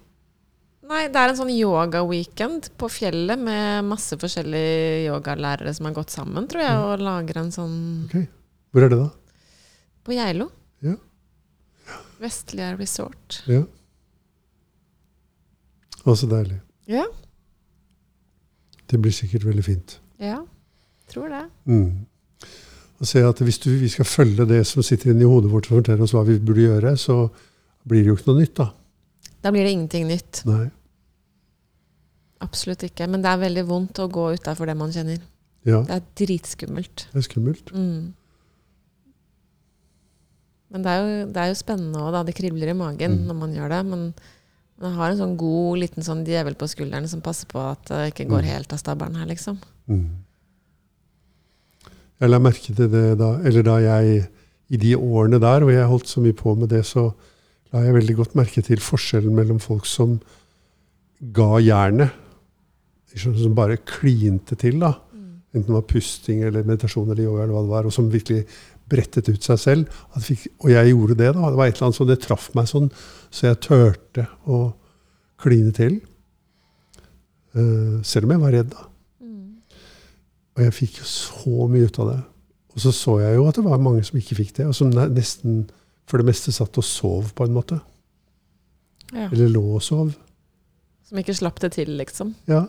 Nei, 0.87 1.01
det 1.11 1.19
er 1.19 1.33
en 1.33 1.39
sånn 1.41 1.51
yoga-weekend 1.51 2.69
på 2.79 2.87
fjellet 2.89 3.41
med 3.41 3.83
masse 3.89 4.15
forskjellige 4.19 5.09
yogalærere 5.09 5.73
som 5.75 5.89
har 5.89 5.97
gått 5.97 6.13
sammen, 6.15 6.47
tror 6.47 6.63
jeg, 6.63 6.83
og 6.85 7.03
lager 7.03 7.41
en 7.41 7.51
sånn 7.51 7.77
Ok. 8.07 8.21
Hvor 8.71 8.85
er 8.85 8.93
det, 8.93 8.99
da? 9.01 9.09
På 10.07 10.15
Geilo. 10.15 10.47
Ja. 10.85 10.95
Vestlige 12.21 12.71
resort. 12.79 13.41
Ja. 13.51 13.65
Å, 16.07 16.15
så 16.15 16.29
deilig. 16.31 16.61
Ja. 16.87 17.03
Det 18.87 18.99
blir 19.01 19.11
sikkert 19.11 19.45
veldig 19.45 19.63
fint. 19.65 19.97
Ja. 20.19 20.39
Tror 21.11 21.29
det. 21.29 21.43
Mm. 21.65 22.05
Og 22.99 23.05
se 23.07 23.21
at 23.21 23.39
hvis 23.43 23.59
du, 23.61 23.69
vi 23.77 23.89
skal 23.93 24.05
følge 24.09 24.45
det 24.49 24.61
som 24.67 24.83
sitter 24.83 25.11
inni 25.11 25.27
hodet 25.27 25.51
vårt 25.51 25.67
og 25.69 25.77
forteller 25.81 26.03
oss 26.07 26.13
hva 26.15 26.23
vi 26.25 26.39
burde 26.39 26.63
gjøre, 26.65 26.95
så 26.97 27.27
blir 27.87 28.01
det 28.03 28.07
jo 28.11 28.15
ikke 28.17 28.31
noe 28.31 28.41
nytt, 28.41 28.55
da. 28.57 28.69
Da 29.43 29.51
blir 29.53 29.63
det 29.67 29.71
ingenting 29.75 30.07
nytt. 30.09 30.41
Nei. 30.49 30.65
Absolutt 32.41 32.83
ikke. 32.87 33.07
Men 33.09 33.21
det 33.23 33.29
er 33.31 33.43
veldig 33.43 33.65
vondt 33.69 33.99
å 34.03 34.07
gå 34.11 34.25
utafor 34.37 34.65
det 34.69 34.75
man 34.77 34.91
kjenner. 34.93 35.19
Ja, 35.67 35.81
Det 35.83 35.95
er 35.97 36.03
dritskummelt. 36.25 37.07
det 37.11 37.17
er 37.21 37.25
skummelt. 37.27 37.71
Mm. 37.73 38.13
Men 40.73 40.83
det 40.83 40.91
er, 40.91 40.99
jo, 41.05 41.27
det 41.31 41.41
er 41.43 41.51
jo 41.53 41.59
spennende 41.61 42.01
òg, 42.03 42.11
da. 42.15 42.23
Det 42.27 42.35
kribler 42.35 42.69
i 42.73 42.75
magen 42.75 43.11
Mm. 43.21 43.27
når 43.29 43.35
man 43.39 43.53
gjør 43.55 43.69
det. 43.71 43.85
Men 43.85 44.13
man 44.81 44.93
har 44.93 45.11
en 45.11 45.17
sånn 45.17 45.37
god 45.39 45.79
liten 45.81 46.05
sånn 46.05 46.25
djevel 46.27 46.55
på 46.57 46.67
skulderen 46.69 47.07
som 47.09 47.23
passer 47.25 47.49
på 47.49 47.61
at 47.71 47.89
det 47.89 48.13
ikke 48.13 48.27
går 48.29 48.43
Mm. 48.43 48.49
helt 48.53 48.73
av 48.73 48.79
stabelen 48.79 49.15
her, 49.15 49.25
liksom. 49.25 49.57
Mm. 49.89 50.09
Jeg 52.19 52.29
la 52.29 52.39
merke 52.39 52.75
til 52.75 52.89
det 52.89 53.17
da, 53.17 53.37
eller 53.45 53.63
da 53.63 53.77
jeg 53.79 54.27
I 54.69 54.75
de 54.75 54.95
årene 54.95 55.39
der 55.39 55.61
hvor 55.63 55.71
jeg 55.71 55.87
holdt 55.87 56.09
så 56.11 56.19
mye 56.19 56.35
på 56.35 56.53
med 56.59 56.67
det, 56.69 56.83
så 56.83 57.13
la 57.71 57.85
jeg 57.85 57.93
veldig 57.93 58.15
godt 58.17 58.33
merke 58.35 58.61
til 58.61 58.81
forskjellen 58.83 59.33
mellom 59.33 59.59
folk 59.63 59.85
som 59.85 60.17
ga 61.21 61.61
jernet, 61.63 62.11
som 63.15 63.55
bare 63.55 63.77
klinte 63.77 64.57
til, 64.59 64.79
da. 64.79 64.97
Enten 65.55 65.69
det 65.71 65.77
var 65.77 65.87
pusting 65.87 66.43
eller 66.43 66.67
meditasjon 66.67 67.09
eller 67.09 67.23
yoga, 67.23 67.43
eller 67.43 67.53
hva 67.55 67.61
det 67.63 67.69
var, 67.71 67.85
og 67.85 67.93
som 67.95 68.11
virkelig 68.11 68.45
brettet 68.89 69.29
ut 69.29 69.43
seg 69.43 69.61
selv. 69.61 70.01
At 70.15 70.25
fikk, 70.25 70.47
og 70.63 70.71
jeg 70.73 70.91
gjorde 70.93 71.17
det. 71.19 71.31
da, 71.35 71.49
Det 71.51 71.59
var 71.59 71.67
et 71.67 71.75
eller 71.75 71.89
annet 71.89 71.99
som 71.99 72.09
det 72.09 72.19
traff 72.23 72.49
meg 72.57 72.69
sånn, 72.69 72.91
så 73.29 73.49
jeg 73.49 73.61
turte 73.67 74.27
å 74.47 74.61
kline 75.41 75.73
til. 75.75 75.99
Uh, 77.57 77.99
selv 78.05 78.27
om 78.27 78.35
jeg 78.35 78.43
var 78.43 78.55
redd, 78.55 78.71
da. 78.73 78.87
Og 80.57 80.63
jeg 80.65 80.73
fikk 80.73 81.01
jo 81.03 81.05
så 81.05 81.67
mye 81.69 81.85
ut 81.85 81.99
av 82.01 82.07
det. 82.09 82.21
Og 82.73 82.81
så 82.81 82.93
så 82.93 83.19
jeg 83.21 83.37
jo 83.37 83.45
at 83.49 83.57
det 83.57 83.65
var 83.65 83.81
mange 83.81 84.01
som 84.05 84.17
ikke 84.17 84.39
fikk 84.39 84.55
det, 84.57 84.65
og 84.69 84.75
som 84.77 84.89
nesten 84.89 85.67
for 86.09 86.21
det 86.21 86.27
meste 86.29 86.53
satt 86.55 86.77
og 86.79 86.85
sov, 86.85 87.29
på 87.37 87.45
en 87.45 87.53
måte. 87.53 87.77
Ja. 89.11 89.27
Eller 89.29 89.51
lå 89.51 89.63
og 89.77 89.83
sov. 89.85 90.15
Som 91.07 91.21
ikke 91.21 91.35
slapp 91.37 91.61
det 91.63 91.73
til, 91.77 91.93
liksom. 91.99 92.33
Ja. 92.49 92.65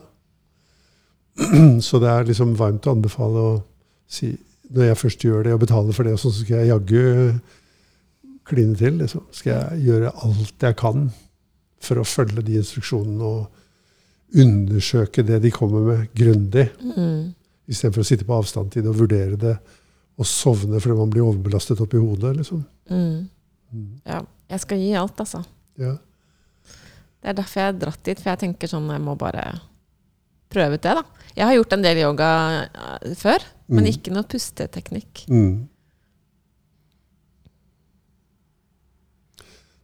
Så 1.86 2.00
det 2.02 2.10
er 2.12 2.28
liksom 2.28 2.54
varmt 2.58 2.86
å 2.86 2.94
anbefale 2.96 3.44
å 3.44 3.54
si 4.10 4.32
Når 4.68 4.90
jeg 4.90 5.00
først 5.00 5.24
gjør 5.24 5.46
det 5.46 5.54
og 5.56 5.62
betaler 5.62 5.96
for 5.96 6.08
det, 6.08 6.18
så 6.20 6.32
skal 6.34 6.60
jeg 6.60 6.70
jaggu 6.72 7.38
kline 8.48 8.76
til. 8.76 8.98
Liksom. 9.00 9.24
Skal 9.32 9.54
jeg 9.54 9.86
gjøre 9.88 10.12
alt 10.24 10.68
jeg 10.68 10.76
kan 10.80 11.08
for 11.84 12.00
å 12.00 12.06
følge 12.08 12.42
de 12.44 12.58
instruksjonene 12.58 13.24
og 13.24 14.38
undersøke 14.38 15.24
det 15.24 15.40
de 15.44 15.52
kommer 15.54 15.84
med, 15.86 16.08
grundig. 16.16 16.66
Mm. 16.82 17.34
Istedenfor 17.68 18.04
å 18.04 18.08
sitte 18.08 18.26
på 18.28 18.36
avstand 18.36 18.72
til 18.72 18.84
det 18.84 18.92
og 18.92 18.98
vurdere 19.02 19.38
det 19.40 19.54
og 20.18 20.26
sovne 20.26 20.80
fordi 20.82 20.96
man 20.98 21.12
blir 21.12 21.24
overbelastet 21.24 21.80
oppi 21.80 22.00
hodet. 22.02 22.34
liksom. 22.36 22.64
Mm. 22.90 23.28
Mm. 23.72 23.88
Ja. 24.04 24.24
Jeg 24.48 24.64
skal 24.64 24.80
gi 24.80 24.92
alt, 24.96 25.20
altså. 25.20 25.42
Ja. 25.78 25.94
Det 27.18 27.30
er 27.30 27.36
derfor 27.36 27.60
jeg 27.60 27.68
har 27.72 27.80
dratt 27.82 28.04
dit, 28.06 28.20
for 28.20 28.32
jeg 28.32 28.40
tenker 28.40 28.70
sånn 28.70 28.88
jeg 28.90 29.02
må 29.04 29.14
bare 29.18 29.42
prøve 30.50 30.78
ut 30.78 30.84
det, 30.84 30.94
da. 30.98 31.02
Jeg 31.38 31.46
har 31.46 31.54
gjort 31.58 31.72
en 31.76 31.82
del 31.84 32.00
yoga 32.02 32.28
før, 32.68 33.14
før, 33.14 33.44
men 33.68 33.84
Mm. 33.84 33.90
ikke 33.92 34.12
noe 34.14 34.24
pusteteknikk. 34.24 35.26
Mm. 35.28 35.68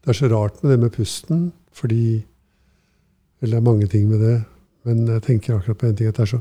Det 0.05 0.09
er 0.13 0.19
så 0.19 0.29
rart 0.33 0.63
med 0.63 0.73
det 0.73 0.81
med 0.81 0.93
pusten, 0.93 1.53
fordi 1.73 2.25
Eller 3.43 3.59
det 3.59 3.61
er 3.61 3.71
mange 3.73 3.87
ting 3.93 4.09
med 4.09 4.21
det, 4.21 4.45
men 4.85 5.07
jeg 5.07 5.23
tenker 5.23 5.59
akkurat 5.59 5.79
på 5.79 5.87
en 5.87 5.97
ting 5.97 6.09
at 6.09 6.17
det 6.17 6.23
er 6.23 6.31
så 6.37 6.41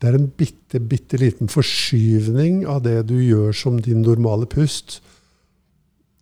det 0.00 0.08
er 0.08 0.14
en 0.16 0.28
bitte, 0.28 0.80
bitte 0.80 1.18
liten 1.20 1.48
forskyvning 1.48 2.62
av 2.66 2.82
det 2.86 3.06
du 3.10 3.16
gjør 3.20 3.52
som 3.52 3.80
din 3.82 4.00
normale 4.00 4.46
pust. 4.46 5.02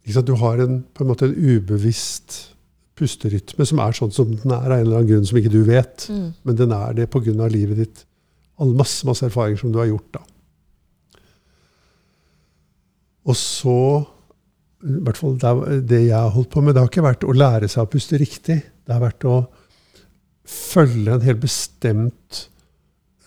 Du 0.06 0.34
har 0.34 0.58
en, 0.58 0.80
på 0.94 1.04
en 1.04 1.10
måte 1.12 1.28
en 1.28 1.36
ubevisst 1.36 2.54
pusterytme 2.98 3.66
som 3.68 3.80
er 3.84 3.96
sånn 3.96 4.12
som 4.14 4.34
den 4.34 4.52
er 4.52 4.66
av 4.66 4.74
en 4.74 4.82
eller 4.82 5.00
annen 5.00 5.10
grunn 5.12 5.28
som 5.28 5.38
ikke 5.40 5.54
du 5.54 5.62
vet. 5.66 6.08
Mm. 6.10 6.28
Men 6.44 6.58
den 6.58 6.74
er 6.74 6.98
det 6.98 7.08
pga. 7.12 7.48
livet 7.48 7.80
ditt. 7.80 8.04
All 8.58 8.74
masse, 8.74 9.06
masse 9.06 9.26
erfaringer 9.26 9.62
som 9.62 9.72
du 9.72 9.78
har 9.78 9.88
gjort. 9.90 10.18
da. 10.18 10.22
Og 13.28 13.36
så 13.36 13.78
i 14.86 15.00
hvert 15.02 15.18
fall 15.18 15.34
det, 15.42 15.80
det 15.90 16.02
jeg 16.06 16.14
har 16.16 16.30
holdt 16.34 16.52
på 16.52 16.62
med, 16.62 16.74
det 16.74 16.82
har 16.82 16.90
ikke 16.90 17.06
vært 17.06 17.26
å 17.26 17.34
lære 17.34 17.70
seg 17.70 17.84
å 17.84 17.90
puste 17.90 18.18
riktig. 18.20 18.60
Det 18.86 18.94
har 18.94 19.02
vært 19.02 19.26
å 19.26 19.40
følge 20.48 21.16
en 21.16 21.26
helt 21.26 21.42
bestemt 21.42 22.44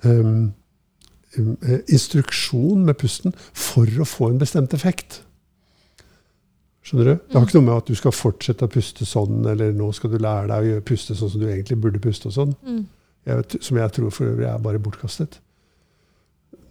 um, 0.08 0.54
instruksjon 1.92 2.88
med 2.88 2.98
pusten 3.00 3.36
for 3.36 3.90
å 4.02 4.08
få 4.08 4.32
en 4.32 4.40
bestemt 4.42 4.74
effekt. 4.78 5.22
Skjønner 6.92 7.08
du? 7.08 7.20
Det 7.24 7.38
har 7.38 7.46
ikke 7.48 7.56
noe 7.56 7.68
med 7.70 7.78
at 7.78 7.88
du 7.88 7.96
skal 7.96 8.12
fortsette 8.12 8.68
å 8.68 8.72
puste 8.72 9.06
sånn, 9.08 9.46
eller 9.48 9.72
nå 9.72 9.86
skal 9.96 10.12
du 10.12 10.18
lære 10.20 10.50
deg 10.50 10.82
å 10.82 10.82
puste 10.84 11.16
sånn 11.16 11.30
som 11.32 11.40
du 11.40 11.48
egentlig 11.48 11.78
burde 11.80 12.02
puste. 12.04 12.28
og 12.28 12.36
sånn. 12.36 12.52
Mm. 12.68 12.82
Jeg 13.30 13.40
vet, 13.40 13.56
som 13.64 13.80
jeg 13.80 13.94
tror 13.96 14.12
for 14.12 14.28
øvrig 14.28 14.50
er 14.50 14.60
bare 14.66 14.82
bortkastet. 14.84 15.38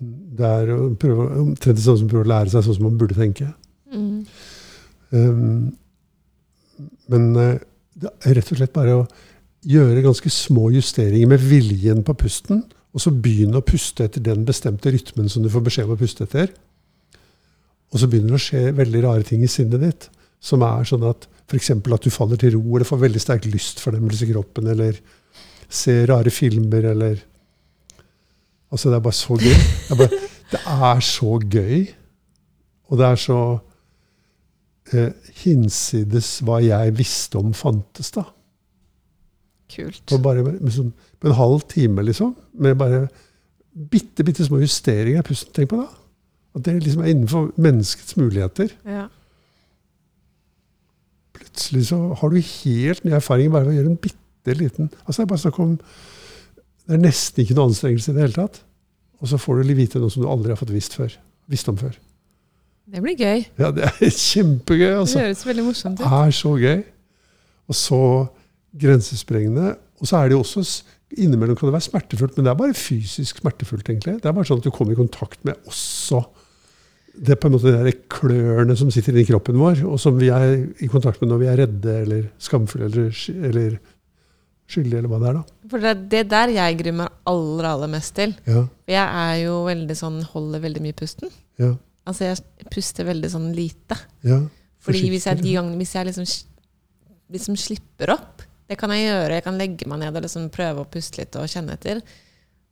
Det 0.01 0.45
er 0.45 0.75
omtrent 0.77 1.81
samme 1.81 2.03
som 2.03 2.05
å 2.05 2.13
prøve 2.13 2.27
å 2.27 2.33
lære 2.35 2.53
seg 2.53 2.67
sånn 2.67 2.77
som 2.77 2.85
man 2.91 3.01
burde 3.01 3.17
tenke. 3.17 3.49
Mm. 3.89 4.27
Um, 5.17 5.73
men 7.09 7.27
eh, 7.41 7.57
det 8.01 8.13
er 8.21 8.37
rett 8.37 8.53
og 8.53 8.61
slett 8.61 8.77
bare 8.77 9.01
å 9.01 9.07
gjøre 9.65 10.05
ganske 10.05 10.33
små 10.33 10.69
justeringer 10.77 11.33
med 11.33 11.49
viljen 11.49 12.05
på 12.05 12.17
pusten, 12.27 12.67
og 12.93 13.01
så 13.01 13.13
begynne 13.15 13.61
å 13.61 13.65
puste 13.65 14.05
etter 14.05 14.21
den 14.25 14.45
bestemte 14.45 14.93
rytmen 14.93 15.33
som 15.33 15.45
du 15.45 15.49
får 15.53 15.65
beskjed 15.65 15.89
om 15.89 15.97
å 15.97 16.01
puste 16.01 16.29
etter. 16.29 16.53
Og 17.91 18.01
så 18.01 18.09
begynner 18.11 18.35
det 18.35 18.41
å 18.41 18.45
skje 18.45 18.65
veldig 18.79 19.03
rare 19.05 19.27
ting 19.27 19.43
i 19.45 19.51
sinnet 19.51 19.83
ditt, 19.83 20.07
som 20.41 20.63
er 20.65 20.87
sånn 20.89 21.05
at 21.09 21.27
f.eks. 21.51 21.73
at 21.75 22.07
du 22.07 22.13
faller 22.15 22.39
til 22.41 22.55
ro, 22.55 22.63
eller 22.77 22.87
får 22.87 23.03
veldig 23.03 23.23
sterk 23.23 23.49
lystfornemmelse 23.51 24.29
i 24.29 24.31
kroppen, 24.31 24.71
eller 24.71 25.01
ser 25.71 26.07
rare 26.11 26.33
filmer, 26.35 26.93
eller 26.95 27.27
Altså, 28.71 28.87
det 28.87 29.01
er 29.01 29.03
bare 29.03 29.19
så 29.19 29.35
gøy. 29.35 29.57
Det 29.57 29.91
er, 29.91 29.99
bare, 29.99 30.19
det 30.53 30.59
er 30.87 31.01
så 31.03 31.33
gøy. 31.43 31.81
Og 32.87 33.01
det 33.01 33.07
er 33.07 33.17
så 33.19 33.39
eh, 34.95 35.33
hinsides 35.43 36.29
hva 36.47 36.61
jeg 36.63 36.95
visste 36.99 37.41
om 37.41 37.51
fantes, 37.51 38.13
da. 38.15 38.29
Kult. 39.75 40.05
Og 40.15 40.23
bare, 40.23 40.45
med, 40.47 40.61
med 40.63 40.75
sånn, 40.75 40.93
på 41.19 41.31
en 41.31 41.37
halv 41.39 41.67
time, 41.71 42.07
liksom. 42.07 42.37
Med 42.63 42.79
bare 42.79 43.05
bitte, 43.71 44.27
bitte 44.27 44.47
små 44.47 44.63
justeringer 44.63 45.23
i 45.23 45.27
pusten. 45.27 45.51
Tenk 45.57 45.73
på 45.75 45.83
det. 45.83 45.89
At 46.57 46.65
det 46.67 46.81
liksom 46.83 47.05
er 47.05 47.13
innenfor 47.13 47.51
menneskets 47.61 48.17
muligheter. 48.19 48.73
Ja. 48.87 49.07
Plutselig 51.37 51.87
så 51.91 51.99
har 52.19 52.33
du 52.33 52.41
helt 52.41 53.05
ny 53.07 53.15
erfaring 53.17 53.53
bare 53.53 53.69
ved 53.69 53.75
å 53.75 53.79
gjøre 53.79 53.93
en 53.93 54.01
bitte 54.03 54.57
liten 54.57 54.89
Altså 55.05 55.21
det 55.21 55.25
er 55.27 55.31
bare 55.31 55.43
snakk 55.43 55.59
om 55.63 55.73
Det 55.79 56.97
er 56.97 57.03
nesten 57.05 57.43
ikke 57.43 57.57
noe 57.59 57.71
anstrengelse 57.71 58.11
i 58.11 58.17
det 58.17 58.25
hele 58.25 58.37
tatt. 58.37 58.63
Og 59.21 59.29
så 59.31 59.39
får 59.39 59.61
du 59.61 59.75
vite 59.77 60.01
noe 60.03 60.11
som 60.13 60.25
du 60.25 60.29
aldri 60.33 60.51
har 60.53 60.59
fått 60.59 60.73
visst, 60.75 60.97
før, 60.97 61.13
visst 61.51 61.69
om 61.71 61.77
før. 61.79 61.93
Det 62.91 63.03
blir 63.05 63.15
gøy. 63.21 63.45
Ja, 63.61 63.71
det 63.71 63.85
er 63.87 64.15
kjempegøy, 64.33 64.89
Det 64.89 65.03
altså. 65.05 65.21
høres 65.23 65.45
veldig 65.47 65.67
morsomt 65.69 66.01
Det 66.01 66.09
er 66.19 66.33
så 66.35 66.55
gøy. 66.59 66.81
Og 67.71 67.79
så 67.79 68.01
grensesprengende. 68.81 69.75
Og 70.01 70.09
så 70.09 70.19
er 70.19 70.31
det 70.31 70.39
jo 70.39 70.43
også 70.43 70.65
Innimellom 71.19 71.57
kan 71.59 71.67
det 71.67 71.75
være 71.75 71.89
smertefullt, 71.89 72.37
men 72.37 72.47
det 72.47 72.51
er 72.53 72.59
bare 72.61 72.75
fysisk 72.79 73.41
smertefullt, 73.41 73.89
egentlig. 73.91 74.21
Det 74.23 74.29
er 74.31 74.35
bare 74.37 74.47
sånn 74.47 74.61
at 74.61 74.67
du 74.69 74.71
kommer 74.71 74.95
i 74.95 74.99
kontakt 75.01 75.41
med 75.43 75.59
også 75.67 76.21
det 77.21 77.35
er 77.35 77.41
på 77.41 77.51
en 77.51 77.55
måte 77.55 77.73
de 77.85 77.93
klørne 78.09 78.75
som 78.81 78.91
sitter 78.93 79.13
inni 79.13 79.27
kroppen 79.29 79.59
vår, 79.61 79.83
og 79.85 79.99
som 80.01 80.17
vi 80.17 80.31
er 80.33 80.55
i 80.81 80.89
kontakt 80.89 81.21
med 81.21 81.29
når 81.33 81.41
vi 81.43 81.49
er 81.53 81.59
redde 81.67 81.97
eller 82.07 82.23
skamfulle 82.41 82.89
eller, 82.89 83.11
eller 83.51 83.75
skyldige, 84.71 85.03
eller 85.03 85.11
hva 85.13 85.19
det 85.21 85.29
er. 85.29 85.37
da. 85.41 85.69
For 85.73 85.83
det 85.85 85.91
er 85.91 86.01
det 86.15 86.23
der 86.33 86.55
jeg 86.55 86.79
gruer 86.81 86.97
meg 87.03 87.19
aller, 87.33 87.69
aller 87.75 87.91
mest 87.93 88.15
til. 88.17 88.33
Ja, 88.49 88.63
jeg 88.89 89.05
er 89.25 89.37
jo 89.43 89.59
veldig 89.67 89.97
sånn, 89.99 90.21
holder 90.33 90.65
veldig 90.65 90.85
mye 90.87 90.97
pusten. 90.97 91.33
ja, 91.61 91.75
Altså 92.09 92.31
jeg 92.31 92.71
puster 92.73 93.05
veldig 93.07 93.29
sånn 93.31 93.51
lite. 93.55 93.99
ja. 94.27 94.41
Fordi 94.81 95.11
hvis 95.13 95.27
jeg, 95.29 95.43
de 95.45 95.51
gangene, 95.53 95.77
hvis 95.77 95.91
jeg 95.93 96.07
liksom, 96.09 96.25
liksom 97.37 97.57
slipper 97.61 98.15
opp, 98.15 98.41
det 98.71 98.79
kan 98.81 98.89
jeg 98.95 99.11
gjøre, 99.11 99.35
jeg 99.37 99.45
kan 99.45 99.59
legge 99.61 99.89
meg 99.91 100.01
ned 100.01 100.17
og 100.17 100.25
liksom 100.25 100.47
prøve 100.55 100.81
å 100.81 100.89
puste 100.89 101.21
litt 101.21 101.37
og 101.37 101.51
kjenne 101.53 101.75
etter, 101.77 102.01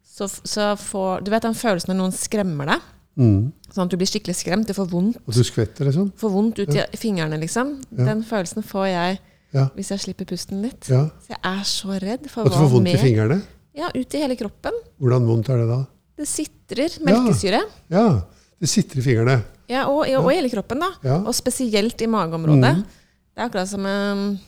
så, 0.09 0.25
så 0.25 0.71
får 0.81 1.27
Du 1.27 1.29
vet 1.35 1.45
den 1.45 1.59
følelsen 1.59 1.93
når 1.93 1.99
noen 2.01 2.17
skremmer 2.17 2.71
deg? 2.73 2.87
Mm. 3.19 3.53
Sånn 3.75 3.85
at 3.85 3.91
du 3.91 3.97
blir 3.99 4.07
skikkelig 4.07 4.37
skremt, 4.39 4.67
Det 4.71 4.77
får 4.77 4.87
vondt, 4.93 5.17
Og 5.27 5.35
du 5.35 5.43
skvetter, 5.43 5.89
liksom? 5.89 6.13
får 6.17 6.31
vondt 6.31 6.59
ut 6.63 6.75
i 6.77 6.97
fingrene, 6.97 7.39
liksom. 7.43 7.73
Ja. 7.91 8.05
Den 8.13 8.23
følelsen 8.23 8.63
får 8.63 8.87
jeg 8.93 9.19
Ja. 9.53 9.69
hvis 9.75 9.89
jeg 9.91 9.99
slipper 10.01 10.25
pusten 10.29 10.63
litt. 10.63 10.89
ja. 10.89 11.09
Så 11.27 11.35
jeg 11.35 11.41
er 11.43 11.63
så 11.65 12.01
redd 12.01 12.31
for 12.31 12.47
At 12.47 12.53
du 12.53 12.59
får 12.59 12.71
vondt 12.71 12.95
i 12.95 12.97
fingrene? 12.97 13.43
Ja, 13.75 13.89
ut 13.95 14.15
i 14.15 14.19
hele 14.19 14.37
kroppen. 14.37 14.73
Hvordan 15.01 15.27
vondt 15.27 15.49
er 15.51 15.57
det 15.59 15.69
da? 15.69 15.87
Det 16.17 16.27
sitrer 16.27 16.99
melkesyre. 17.05 17.61
Ja, 17.91 18.23
det 18.61 18.69
sitter 18.69 18.99
i 18.99 19.03
fingrene. 19.03 19.45
Ja, 19.69 19.87
og, 19.87 20.07
og, 20.09 20.31
i 20.33 20.37
hele 20.37 20.51
kroppen, 20.51 20.81
da. 20.81 20.89
Ja. 21.05 21.19
Og 21.23 21.35
spesielt 21.35 22.01
i 22.01 22.07
mageområdet. 22.07 22.77
Mm. 22.79 22.85
Det 22.85 23.43
er 23.43 23.45
akkurat 23.49 23.69
som 23.69 23.85
um, 23.87 24.39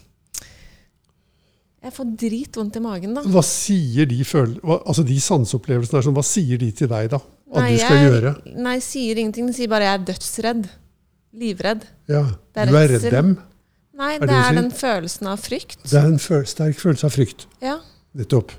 Jeg 1.82 1.92
får 1.96 2.08
dritvondt 2.20 2.76
i 2.76 2.80
magen, 2.84 3.14
da. 3.16 3.22
Hva 3.24 3.42
sier 3.46 4.08
de 4.10 4.18
føl... 4.28 4.58
Hva, 4.60 4.80
altså 4.84 5.04
de 5.06 5.16
sanseopplevelsene 5.20 5.96
der, 5.96 6.04
sånn, 6.08 6.16
hva 6.18 6.24
sier 6.26 6.58
de 6.60 6.70
til 6.76 6.90
deg 6.90 7.08
da? 7.14 7.20
Hva 7.50 7.60
Nei, 7.64 7.72
du 7.74 7.78
skal 7.82 7.96
jeg- 7.96 8.10
gjøre. 8.12 8.32
Nei, 8.62 8.78
sier 8.78 9.18
ingenting. 9.18 9.46
Den 9.46 9.54
sier 9.54 9.68
bare 9.68 9.82
'jeg 9.84 10.00
er 10.00 10.04
dødsredd'. 10.12 10.68
Livredd. 11.34 11.82
Ja, 12.08 12.24
er 12.56 12.66
Du 12.66 12.74
er 12.76 12.88
redd 12.88 13.10
dem. 13.10 13.38
Nei, 13.94 14.18
det 14.18 14.28
det 14.28 14.36
er 14.36 14.52
den 14.54 14.70
følelsen 14.70 15.26
av 15.28 15.38
frykt. 15.38 15.76
Det 15.84 15.94
er 15.94 16.06
en 16.06 16.18
føl 16.18 16.44
sterk 16.46 16.76
følelse 16.80 17.04
av 17.04 17.12
frykt. 17.12 17.46
Ja. 17.62 17.78
Nettopp. 18.16 18.50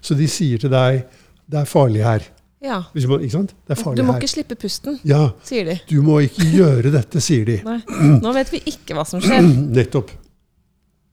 Så 0.00 0.16
de 0.16 0.26
sier 0.28 0.58
til 0.58 0.70
deg 0.70 1.04
'det 1.50 1.58
er 1.60 1.64
farlig 1.64 2.02
her'. 2.04 2.22
ja. 2.62 2.82
Man, 2.94 3.20
ikke 3.20 3.30
sant? 3.30 3.52
Det 3.68 3.78
er 3.78 3.82
farlig 3.82 3.96
Du 3.96 4.02
må 4.04 4.12
her. 4.12 4.20
ikke 4.20 4.28
slippe 4.30 4.54
pusten, 4.56 4.98
Ja, 5.04 5.30
sier 5.44 5.64
de. 5.64 5.80
du 5.88 6.02
må 6.02 6.20
ikke 6.22 6.44
gjøre 6.52 6.90
dette, 6.92 7.20
sier 7.20 7.44
de. 7.44 7.60
Nei. 7.64 7.80
Nå 8.20 8.32
vet 8.32 8.50
vi 8.50 8.60
ikke 8.60 8.94
hva 8.94 9.04
som 9.06 9.20
skjer. 9.20 9.40
Nettopp. 9.74 10.10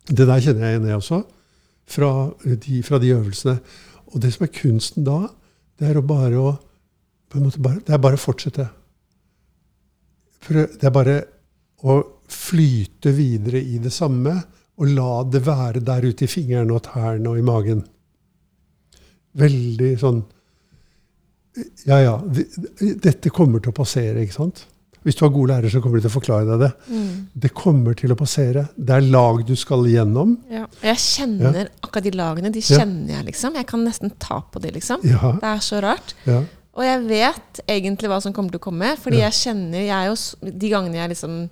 Det 0.07 0.25
der 0.27 0.39
kjenner 0.39 0.59
jeg 0.61 0.79
igjen, 0.79 0.87
jeg 0.87 0.97
også, 0.97 1.23
fra 1.87 2.31
de, 2.43 2.81
fra 2.83 2.97
de 2.99 3.09
øvelsene. 3.13 3.59
Og 4.13 4.21
det 4.21 4.33
som 4.33 4.43
er 4.45 4.51
kunsten 4.51 5.03
da, 5.03 5.27
det 5.79 5.89
er 5.89 5.99
å 6.01 6.05
bare 6.05 6.35
å 6.37 6.59
på 7.33 7.39
en 7.41 7.47
måte 7.49 7.61
bare, 7.65 7.81
Det 7.83 7.93
er 7.97 8.01
bare 8.03 8.17
å 8.19 8.21
fortsette. 8.23 8.69
Det 10.47 10.83
er 10.83 10.91
bare 10.93 11.15
å 11.87 11.97
flyte 12.31 13.11
videre 13.15 13.59
i 13.61 13.77
det 13.83 13.91
samme, 13.93 14.33
og 14.79 14.89
la 14.89 15.23
det 15.29 15.41
være 15.45 15.81
der 15.85 16.05
ute 16.09 16.25
i 16.25 16.31
fingrene 16.31 16.73
og 16.75 16.83
tærne 16.87 17.29
og 17.29 17.37
i 17.39 17.45
magen. 17.45 17.83
Veldig 19.37 19.91
sånn 20.01 20.23
Ja, 21.85 21.99
ja. 22.01 22.13
Dette 22.25 23.29
kommer 23.33 23.61
til 23.61 23.69
å 23.73 23.75
passere, 23.77 24.23
ikke 24.25 24.33
sant? 24.39 24.63
Hvis 25.03 25.17
du 25.19 25.25
har 25.25 25.33
gode 25.35 25.51
lærere, 25.51 25.69
så 25.69 25.81
kommer 25.83 25.99
de 25.99 26.05
til 26.07 26.09
å 26.09 26.15
forklare 26.15 26.47
deg 26.47 26.61
det. 26.63 26.69
Mm. 26.95 27.27
Det 27.43 27.49
kommer 27.53 27.93
til 27.99 28.13
å 28.13 28.17
passere. 28.17 28.63
Det 28.73 28.95
er 28.95 29.03
lag 29.11 29.41
du 29.45 29.51
skal 29.59 29.83
igjennom. 29.85 30.37
Ja. 30.49 30.63
Jeg 30.81 31.01
kjenner 31.03 31.67
akkurat 31.83 32.05
de 32.07 32.13
lagene. 32.15 32.51
De 32.55 32.59
Ja. 32.63 32.77
kjenner 32.79 33.11
jeg, 33.19 33.25
liksom. 33.27 33.53
Jeg 33.59 33.67
kan 33.67 33.83
nesten 33.85 34.13
ta 34.17 34.39
på 34.49 34.61
de, 34.63 34.71
liksom. 34.71 35.03
Ja, 35.03 35.33
Det 35.33 35.43
er 35.43 35.59
så 35.59 35.81
rart. 35.83 36.15
Og 36.73 36.83
jeg 36.83 37.03
vet 37.05 37.59
egentlig 37.69 38.09
hva 38.09 38.17
som 38.23 38.33
kommer 38.33 38.49
til 38.55 38.59
å 38.59 38.63
komme, 38.69 38.95
fordi 38.97 39.19
Ja. 39.21 39.29
jeg 39.29 39.33
kjenner 39.43 39.83
jeg 39.85 40.07
jo, 40.09 40.49
De 40.57 40.69
gangene 40.71 40.95
jeg 40.97 41.09
liksom 41.13 41.49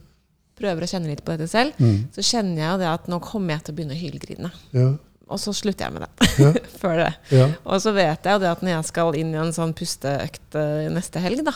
prøver 0.57 0.82
å 0.86 0.89
kjenne 0.89 1.07
litt 1.09 1.24
på 1.26 1.36
dette 1.38 1.47
selv, 1.49 1.74
mm, 1.78 2.09
så 2.13 2.22
kjenner 2.22 2.57
jeg 2.57 2.72
jo 2.72 2.78
det 2.82 2.88
at 2.89 3.07
nå 3.07 3.19
kommer 3.22 3.53
jeg 3.55 3.63
til 3.63 3.74
å 3.74 3.78
begynne 3.78 3.95
å 3.95 4.01
hylgrine. 4.01 4.51
ja, 4.74 4.88
Og 5.32 5.39
så 5.39 5.53
slutter 5.53 5.86
jeg 5.88 5.93
med 5.93 6.01
det. 6.01 6.30
Ja. 6.39 6.51
Før 6.82 6.97
det. 7.05 7.13
ja, 7.32 7.45
Og 7.65 7.80
så 7.82 7.93
vet 7.93 8.24
jeg 8.24 8.34
jo 8.34 8.39
det 8.39 8.49
at 8.51 8.61
når 8.61 8.74
jeg 8.76 8.86
skal 8.86 9.13
inn 9.15 9.32
i 9.34 9.38
en 9.38 9.53
sånn 9.53 9.74
pusteøkt 9.74 10.55
eh, 10.59 10.89
neste 10.91 11.22
helg, 11.24 11.43
da, 11.45 11.53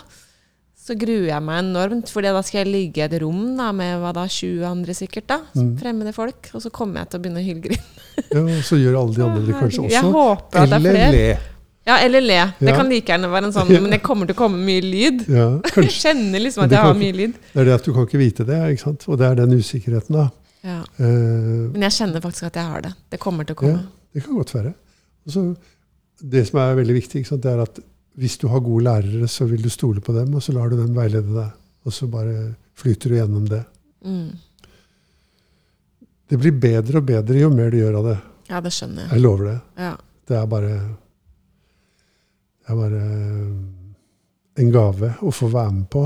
så 0.86 0.94
gruer 0.96 1.28
jeg 1.32 1.42
meg 1.42 1.64
enormt. 1.66 2.10
For 2.14 2.22
da 2.22 2.40
skal 2.46 2.64
jeg 2.64 2.72
ligge 2.72 3.02
i 3.02 3.06
et 3.10 3.16
rom 3.22 3.58
da, 3.58 3.72
med 3.74 4.00
hva 4.00 4.14
da, 4.14 4.28
20 4.30 4.64
andre 4.70 4.94
sikkert, 4.94 5.26
da, 5.28 5.40
Mm. 5.56 5.76
fremmede 5.82 6.14
folk. 6.14 6.50
Og 6.54 6.62
så 6.62 6.70
kommer 6.72 7.02
jeg 7.02 7.10
til 7.10 7.20
å 7.20 7.24
begynne 7.24 7.42
å 7.42 7.46
hylgrine. 7.46 7.84
ja. 8.32 8.40
Og 8.40 8.64
så 8.64 8.78
gjør 8.78 9.00
alle 9.02 9.14
de 9.16 9.24
andre 9.26 9.46
det 9.50 9.56
kanskje 9.58 9.82
også. 9.82 9.92
Jeg 9.92 10.04
håper 10.14 10.62
at 10.62 10.70
det 10.70 10.72
er 10.72 10.76
Eller 10.78 10.92
flere. 10.94 11.12
le. 11.12 11.55
Ja, 11.86 12.00
eller 12.02 12.22
le. 12.22 12.38
Det 12.60 12.70
Ja. 12.72 12.76
kan 12.80 12.90
like 12.90 13.06
gjerne 13.12 13.30
være 13.30 13.46
en 13.46 13.54
sånn 13.54 13.68
Men 13.70 13.92
det 13.94 14.02
kommer 14.02 14.26
til 14.26 14.34
å 14.34 14.40
komme 14.40 14.58
mye 14.58 14.82
lyd. 14.82 15.28
Ja, 15.30 15.60
Jeg 15.76 15.92
kjenner 15.94 16.42
liksom 16.42 16.64
at 16.66 16.72
jeg 16.74 16.82
har 16.82 16.96
mye 16.98 17.14
lyd. 17.14 17.36
Det 17.54 17.62
er 17.62 17.66
det 17.70 17.76
at 17.76 17.86
du 17.86 17.92
kan 17.94 18.08
ikke 18.08 18.18
vite 18.22 18.46
det, 18.48 18.58
ikke 18.74 18.82
sant? 18.88 19.06
og 19.08 19.20
det 19.22 19.28
er 19.30 19.36
den 19.36 19.54
usikkerheten. 19.60 20.16
da. 20.18 20.30
Ja. 20.66 20.80
Uh, 20.98 21.70
Men 21.76 21.86
jeg 21.86 21.94
kjenner 22.00 22.22
faktisk 22.26 22.48
at 22.50 22.56
jeg 22.58 22.66
har 22.72 22.82
det. 22.88 22.94
Det 23.14 23.20
kommer 23.22 23.46
til 23.46 23.54
å 23.56 23.62
ja, 23.62 23.76
komme. 23.76 23.84
det 24.18 24.24
kan 24.26 24.40
godt 24.40 24.54
være. 24.56 24.74
Også, 25.28 25.44
det 26.26 26.48
som 26.48 26.60
er 26.60 26.76
veldig 26.82 26.96
viktig, 26.98 27.22
sant? 27.28 27.44
det 27.46 27.52
er 27.54 27.62
at 27.62 27.80
hvis 28.18 28.38
du 28.42 28.48
har 28.48 28.60
gode 28.66 28.84
lærere, 28.88 29.28
så 29.30 29.46
vil 29.46 29.62
du 29.62 29.70
stole 29.70 30.02
på 30.02 30.14
dem, 30.16 30.34
og 30.34 30.42
så 30.42 30.54
lar 30.56 30.70
du 30.72 30.78
dem 30.80 30.96
veilede 30.96 31.36
deg. 31.36 31.52
Og 31.86 31.94
så 31.94 32.08
bare 32.10 32.56
flyter 32.74 33.10
du 33.12 33.16
gjennom 33.20 33.46
det. 33.50 33.62
Mm. 34.06 34.32
Det 36.30 36.38
blir 36.42 36.52
bedre 36.58 36.98
og 36.98 37.06
bedre 37.06 37.38
jo 37.44 37.50
mer 37.54 37.70
du 37.70 37.78
gjør 37.78 38.00
av 38.00 38.08
det. 38.10 38.18
Ja, 38.50 38.62
det 38.62 38.72
skjønner 38.74 39.04
jeg. 39.06 39.12
Jeg 39.12 39.22
lover 39.22 39.46
det. 39.52 39.58
Ja. 39.84 39.92
Det 40.26 40.38
er 40.40 40.48
bare 40.50 40.72
er 42.68 42.76
bare 42.80 43.02
en 44.58 44.72
gave 44.72 45.14
å 45.22 45.32
få 45.34 45.50
være 45.52 45.74
med 45.76 45.90
på. 45.94 46.06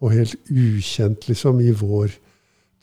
Og 0.00 0.12
helt 0.14 0.34
ukjent, 0.50 1.26
liksom, 1.28 1.58
i 1.60 1.72
vår 1.74 2.12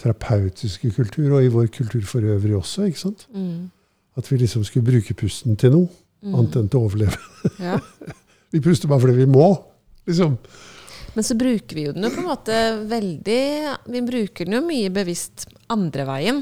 terapeutiske 0.02 0.92
kultur, 0.98 1.30
og 1.38 1.46
i 1.46 1.52
vår 1.54 1.70
kultur 1.72 2.04
for 2.08 2.26
øvrig 2.28 2.56
også. 2.58 2.90
ikke 2.90 3.00
sant? 3.06 3.28
Mm. 3.34 3.70
At 4.18 4.28
vi 4.32 4.38
liksom 4.42 4.64
skulle 4.68 4.86
bruke 4.92 5.14
pusten 5.18 5.56
til 5.60 5.72
noe 5.76 5.90
Mm. 6.26 6.34
annet 6.40 6.56
enn 6.58 6.70
til 6.72 6.80
å 6.80 6.86
overleve. 6.88 7.18
Ja. 7.62 7.76
Vi 8.52 8.60
puster 8.64 8.88
bare 8.90 9.02
fordi 9.04 9.14
vi 9.20 9.26
må. 9.30 9.46
liksom. 10.08 10.38
Men 11.14 11.24
så 11.28 11.36
bruker 11.38 11.76
vi 11.76 11.84
jo 11.86 11.92
den 11.94 12.04
jo 12.08 12.10
på 12.10 12.22
en 12.24 12.30
måte 12.32 12.56
veldig 12.90 13.76
Vi 13.92 14.02
bruker 14.08 14.46
den 14.48 14.56
jo 14.58 14.62
mye 14.66 14.90
bevisst 14.96 15.46
andre 15.70 16.06
veien. 16.08 16.40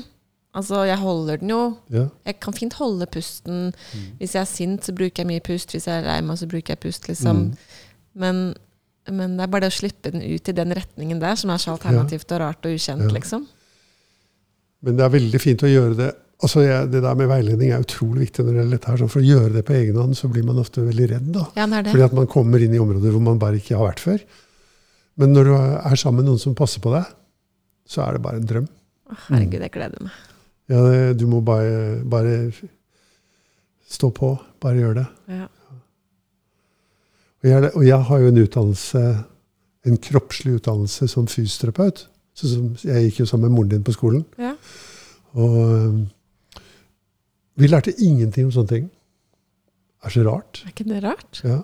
Altså, 0.54 0.84
jeg 0.86 0.97
holder 1.01 1.38
den 1.41 1.49
jo 1.49 1.78
Ja. 1.89 2.08
Jeg 2.26 2.39
kan 2.39 2.54
fint 2.54 2.74
holde 2.78 3.06
pusten. 3.10 3.72
Mm. 3.74 4.04
Hvis 4.20 4.34
jeg 4.36 4.41
er 4.41 4.45
sint, 4.45 4.84
så 4.86 4.93
bruker 4.93 5.24
jeg 5.24 5.28
mye 5.28 5.41
pust. 5.41 5.72
Hvis 5.74 5.88
jeg 5.89 6.04
er 6.04 6.06
lei 6.06 6.20
meg, 6.22 6.38
så 6.38 6.45
bruker 6.47 6.76
jeg 6.76 6.80
pust, 6.80 7.08
liksom. 7.10 7.36
Mm. 7.36 7.58
Men, 8.16 8.41
men 9.10 9.38
det 9.38 9.43
er 9.47 9.47
bare 9.56 9.66
det 9.66 9.72
å 9.74 9.80
slippe 9.80 10.12
den 10.14 10.22
ut 10.22 10.49
i 10.49 10.54
den 10.54 10.70
retningen 10.78 11.20
der, 11.20 11.36
som 11.36 11.49
er 11.49 11.58
så 11.58 11.74
alternativt 11.74 12.32
og 12.32 12.39
rart 12.43 12.66
og 12.66 12.76
ukjent, 12.78 13.01
Ja. 13.08 13.10
liksom. 13.18 13.47
Men 14.84 14.97
det 14.99 15.06
er 15.06 15.10
veldig 15.16 15.39
fint 15.41 15.64
å 15.64 15.72
gjøre 15.72 15.95
det. 15.97 16.12
Altså, 16.43 16.62
jeg, 16.62 16.91
Det 16.91 17.01
der 17.01 17.16
med 17.16 17.30
veiledning 17.32 17.72
er 17.72 17.82
utrolig 17.82 18.28
viktig. 18.28 18.43
når 18.45 18.51
det 18.51 18.60
gjelder 18.62 18.78
dette 18.78 18.88
her. 18.91 18.97
sånn, 18.97 19.10
For 19.10 19.22
å 19.22 19.30
gjøre 19.30 19.54
det 19.54 19.66
på 19.66 19.74
egen 19.74 19.95
hånd, 19.95 20.16
så 20.18 20.28
blir 20.30 20.43
man 20.43 20.58
ofte 20.60 20.82
veldig 20.86 21.10
redd. 21.10 21.32
da. 21.34 21.45
Ja, 21.56 21.66
det 21.66 21.86
det. 21.86 21.91
Fordi 21.93 22.04
at 22.06 22.14
man 22.14 22.28
kommer 22.28 22.60
inn 22.62 22.74
i 22.74 22.78
områder 22.84 23.12
hvor 23.12 23.22
man 23.22 23.39
bare 23.39 23.56
ikke 23.58 23.78
har 23.78 23.89
vært 23.93 23.99
før. 24.04 24.20
Men 25.18 25.34
når 25.34 25.43
du 25.45 25.54
er 25.56 25.95
sammen 25.95 26.18
med 26.24 26.26
noen 26.26 26.39
som 26.39 26.54
passer 26.54 26.80
på 26.82 26.91
deg, 26.91 27.06
så 27.88 28.06
er 28.08 28.14
det 28.14 28.22
bare 28.22 28.36
en 28.38 28.45
drøm. 28.45 28.68
Herregud, 29.30 29.60
jeg 29.62 29.72
gleder 29.72 30.01
meg. 30.04 30.12
Ja, 30.72 30.80
det, 30.88 31.20
du 31.20 31.28
må 31.28 31.41
bare, 31.43 31.99
bare 32.07 32.51
stå 33.89 34.09
på. 34.16 34.38
Bare 34.64 34.80
gjør 34.80 34.97
det. 35.01 35.05
Ja. 35.28 35.49
Og 37.43 37.49
jeg, 37.49 37.72
og 37.74 37.86
jeg 37.86 38.07
har 38.07 38.24
jo 38.24 38.32
en 38.32 38.41
utdannelse, 38.45 39.03
en 39.84 40.01
kroppslig 40.07 40.57
utdannelse 40.61 41.07
som 41.11 41.28
fysioterapeut. 41.28 42.05
Så 42.34 42.49
som, 42.49 42.72
jeg 42.82 43.09
gikk 43.09 43.24
jo 43.24 43.30
sammen 43.30 43.49
med 43.49 43.57
moren 43.57 43.74
din 43.76 43.86
på 43.86 43.95
skolen. 43.95 44.24
Ja. 44.39 44.55
Og 45.36 46.05
vi 47.59 47.70
lærte 47.70 47.93
ingenting 47.99 48.47
om 48.47 48.55
sånne 48.55 48.72
ting. 48.72 48.88
Det 50.03 50.09
er 50.09 50.16
så 50.16 50.24
rart. 50.26 50.64
Er 50.64 50.74
ikke 50.74 50.88
det 50.89 51.03
rart? 51.03 51.41
Ja. 51.45 51.59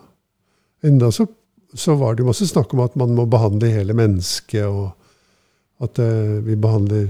Enda 0.86 1.10
så, 1.12 1.26
så 1.74 1.96
var 2.00 2.16
det 2.16 2.24
jo 2.24 2.30
masse 2.30 2.48
snakk 2.48 2.74
om 2.76 2.84
at 2.84 2.96
man 3.00 3.16
må 3.18 3.26
behandle 3.30 3.72
hele 3.72 3.96
mennesket, 3.98 4.68
og 4.68 4.92
at 5.84 6.00
uh, 6.04 6.38
vi 6.46 6.56
behandler 6.60 7.10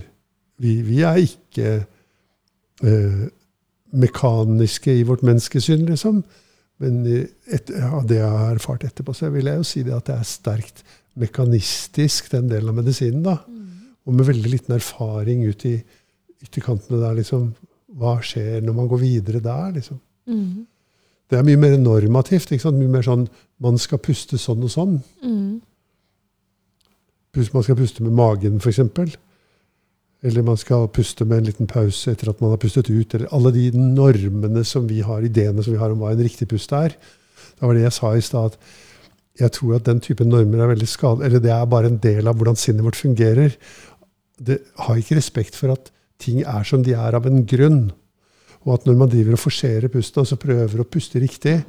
Vi, 0.59 0.79
vi 0.85 1.01
er 1.07 1.21
ikke 1.23 1.69
eh, 2.83 3.25
mekaniske 3.95 4.93
i 4.99 5.05
vårt 5.07 5.23
menneskesyn, 5.25 5.85
liksom. 5.87 6.23
Men 6.79 7.03
et, 7.07 7.71
av 7.89 8.05
det 8.07 8.21
jeg 8.21 8.31
har 8.41 8.55
erfart 8.55 8.85
etterpå, 8.87 9.13
så 9.15 9.31
vil 9.33 9.49
jeg 9.49 9.59
jo 9.59 9.67
si 9.67 9.83
det 9.83 9.95
at 9.95 10.07
det 10.07 10.15
er 10.15 10.27
sterkt 10.27 10.83
mekanistisk, 11.19 12.29
den 12.31 12.47
delen 12.51 12.71
av 12.71 12.77
medisinen. 12.79 13.23
da. 13.25 13.37
Og 14.07 14.15
med 14.15 14.29
veldig 14.29 14.51
liten 14.53 14.75
erfaring 14.75 15.43
ut 15.47 15.65
i 15.67 15.75
ytterkantene 16.43 17.01
der, 17.01 17.17
liksom. 17.19 17.51
Hva 17.99 18.19
skjer 18.23 18.61
når 18.63 18.75
man 18.77 18.87
går 18.87 19.01
videre 19.01 19.41
der, 19.43 19.73
liksom? 19.75 19.99
Mm. 20.29 20.67
Det 21.29 21.37
er 21.37 21.45
mye 21.45 21.59
mer 21.61 21.75
normativt. 21.77 22.51
ikke 22.51 22.63
sant? 22.63 22.79
Mye 22.79 22.91
mer 22.91 23.05
sånn 23.05 23.27
man 23.61 23.77
skal 23.81 24.01
puste 24.01 24.39
sånn 24.39 24.63
og 24.65 24.71
sånn. 24.73 24.95
Mm. 25.23 25.59
Man 27.53 27.65
skal 27.65 27.77
puste 27.77 28.03
med 28.03 28.15
magen, 28.17 28.57
f.eks. 28.57 29.17
Eller 30.25 30.43
man 30.43 30.57
skal 30.59 30.89
puste 30.91 31.23
med 31.23 31.39
en 31.39 31.47
liten 31.47 31.69
pause 31.69 32.11
etter 32.11 32.31
at 32.31 32.41
man 32.43 32.51
har 32.51 32.59
pustet 32.59 32.89
ut. 32.91 33.13
Eller 33.15 33.31
alle 33.35 33.53
de 33.55 33.69
normene 33.75 34.65
som 34.67 34.87
vi 34.89 34.99
har, 35.05 35.23
ideene 35.23 35.63
som 35.63 35.75
vi 35.75 35.79
har 35.79 35.93
om 35.93 36.01
hva 36.03 36.11
en 36.11 36.23
riktig 36.25 36.49
pust 36.51 36.73
er. 36.75 36.95
Det 37.55 37.63
var 37.63 37.77
det 37.77 37.85
jeg 37.85 37.95
sa 37.95 38.11
i 38.15 38.25
stad. 38.25 38.57
at 38.57 39.39
Jeg 39.39 39.53
tror 39.55 39.77
at 39.77 39.85
den 39.87 40.01
type 40.03 40.25
normer 40.27 40.65
er 40.65 40.73
veldig 40.73 40.89
skadelig. 40.89 41.29
Eller 41.29 41.45
det 41.45 41.53
er 41.55 41.71
bare 41.71 41.87
en 41.87 42.01
del 42.03 42.27
av 42.27 42.35
hvordan 42.35 42.59
sinnet 42.59 42.83
vårt 42.83 42.99
fungerer. 42.99 43.55
Det 44.39 44.59
har 44.75 44.99
ikke 44.99 45.15
respekt 45.19 45.55
for 45.55 45.71
at 45.71 45.91
ting 46.19 46.43
er 46.43 46.67
som 46.67 46.83
de 46.83 46.97
er 46.99 47.15
av 47.15 47.27
en 47.27 47.45
grunn. 47.47 47.81
Og 48.67 48.75
at 48.75 48.85
når 48.89 48.99
man 48.99 49.11
driver 49.11 49.37
og 49.37 49.39
forserer 49.39 49.91
pusten, 49.91 50.19
altså 50.19 50.35
prøver 50.39 50.81
å 50.81 50.87
puste 50.87 51.21
riktig, 51.23 51.61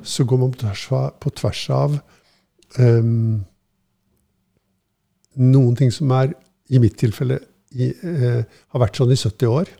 så 0.00 0.24
går 0.24 0.40
man 0.40 0.54
på 0.54 0.62
tvers 0.62 0.86
av, 0.96 1.10
på 1.20 1.32
tvers 1.36 1.64
av 1.76 1.98
um, 2.80 3.44
noen 5.36 5.76
ting 5.76 5.92
som 5.92 6.12
er, 6.16 6.32
i 6.68 6.80
mitt 6.80 6.98
tilfelle, 7.00 7.38
i, 7.74 7.90
eh, 7.92 8.44
har 8.44 8.80
vært 8.80 9.00
sånn 9.00 9.12
i 9.12 9.18
70 9.18 9.46
år. 9.52 9.72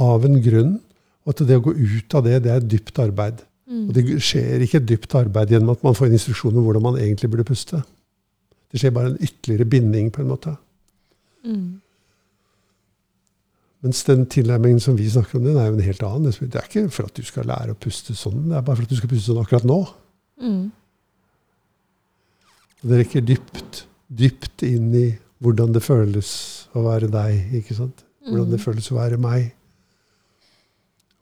Av 0.00 0.24
en 0.24 0.40
grunn. 0.42 0.80
Og 1.24 1.34
at 1.34 1.46
det 1.46 1.58
å 1.60 1.64
gå 1.64 1.74
ut 1.76 2.14
av 2.14 2.24
det, 2.24 2.42
det 2.44 2.52
er 2.52 2.60
dypt 2.64 2.98
arbeid. 2.98 3.44
Og 3.70 3.92
det 3.94 4.02
skjer 4.24 4.64
ikke 4.64 4.82
dypt 4.82 5.14
arbeid 5.14 5.52
gjennom 5.54 5.76
at 5.76 5.84
man 5.86 5.94
får 5.94 6.08
en 6.08 6.16
instruksjon 6.16 6.56
om 6.58 6.64
hvordan 6.66 6.82
man 6.88 6.98
egentlig 6.98 7.30
burde 7.30 7.46
puste. 7.46 7.78
Det 8.70 8.80
skjer 8.82 8.94
bare 8.94 9.12
en 9.12 9.22
ytterligere 9.22 9.68
binding, 9.70 10.10
på 10.14 10.22
en 10.22 10.30
måte. 10.30 10.56
Mm. 11.46 11.78
Mens 13.86 14.02
den 14.04 14.26
tilnærmingen 14.30 14.82
som 14.82 14.98
vi 14.98 15.06
snakker 15.10 15.38
om, 15.38 15.46
den 15.46 15.56
er 15.56 15.70
jo 15.70 15.78
en 15.78 15.86
helt 15.86 16.02
annen. 16.04 16.34
Det 16.34 16.58
er 16.58 16.66
ikke 16.66 16.90
for 16.92 17.08
at 17.08 17.16
du 17.16 17.22
skal 17.26 17.48
lære 17.48 17.74
å 17.74 17.78
puste 17.80 18.16
sånn, 18.18 18.48
det 18.50 18.58
er 18.58 18.66
bare 18.66 18.80
for 18.80 18.88
at 18.88 18.92
du 18.92 18.98
skal 18.98 19.12
puste 19.12 19.30
sånn 19.30 19.40
akkurat 19.40 19.68
nå. 19.70 19.78
Mm. 20.42 20.64
Det 22.82 23.00
rekker 23.04 23.24
dypt, 23.28 23.84
dypt 24.08 24.66
inn 24.66 24.90
i 24.98 25.06
hvordan 25.40 25.72
det 25.74 25.82
føles 25.84 26.30
å 26.76 26.84
være 26.84 27.08
deg. 27.12 27.54
ikke 27.60 27.76
sant? 27.76 28.04
Hvordan 28.26 28.52
det 28.52 28.60
føles 28.62 28.90
å 28.92 28.98
være 28.98 29.18
meg. 29.20 29.50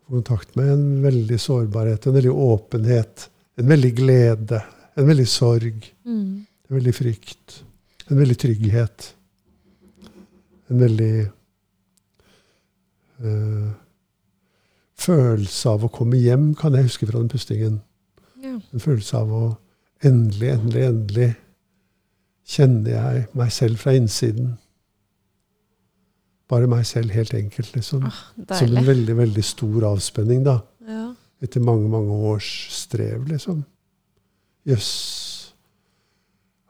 Få 0.05 0.19
kontakt 0.19 0.57
med 0.59 0.73
en 0.73 0.87
veldig 1.05 1.39
sårbarhet, 1.41 2.07
en 2.07 2.17
veldig 2.17 2.35
åpenhet, 2.35 3.29
en 3.61 3.71
veldig 3.71 3.93
glede. 3.97 4.63
En 4.99 5.07
veldig 5.07 5.29
sorg. 5.31 5.85
Mm. 6.03 6.47
En 6.69 6.75
veldig 6.75 6.95
frykt. 6.97 7.61
En 8.09 8.19
veldig 8.19 8.39
trygghet. 8.43 9.13
En 10.69 10.81
veldig 10.83 11.13
øh, 13.23 13.69
følelse 14.99 15.77
av 15.77 15.87
å 15.87 15.93
komme 15.95 16.19
hjem, 16.21 16.51
kan 16.59 16.75
jeg 16.75 16.89
huske 16.91 17.07
fra 17.07 17.21
den 17.21 17.31
pustingen. 17.31 17.79
Ja. 18.43 18.57
En 18.59 18.83
følelse 18.83 19.23
av 19.23 19.31
å 19.33 19.45
endelig, 20.05 20.51
endelig, 20.57 20.89
endelig 20.91 21.31
kjenner 22.49 22.95
jeg 22.95 23.27
meg 23.37 23.53
selv 23.53 23.81
fra 23.83 23.93
innsiden. 23.97 24.55
Bare 26.49 26.69
meg 26.71 26.87
selv, 26.89 27.13
helt 27.13 27.35
enkelt, 27.37 27.75
liksom. 27.77 28.07
Ah, 28.09 28.21
Som 28.57 28.77
en 28.77 28.87
veldig, 28.87 29.17
veldig 29.19 29.45
stor 29.45 29.85
avspenning, 29.91 30.45
da. 30.47 30.63
Ja. 30.89 31.11
Etter 31.45 31.61
mange, 31.61 31.91
mange 31.93 32.15
års 32.31 32.49
strev, 32.73 33.27
liksom. 33.29 33.61
Jøss. 34.69 34.89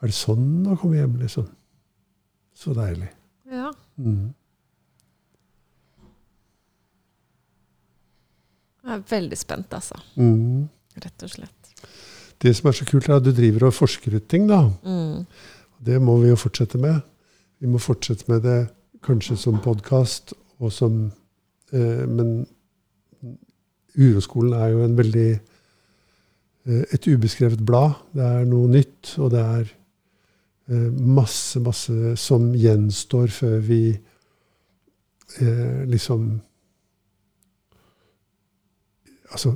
Er 0.02 0.10
det 0.10 0.16
sånn 0.18 0.66
å 0.66 0.74
komme 0.78 0.98
hjem, 0.98 1.14
liksom? 1.22 1.46
Så 2.58 2.74
deilig. 2.74 3.12
ja. 3.50 3.70
Mm. 3.98 4.34
Jeg 8.88 8.94
er 8.96 9.02
veldig 9.10 9.36
spent, 9.36 9.74
altså. 9.76 9.98
Mm. 10.16 10.68
Rett 11.02 11.24
og 11.26 11.32
slett. 11.32 11.72
Det 12.40 12.52
som 12.56 12.70
er 12.70 12.76
så 12.78 12.86
kult, 12.88 13.08
er 13.10 13.18
at 13.18 13.26
du 13.26 13.32
driver 13.34 13.66
og 13.68 13.74
forsker 13.76 14.14
ut 14.16 14.28
ting, 14.30 14.46
da. 14.48 14.62
Mm. 14.86 15.26
Det 15.86 16.02
må 16.02 16.16
vi 16.22 16.28
jo 16.28 16.36
fortsette 16.36 16.78
med. 16.78 17.00
Vi 17.60 17.66
må 17.70 17.78
fortsette 17.78 18.24
med 18.28 18.42
det 18.42 18.58
kanskje 19.02 19.36
som 19.38 19.60
podkast, 19.62 20.34
og 20.58 20.72
som 20.72 21.12
eh, 21.72 22.08
Men 22.08 22.46
Uroskolen 23.98 24.52
er 24.52 24.66
jo 24.66 24.84
en 24.84 24.96
veldig 24.98 25.30
eh, 26.66 26.84
Et 26.94 27.06
ubeskrevet 27.06 27.64
blad. 27.66 27.90
Det 28.14 28.24
er 28.24 28.44
noe 28.44 28.68
nytt, 28.70 29.14
og 29.18 29.30
det 29.30 29.40
er 29.40 29.64
eh, 30.68 30.92
masse, 30.92 31.60
masse 31.60 32.16
som 32.16 32.52
gjenstår 32.54 33.32
før 33.34 33.58
vi 33.58 33.82
eh, 35.40 35.82
liksom 35.86 36.40
Altså 39.30 39.54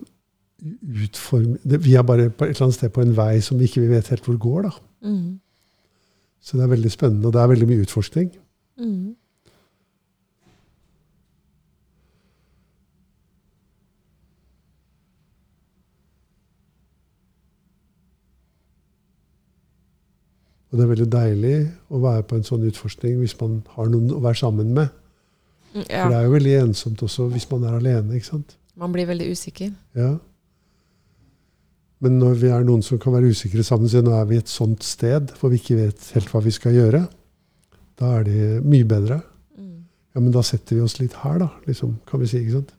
utforme 1.02 1.58
Vi 1.64 1.94
er 1.94 2.02
bare 2.02 2.30
på 2.30 2.44
et 2.44 2.50
eller 2.50 2.68
annet 2.68 2.74
sted 2.74 2.90
på 2.94 3.02
en 3.02 3.16
vei 3.16 3.40
som 3.40 3.58
vi 3.58 3.64
ikke 3.66 3.88
vet 3.88 4.10
helt 4.12 4.24
hvor 4.26 4.36
går, 4.38 4.62
da. 4.62 4.70
Mm. 5.02 5.40
Så 6.42 6.58
det 6.58 6.64
er 6.64 6.72
veldig 6.74 6.90
spennende, 6.90 7.26
og 7.26 7.32
det 7.32 7.40
er 7.40 7.50
veldig 7.52 7.68
mye 7.70 7.84
utforskning. 7.86 8.32
Mm. 8.78 9.14
Og 20.72 20.78
det 20.78 20.84
er 20.84 20.88
veldig 20.88 21.12
deilig 21.12 21.56
å 21.92 21.98
være 22.00 22.24
på 22.24 22.38
en 22.38 22.46
sånn 22.48 22.62
utforskning 22.64 23.18
hvis 23.20 23.34
man 23.42 23.58
har 23.74 23.90
noen 23.92 24.08
å 24.16 24.22
være 24.24 24.40
sammen 24.40 24.72
med. 24.72 24.88
Ja. 25.76 25.82
For 25.84 26.12
det 26.12 26.18
er 26.18 26.26
jo 26.26 26.32
veldig 26.32 26.54
ensomt 26.62 27.02
også 27.04 27.28
hvis 27.32 27.44
man 27.50 27.66
er 27.68 27.76
alene. 27.76 28.16
ikke 28.16 28.30
sant? 28.30 28.56
Man 28.80 28.92
blir 28.94 29.06
veldig 29.06 29.28
usikker. 29.36 29.68
Ja. 29.94 30.14
Men 32.02 32.18
når 32.18 32.38
vi 32.40 32.50
er 32.50 32.64
noen 32.66 32.82
som 32.82 32.98
kan 32.98 33.14
være 33.14 33.30
usikre 33.30 33.62
sammen, 33.66 33.90
så 33.90 34.02
nå 34.02 34.14
er 34.16 34.26
vi 34.30 34.40
et 34.42 34.50
sånt 34.50 34.82
sted 34.82 35.30
hvor 35.38 35.52
vi 35.52 35.60
ikke 35.60 35.78
vet 35.78 36.08
helt 36.16 36.32
hva 36.32 36.42
vi 36.42 36.54
skal 36.54 36.74
gjøre, 36.74 37.04
da 38.00 38.14
er 38.18 38.26
det 38.26 38.46
mye 38.66 38.86
bedre. 38.88 39.20
Mm. 39.54 39.84
Ja, 40.14 40.22
men 40.22 40.32
da 40.34 40.42
setter 40.46 40.78
vi 40.78 40.82
oss 40.82 40.98
litt 40.98 41.14
her, 41.22 41.38
da, 41.44 41.50
liksom, 41.68 42.00
kan 42.08 42.22
vi 42.22 42.30
si. 42.30 42.40
ikke 42.42 42.56
sant? 42.58 42.72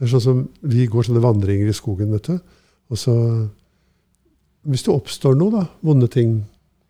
Det 0.00 0.06
er 0.06 0.12
sånn 0.14 0.24
som 0.24 0.38
Vi 0.62 0.86
går 0.88 1.10
sånne 1.10 1.20
vandringer 1.20 1.68
i 1.68 1.76
skogen, 1.76 2.14
vet 2.14 2.30
du. 2.30 2.38
Og 2.90 2.98
så 2.98 3.16
Hvis 4.64 4.84
det 4.86 4.94
oppstår 4.94 5.36
noe, 5.40 5.52
da, 5.52 5.66
vonde 5.84 6.08
ting 6.12 6.42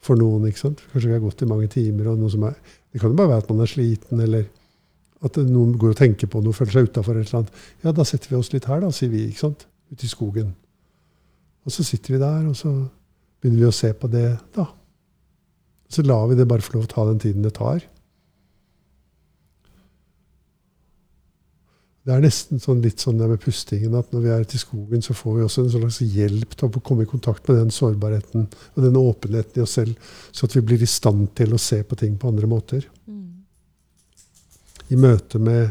for 0.02 0.18
noen 0.18 0.46
ikke 0.48 0.66
sant? 0.66 0.84
Kanskje 0.92 1.08
vi 1.08 1.16
har 1.16 1.24
gått 1.24 1.42
i 1.42 1.48
mange 1.48 1.70
timer, 1.72 2.12
og 2.12 2.20
noe 2.20 2.30
som 2.32 2.44
er 2.48 2.56
Det 2.92 3.00
kan 3.00 3.12
jo 3.12 3.16
bare 3.16 3.32
være 3.32 3.44
at 3.46 3.50
man 3.50 3.64
er 3.64 3.70
sliten, 3.70 4.20
eller 4.20 4.48
at 5.26 5.36
noen 5.44 5.74
går 5.78 5.92
og 5.92 6.00
tenker 6.00 6.30
på 6.32 6.40
noe, 6.40 6.56
føler 6.56 6.72
seg 6.72 6.88
utafor 6.88 7.18
et 7.18 7.28
eller 7.28 7.42
annet. 7.42 7.62
Ja, 7.84 7.92
da 7.96 8.06
setter 8.08 8.32
vi 8.32 8.38
oss 8.38 8.52
litt 8.54 8.68
her, 8.70 8.80
da, 8.80 8.90
sier 8.94 9.12
vi, 9.12 9.26
ikke 9.28 9.44
sant? 9.44 9.66
Ute 9.92 10.06
i 10.06 10.10
skogen. 10.10 10.54
Og 11.66 11.74
så 11.74 11.84
sitter 11.84 12.16
vi 12.16 12.22
der, 12.22 12.44
og 12.48 12.56
så 12.56 12.72
begynner 13.40 13.66
vi 13.66 13.68
å 13.68 13.74
se 13.74 13.92
på 13.96 14.08
det, 14.12 14.28
da. 14.56 14.70
Så 15.90 16.04
lar 16.06 16.28
vi 16.30 16.38
det 16.38 16.48
bare 16.48 16.64
få 16.64 16.78
lov 16.78 16.86
å 16.86 16.92
ta 16.92 17.04
den 17.08 17.20
tiden 17.20 17.44
det 17.44 17.56
tar. 17.58 17.82
Det 22.00 22.14
er 22.14 22.22
nesten 22.24 22.62
sånn, 22.62 22.80
litt 22.80 23.02
sånn 23.02 23.18
det 23.20 23.26
med 23.28 23.42
pustingen 23.42 23.92
at 23.98 24.08
når 24.14 24.22
vi 24.24 24.30
er 24.32 24.44
ute 24.46 24.56
i 24.56 24.62
skogen, 24.62 25.02
så 25.04 25.12
får 25.14 25.34
vi 25.36 25.42
også 25.44 25.64
en 25.66 25.72
slags 25.74 25.98
hjelp 26.00 26.54
til 26.56 26.66
å 26.70 26.80
komme 26.80 27.04
i 27.04 27.10
kontakt 27.10 27.44
med 27.46 27.60
den 27.60 27.74
sårbarheten 27.74 28.46
og 28.48 28.80
den 28.80 28.96
åpenheten 28.96 29.60
i 29.60 29.64
oss 29.66 29.76
selv, 29.76 29.98
så 30.32 30.48
at 30.48 30.56
vi 30.56 30.64
blir 30.64 30.80
i 30.80 30.88
stand 30.88 31.28
til 31.36 31.52
å 31.52 31.60
se 31.60 31.82
på 31.84 31.98
ting 32.00 32.16
på 32.16 32.32
andre 32.32 32.48
måter. 32.48 32.86
Mm. 33.04 33.29
I 34.90 34.96
møte 34.98 35.38
med 35.38 35.70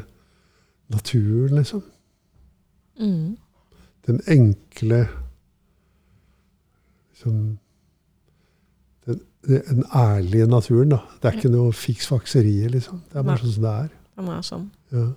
naturen, 0.89 1.55
liksom. 1.59 1.83
Mm. 2.99 3.37
Den 4.07 4.19
enkle 4.27 5.07
liksom, 7.11 7.57
den, 9.05 9.19
den 9.47 9.83
ærlige 9.95 10.47
naturen, 10.47 10.89
da. 10.95 11.01
Det 11.21 11.29
er 11.31 11.37
ikke 11.37 11.51
noe 11.53 11.73
fiksfakserier, 11.75 12.69
liksom. 12.73 13.01
Det 13.11 13.19
er 13.19 13.27
bare 13.27 13.43
sånn 13.43 13.53
som 13.57 13.63
det 13.67 13.73
er. 13.85 13.89
Den 14.19 14.31
er 14.35 14.45
sånn. 14.47 14.69
Ja. 14.91 15.07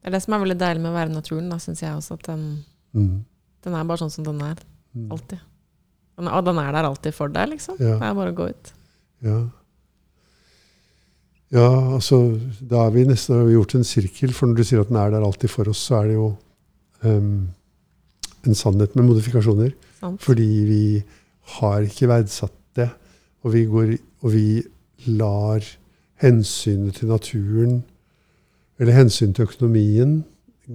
Det 0.00 0.08
er 0.08 0.14
det 0.16 0.22
som 0.24 0.34
er 0.34 0.40
veldig 0.44 0.58
deilig 0.60 0.80
med 0.82 0.90
å 0.92 0.96
være 0.96 1.10
i 1.12 1.14
naturen, 1.18 1.50
syns 1.60 1.82
jeg 1.84 1.92
også. 1.96 2.14
At 2.16 2.26
den, 2.30 2.64
Mm. 2.94 3.24
den 3.64 3.74
er 3.74 3.84
bare 3.84 3.98
sånn 3.98 4.10
som 4.10 4.24
den 4.24 4.40
er. 4.40 4.56
Mm. 4.94 5.10
Alltid. 5.12 5.38
Og 6.28 6.44
den 6.44 6.60
er 6.60 6.72
der 6.76 6.88
alltid 6.88 7.16
for 7.16 7.32
deg, 7.32 7.54
liksom. 7.54 7.78
Ja. 7.80 7.96
Det 8.00 8.10
er 8.10 8.18
bare 8.18 8.34
å 8.34 8.36
gå 8.36 8.50
ut. 8.50 8.72
Ja. 9.24 9.38
ja, 11.52 11.70
altså 11.96 12.20
Da 12.60 12.86
har 12.86 12.94
vi 12.94 13.04
nesten 13.08 13.36
har 13.36 13.48
vi 13.48 13.56
gjort 13.56 13.74
en 13.76 13.84
sirkel, 13.84 14.34
for 14.36 14.50
når 14.50 14.60
du 14.60 14.64
sier 14.68 14.84
at 14.84 14.92
den 14.92 15.00
er 15.00 15.14
der 15.14 15.26
alltid 15.26 15.52
for 15.52 15.70
oss, 15.72 15.82
så 15.88 16.00
er 16.00 16.10
det 16.10 16.18
jo 16.18 16.28
um, 17.04 17.48
en 18.46 18.56
sannhet 18.56 18.96
med 18.96 19.08
modifikasjoner. 19.08 19.74
Sant? 20.00 20.22
Fordi 20.24 20.48
vi 20.68 20.82
har 21.58 21.84
ikke 21.86 22.08
verdsatt 22.10 22.56
det. 22.76 22.90
Og 23.44 23.54
vi, 23.54 23.64
går, 23.68 23.94
og 24.20 24.34
vi 24.34 24.62
lar 25.06 25.64
hensynet 26.20 27.00
til 27.00 27.08
naturen, 27.08 27.80
eller 28.80 28.96
hensynet 28.96 29.36
til 29.36 29.48
økonomien, 29.48 30.18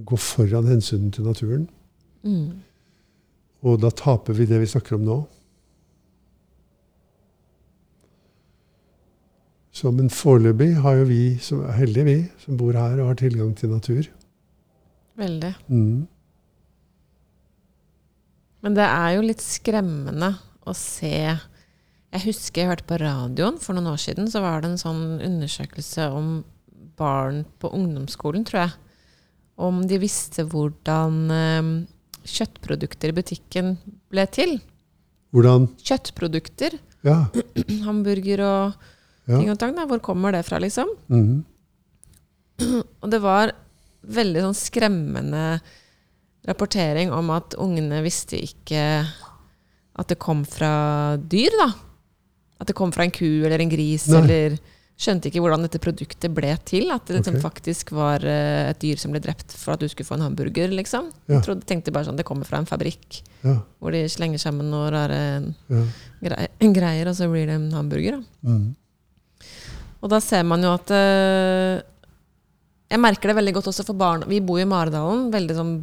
gå 0.06 0.16
foran 0.18 0.66
hensynet 0.66 1.14
til 1.14 1.26
naturen. 1.26 1.68
Mm. 2.26 2.65
Og 3.64 3.80
da 3.80 3.90
taper 3.94 4.36
vi 4.36 4.48
det 4.48 4.60
vi 4.60 4.68
snakker 4.68 4.98
om 4.98 5.06
nå. 5.06 5.20
Så, 9.76 9.90
men 9.92 10.08
foreløpig 10.08 10.70
har 10.80 11.02
jo 11.02 11.08
vi, 11.10 11.22
som 11.42 11.60
er 11.66 11.76
heldige 11.76 12.06
vi, 12.06 12.18
som 12.40 12.56
bor 12.56 12.76
her 12.76 12.96
og 12.96 13.10
har 13.10 13.18
tilgang 13.20 13.50
til 13.56 13.74
natur. 13.74 14.06
Veldig. 15.20 15.52
Mm. 15.68 16.06
Men 18.64 18.76
det 18.78 18.86
er 18.86 19.10
jo 19.16 19.26
litt 19.26 19.44
skremmende 19.44 20.32
å 20.66 20.72
se 20.74 21.12
Jeg 21.12 22.22
husker 22.24 22.62
jeg 22.62 22.70
hørte 22.70 22.88
på 22.88 22.98
radioen 23.02 23.60
for 23.60 23.76
noen 23.76 23.92
år 23.92 24.00
siden, 24.00 24.30
så 24.32 24.40
var 24.44 24.62
det 24.62 24.72
en 24.72 24.80
sånn 24.80 25.04
undersøkelse 25.20 26.08
om 26.14 26.30
barn 26.96 27.44
på 27.60 27.68
ungdomsskolen, 27.76 28.46
tror 28.48 28.62
jeg. 28.64 28.74
Om 29.60 29.82
de 29.88 30.00
visste 30.00 30.46
hvordan 30.48 31.20
eh, 31.32 31.70
kjøttprodukter 32.30 33.12
i 33.12 33.16
butikken 33.16 33.76
ble 34.12 34.26
til. 34.32 34.58
Hvordan 35.34 35.68
Kjøttprodukter. 35.82 36.78
Ja. 37.06 37.26
Hamburger 37.86 38.42
og 38.46 38.86
ja. 39.26 39.38
ting 39.38 39.50
og 39.52 39.58
tang. 39.60 39.76
da. 39.76 39.86
Hvor 39.88 40.02
kommer 40.04 40.34
det 40.36 40.44
fra, 40.48 40.60
liksom? 40.62 40.90
Mhm. 41.12 41.44
Og 43.04 43.10
det 43.12 43.18
var 43.20 43.50
veldig 44.06 44.46
sånn 44.46 44.56
skremmende 44.56 45.58
rapportering 46.46 47.10
om 47.12 47.28
at 47.34 47.56
ungene 47.60 47.98
visste 48.04 48.38
ikke 48.38 48.84
at 49.96 50.08
det 50.08 50.18
kom 50.22 50.44
fra 50.48 51.16
dyr, 51.20 51.52
da. 51.58 51.68
At 52.60 52.70
det 52.70 52.76
kom 52.78 52.92
fra 52.94 53.04
en 53.04 53.12
ku 53.12 53.26
eller 53.26 53.60
en 53.60 53.72
gris, 53.72 54.06
Nei. 54.08 54.22
eller 54.22 54.56
skjønte 54.96 55.28
ikke 55.28 55.42
hvordan 55.44 55.66
dette 55.66 55.80
produktet 55.82 56.32
ble 56.34 56.54
til. 56.68 56.88
At 56.94 57.04
det 57.08 57.18
liksom 57.18 57.36
okay. 57.36 57.44
faktisk 57.44 57.92
var 57.96 58.24
eh, 58.24 58.70
et 58.70 58.80
dyr 58.82 59.00
som 59.00 59.12
ble 59.12 59.20
drept 59.24 59.52
for 59.58 59.74
at 59.74 59.82
du 59.82 59.88
skulle 59.92 60.08
få 60.08 60.16
en 60.16 60.24
hamburger, 60.26 60.72
liksom. 60.72 61.10
Ja. 61.26 61.36
Jeg 61.36 61.46
trodde, 61.46 61.68
tenkte 61.68 61.94
bare 61.94 62.08
sånn, 62.08 62.18
det 62.18 62.26
kommer 62.28 62.48
fra 62.48 62.62
en 62.62 62.68
fabrikk 62.68 63.20
ja. 63.44 63.58
hvor 63.80 63.94
de 63.94 64.06
slenger 64.10 64.40
sammen 64.42 64.70
noen 64.72 64.88
rare 64.94 65.20
ja. 65.68 65.82
greier, 66.78 67.10
og 67.10 67.18
så 67.18 67.28
blir 67.32 67.48
det 67.50 67.58
en 67.58 67.68
hamburger. 67.76 68.20
Da. 68.20 68.54
Mm. 68.56 69.50
Og 70.00 70.12
da 70.12 70.22
ser 70.22 70.46
man 70.46 70.64
jo 70.64 70.70
at 70.76 70.90
eh, 70.94 71.82
Jeg 72.92 73.00
merker 73.02 73.30
det 73.30 73.38
veldig 73.38 73.54
godt 73.56 73.70
også 73.72 73.84
for 73.86 73.98
barn. 73.98 74.24
Vi 74.30 74.40
bor 74.44 74.60
i 74.62 74.68
Maridalen, 74.68 75.28
veldig 75.34 75.58
sånn 75.60 75.76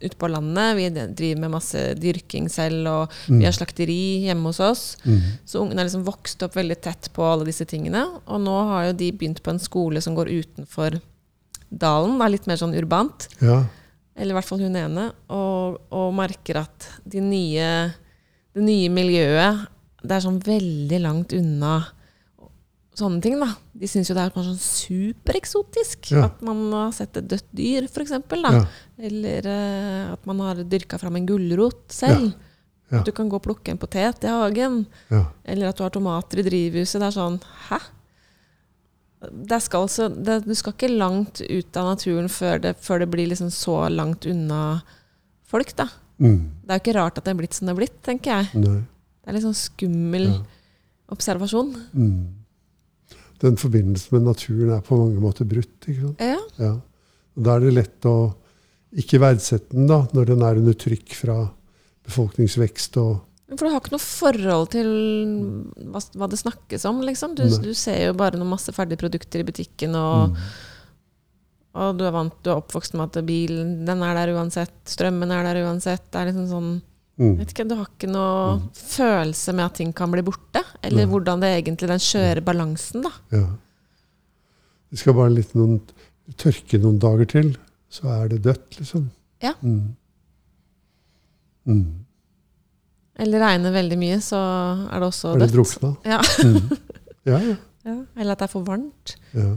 ute 0.00 0.16
på 0.18 0.30
landet. 0.30 0.76
Vi 0.78 0.88
driver 0.92 1.40
med 1.42 1.54
masse 1.56 1.82
dyrking 1.98 2.48
selv, 2.52 2.86
og 2.86 3.16
vi 3.26 3.44
har 3.46 3.54
slakteri 3.56 4.28
hjemme 4.28 4.52
hos 4.52 4.60
oss. 4.62 4.84
Mm. 5.04 5.20
Så 5.48 5.62
ungene 5.62 5.82
har 5.82 5.88
liksom 5.88 6.06
vokst 6.06 6.42
opp 6.46 6.56
veldig 6.58 6.78
tett 6.84 7.10
på 7.14 7.26
alle 7.26 7.48
disse 7.48 7.66
tingene. 7.68 8.04
Og 8.26 8.42
nå 8.44 8.56
har 8.70 8.88
jo 8.88 8.98
de 9.00 9.10
begynt 9.12 9.42
på 9.42 9.54
en 9.54 9.62
skole 9.62 10.02
som 10.04 10.16
går 10.18 10.30
utenfor 10.30 11.00
dalen, 11.68 12.16
da, 12.20 12.30
litt 12.30 12.46
mer 12.48 12.60
sånn 12.60 12.76
urbant. 12.78 13.28
Ja. 13.42 13.64
Eller 14.18 14.34
i 14.34 14.38
hvert 14.38 14.48
fall 14.48 14.62
hun 14.62 14.78
ene. 14.78 15.10
Og, 15.34 15.80
og 15.94 16.14
merker 16.16 16.62
at 16.64 16.88
de 17.06 17.22
nye, 17.22 17.68
det 18.56 18.64
nye 18.64 18.88
miljøet 18.90 19.68
Det 19.98 20.14
er 20.14 20.22
sånn 20.24 20.40
veldig 20.42 20.98
langt 21.02 21.34
unna 21.36 21.76
sånne 22.98 23.22
ting, 23.22 23.38
da. 23.38 23.52
De 23.78 23.86
syns 23.86 24.10
jo 24.10 24.16
det 24.16 24.24
er 24.24 24.32
sånn 24.34 24.58
supereksotisk. 24.58 26.10
Ja. 26.10 26.24
At 26.28 26.40
man 26.44 26.64
har 26.74 26.94
sett 26.96 27.16
et 27.20 27.28
dødt 27.30 27.46
dyr, 27.54 27.86
f.eks. 27.86 28.14
Ja. 28.42 28.62
Eller 29.08 29.46
uh, 29.46 30.14
at 30.16 30.24
man 30.26 30.42
har 30.42 30.64
dyrka 30.66 30.98
fram 30.98 31.18
en 31.20 31.28
gulrot 31.28 31.84
selv. 31.94 32.32
Ja. 32.88 33.02
At 33.02 33.06
du 33.06 33.12
kan 33.14 33.28
gå 33.28 33.36
og 33.36 33.44
plukke 33.44 33.70
en 33.70 33.78
potet 33.80 34.24
i 34.24 34.32
hagen. 34.32 34.82
Ja. 35.12 35.26
Eller 35.44 35.70
at 35.70 35.78
du 35.78 35.84
har 35.84 35.92
tomater 35.94 36.40
i 36.40 36.46
drivhuset. 36.46 36.98
Det 36.98 37.10
er 37.10 37.16
sånn 37.18 37.38
Hæ? 37.68 37.78
Det 39.28 39.58
skal 39.64 39.88
altså, 39.88 40.06
det, 40.08 40.40
du 40.46 40.54
skal 40.54 40.74
ikke 40.76 40.92
langt 40.94 41.40
ut 41.42 41.78
av 41.78 41.88
naturen 41.90 42.28
før 42.30 42.60
det, 42.62 42.76
før 42.78 43.02
det 43.02 43.08
blir 43.10 43.26
liksom 43.30 43.50
så 43.50 43.80
langt 43.90 44.28
unna 44.30 44.78
folk, 45.50 45.72
da. 45.78 45.88
Mm. 46.22 46.38
Det 46.62 46.70
er 46.70 46.78
jo 46.78 46.84
ikke 46.84 46.96
rart 46.98 47.18
at 47.18 47.26
det 47.26 47.32
er 47.32 47.40
blitt 47.40 47.56
som 47.56 47.66
det 47.66 47.74
er 47.74 47.80
blitt, 47.80 47.96
tenker 48.06 48.36
jeg. 48.36 48.62
Nei. 48.62 48.76
Det 49.18 49.30
er 49.30 49.36
litt 49.36 49.46
sånn 49.46 49.58
skummel 49.58 50.28
Ja. 50.30 50.38
observasjon. 51.14 51.74
Mm. 51.92 52.20
Den 53.42 53.56
forbindelsen 53.60 54.16
med 54.16 54.26
naturen 54.32 54.72
er 54.74 54.80
på 54.82 54.96
mange 54.98 55.20
måter 55.22 55.46
brutt. 55.46 55.76
ikke 55.86 56.08
sant? 56.08 56.20
Ja. 56.24 56.38
Ja. 56.58 56.72
Og 57.38 57.44
da 57.46 57.54
er 57.56 57.60
det 57.68 57.74
lett 57.76 58.08
å 58.10 58.16
ikke 58.98 59.20
verdsette 59.22 59.76
den 59.76 59.86
da, 59.86 60.00
når 60.16 60.30
den 60.32 60.42
er 60.42 60.58
under 60.58 60.74
trykk 60.74 61.12
fra 61.14 61.36
befolkningsvekst 62.08 62.96
og 63.02 63.18
For 63.52 63.64
du 63.64 63.70
har 63.72 63.80
ikke 63.80 63.94
noe 63.94 64.02
forhold 64.04 64.70
til 64.74 64.88
hva, 65.92 66.00
hva 66.20 66.28
det 66.28 66.38
snakkes 66.40 66.84
om, 66.88 66.98
liksom. 67.06 67.36
Du, 67.38 67.44
du 67.48 67.70
ser 67.76 68.02
jo 68.08 68.16
bare 68.18 68.36
noen 68.40 68.50
masse 68.52 68.72
ferdige 68.76 69.00
produkter 69.00 69.40
i 69.44 69.46
butikken, 69.48 69.94
og, 69.96 70.34
Mm. 70.34 70.42
og 71.78 71.96
du 72.00 72.04
er 72.08 72.12
vant, 72.12 72.34
du 72.44 72.50
er 72.50 72.58
oppvokst 72.60 72.96
med 72.98 73.08
at 73.16 73.24
bilen 73.28 73.86
den 73.88 74.02
er 74.04 74.14
der 74.18 74.34
uansett, 74.34 74.74
strømmen 74.88 75.30
er 75.32 75.46
der 75.48 75.62
uansett. 75.64 76.08
Det 76.10 76.20
er 76.20 76.28
liksom 76.32 76.48
sånn 76.50 76.70
Mm. 77.18 77.32
vet 77.40 77.50
ikke, 77.50 77.64
Du 77.68 77.74
har 77.74 77.86
ikke 77.90 78.08
noe 78.12 78.58
følelse 78.78 79.52
med 79.52 79.64
at 79.64 79.74
ting 79.80 79.92
kan 79.92 80.10
bli 80.12 80.22
borte. 80.22 80.62
Eller 80.86 81.02
Nei. 81.04 81.10
hvordan 81.10 81.40
det 81.42 81.48
egentlig 81.56 81.88
den 81.90 82.02
skjøre 82.02 82.44
balansen, 82.46 83.02
da. 83.02 83.10
Ja. 83.34 83.44
Det 84.90 85.00
skal 85.02 85.16
bare 85.18 85.34
litt 85.34 85.50
noen, 85.58 85.80
tørke 86.38 86.78
noen 86.80 87.00
dager 87.02 87.26
til, 87.28 87.56
så 87.90 88.06
er 88.20 88.28
det 88.32 88.42
dødt, 88.46 88.78
liksom. 88.78 89.08
Ja. 89.42 89.54
Mm. 89.62 89.96
Mm. 91.68 92.04
Eller 93.18 93.42
regner 93.42 93.74
veldig 93.74 93.98
mye, 93.98 94.20
så 94.22 94.38
er 94.86 95.02
det 95.02 95.08
også 95.10 95.34
Er 95.34 95.42
det 95.42 95.50
drukna? 95.52 95.96
Ja. 96.06 96.20
Mm. 96.44 96.76
Ja, 97.28 97.38
ja. 97.44 97.56
Ja. 97.84 97.94
Eller 98.16 98.32
at 98.32 98.40
det 98.40 98.46
er 98.46 98.52
for 98.54 98.64
varmt. 98.64 99.16
ja. 99.36 99.56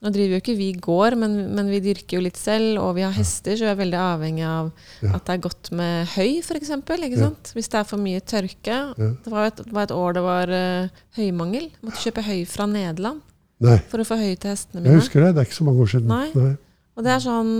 Nå 0.00 0.08
driver 0.14 0.32
jo 0.32 0.40
ikke 0.40 0.54
vi 0.56 0.66
gård, 0.80 1.14
men, 1.20 1.34
men 1.54 1.66
vi 1.68 1.78
dyrker 1.84 2.16
jo 2.16 2.22
litt 2.24 2.38
selv, 2.40 2.78
og 2.80 2.94
vi 2.96 3.02
har 3.04 3.12
hester, 3.12 3.52
så 3.58 3.66
vi 3.66 3.72
er 3.74 3.76
veldig 3.82 3.98
avhengig 4.00 4.46
av 4.48 4.70
Ja. 5.04 5.10
at 5.18 5.26
det 5.26 5.34
er 5.34 5.42
godt 5.44 5.70
med 5.76 6.06
høy, 6.14 6.38
f.eks. 6.40 6.70
Ikke 6.72 7.10
Ja. 7.10 7.26
sant? 7.26 7.50
Hvis 7.52 7.68
det 7.68 7.80
er 7.82 7.84
for 7.84 8.00
mye 8.00 8.20
tørke. 8.24 8.78
Ja. 8.96 9.10
Det 9.24 9.28
var 9.34 9.50
et, 9.50 9.60
var 9.70 9.82
et 9.84 9.92
år 9.92 10.16
det 10.16 10.22
var 10.24 10.48
uh, 10.48 10.88
høymangel. 11.18 11.68
Måtte 11.84 12.00
kjøpe 12.06 12.24
høy 12.24 12.46
fra 12.48 12.64
Nederland 12.66 13.20
Nei, 13.60 13.76
for 13.92 14.00
å 14.00 14.08
få 14.08 14.16
høy 14.16 14.32
til 14.40 14.50
hestene 14.54 14.80
mine. 14.80 14.94
jeg 14.94 15.02
husker 15.02 15.20
det. 15.26 15.34
Det 15.36 15.42
er 15.44 15.50
ikke 15.50 15.60
så 15.60 15.68
mange 15.68 15.84
år 15.84 15.92
siden. 15.92 16.08
Nei. 16.08 16.56
Og 16.96 17.04
det 17.04 17.12
er 17.12 17.20
sånn 17.28 17.54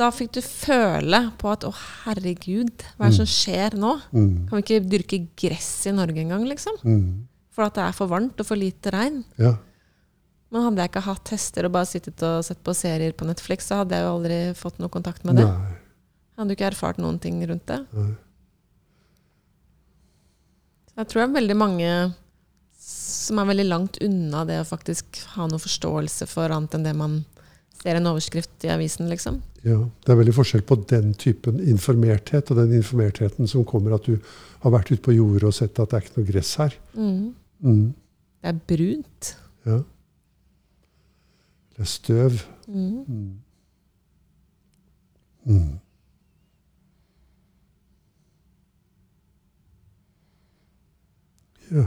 Da 0.00 0.10
fikk 0.14 0.32
du 0.32 0.40
føle 0.42 1.18
på 1.38 1.48
at 1.50 1.64
å, 1.66 1.70
herregud, 2.04 2.70
hva 2.96 3.06
er 3.06 3.10
det 3.10 3.18
som 3.18 3.26
skjer 3.26 3.74
nå? 3.78 3.96
Mm. 4.14 4.46
Kan 4.48 4.58
vi 4.58 4.62
ikke 4.64 4.84
dyrke 4.88 5.18
gress 5.38 5.86
i 5.90 5.92
Norge 5.94 6.18
engang, 6.22 6.44
liksom? 6.48 6.76
Mm. 6.86 7.26
For 7.54 7.66
at 7.66 7.74
det 7.74 7.82
er 7.88 7.96
for 7.98 8.06
varmt 8.10 8.38
og 8.40 8.46
for 8.46 8.56
lite 8.58 8.90
regn. 8.94 9.24
Ja. 9.38 9.56
Men 10.50 10.66
hadde 10.66 10.82
jeg 10.82 10.90
ikke 10.90 11.04
hatt 11.06 11.30
hester 11.30 11.68
og 11.68 11.74
bare 11.76 11.86
sittet 11.86 12.22
og 12.26 12.40
sett 12.46 12.62
på 12.66 12.74
serier 12.74 13.12
på 13.14 13.26
Netflix, 13.28 13.68
så 13.70 13.82
hadde 13.82 13.94
jeg 13.94 14.06
jo 14.06 14.14
aldri 14.16 14.38
fått 14.58 14.80
noe 14.82 14.90
kontakt 14.90 15.22
med 15.28 15.38
det. 15.38 15.46
Nei. 15.46 15.76
Hadde 16.40 16.54
jo 16.54 16.58
ikke 16.58 16.70
erfart 16.72 16.98
noen 16.98 17.20
ting 17.22 17.38
rundt 17.46 17.66
det. 17.70 17.78
Nei. 17.94 18.10
Så 20.90 21.02
jeg 21.02 21.10
tror 21.12 21.22
det 21.22 21.28
er 21.28 21.36
veldig 21.38 21.56
mange 21.60 21.92
som 22.80 23.38
er 23.38 23.50
veldig 23.52 23.66
langt 23.68 24.00
unna 24.02 24.42
det 24.48 24.58
å 24.62 24.66
faktisk 24.66 25.20
ha 25.36 25.46
noe 25.46 25.60
forståelse 25.62 26.26
for 26.30 26.50
annet 26.50 26.74
enn 26.76 26.86
det 26.88 26.96
man 26.98 27.20
ser 27.80 27.96
en 27.96 28.08
overskrift 28.10 28.66
i 28.66 28.72
avisen, 28.72 29.08
liksom. 29.08 29.38
Ja, 29.62 29.78
Det 30.04 30.12
er 30.12 30.18
veldig 30.18 30.34
forskjell 30.36 30.64
på 30.68 30.76
den 30.88 31.14
typen 31.20 31.60
informerthet 31.60 32.50
og 32.50 32.58
den 32.60 32.74
informertheten 32.80 33.48
som 33.48 33.64
kommer 33.68 33.94
at 33.96 34.08
du 34.08 34.18
har 34.64 34.74
vært 34.74 34.90
ute 34.92 35.04
på 35.04 35.14
jordet 35.16 35.48
og 35.48 35.56
sett 35.56 35.78
at 35.80 35.92
det 35.92 35.98
er 35.98 36.04
ikke 36.04 36.18
noe 36.18 36.28
gress 36.32 36.52
her. 36.60 36.76
Mm. 36.96 37.34
Mm. 37.64 37.86
Det 38.40 38.52
er 38.52 38.60
brunt. 38.72 39.32
Ja. 39.68 39.78
Det 41.80 41.86
er 41.86 41.88
støv. 41.88 42.30
Mm. 42.68 43.04
Mm. 43.08 43.40
Mm. 45.44 45.78
Ja. 51.70 51.78
ja. 51.78 51.86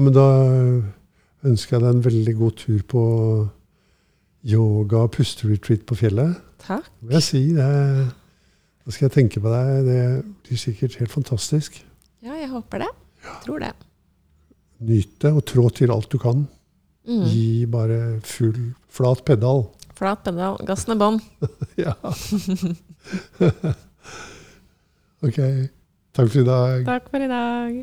Men 0.00 0.14
da 0.16 0.24
ønsker 1.44 1.76
jeg 1.76 1.84
deg 1.84 1.90
en 1.90 2.04
veldig 2.06 2.34
god 2.38 2.56
tur 2.62 2.78
på 2.88 3.02
yoga- 4.48 5.02
og 5.04 5.12
pusteretreat 5.18 5.84
på 5.84 5.98
fjellet. 6.00 6.38
Takk. 6.64 6.88
Det 7.02 7.10
vil 7.10 7.18
jeg 7.18 7.26
si. 7.26 7.42
Det, 7.58 7.66
da 8.86 8.94
skal 8.96 9.10
jeg 9.10 9.16
tenke 9.18 9.42
på 9.44 9.52
deg. 9.52 9.90
Det 9.90 9.98
blir 10.46 10.62
sikkert 10.64 10.96
helt 11.02 11.12
fantastisk. 11.12 11.76
Ja, 12.24 12.38
jeg 12.40 12.48
håper 12.54 12.86
det. 12.86 12.88
Tror 13.44 13.60
det. 13.66 13.74
Nyt 14.80 15.12
det, 15.20 15.34
og 15.36 15.44
trå 15.44 15.68
til 15.76 15.92
alt 15.92 16.08
du 16.08 16.16
kan. 16.16 16.46
Mm. 17.08 17.24
Gi 17.32 17.66
bare 17.70 18.00
full, 18.26 18.74
flat 18.92 19.24
pedal. 19.24 19.64
Flat 19.96 20.22
pedal. 20.24 20.58
Gassen 20.68 20.94
er 20.94 21.00
bånn. 21.00 21.20
Ja. 21.80 21.94
ok. 25.26 25.38
Takk 26.12 26.28
for 26.28 26.40
i 26.42 26.44
dag. 26.44 26.84
Takk 26.88 27.08
for 27.12 27.24
i 27.24 27.30
dag. 27.30 27.78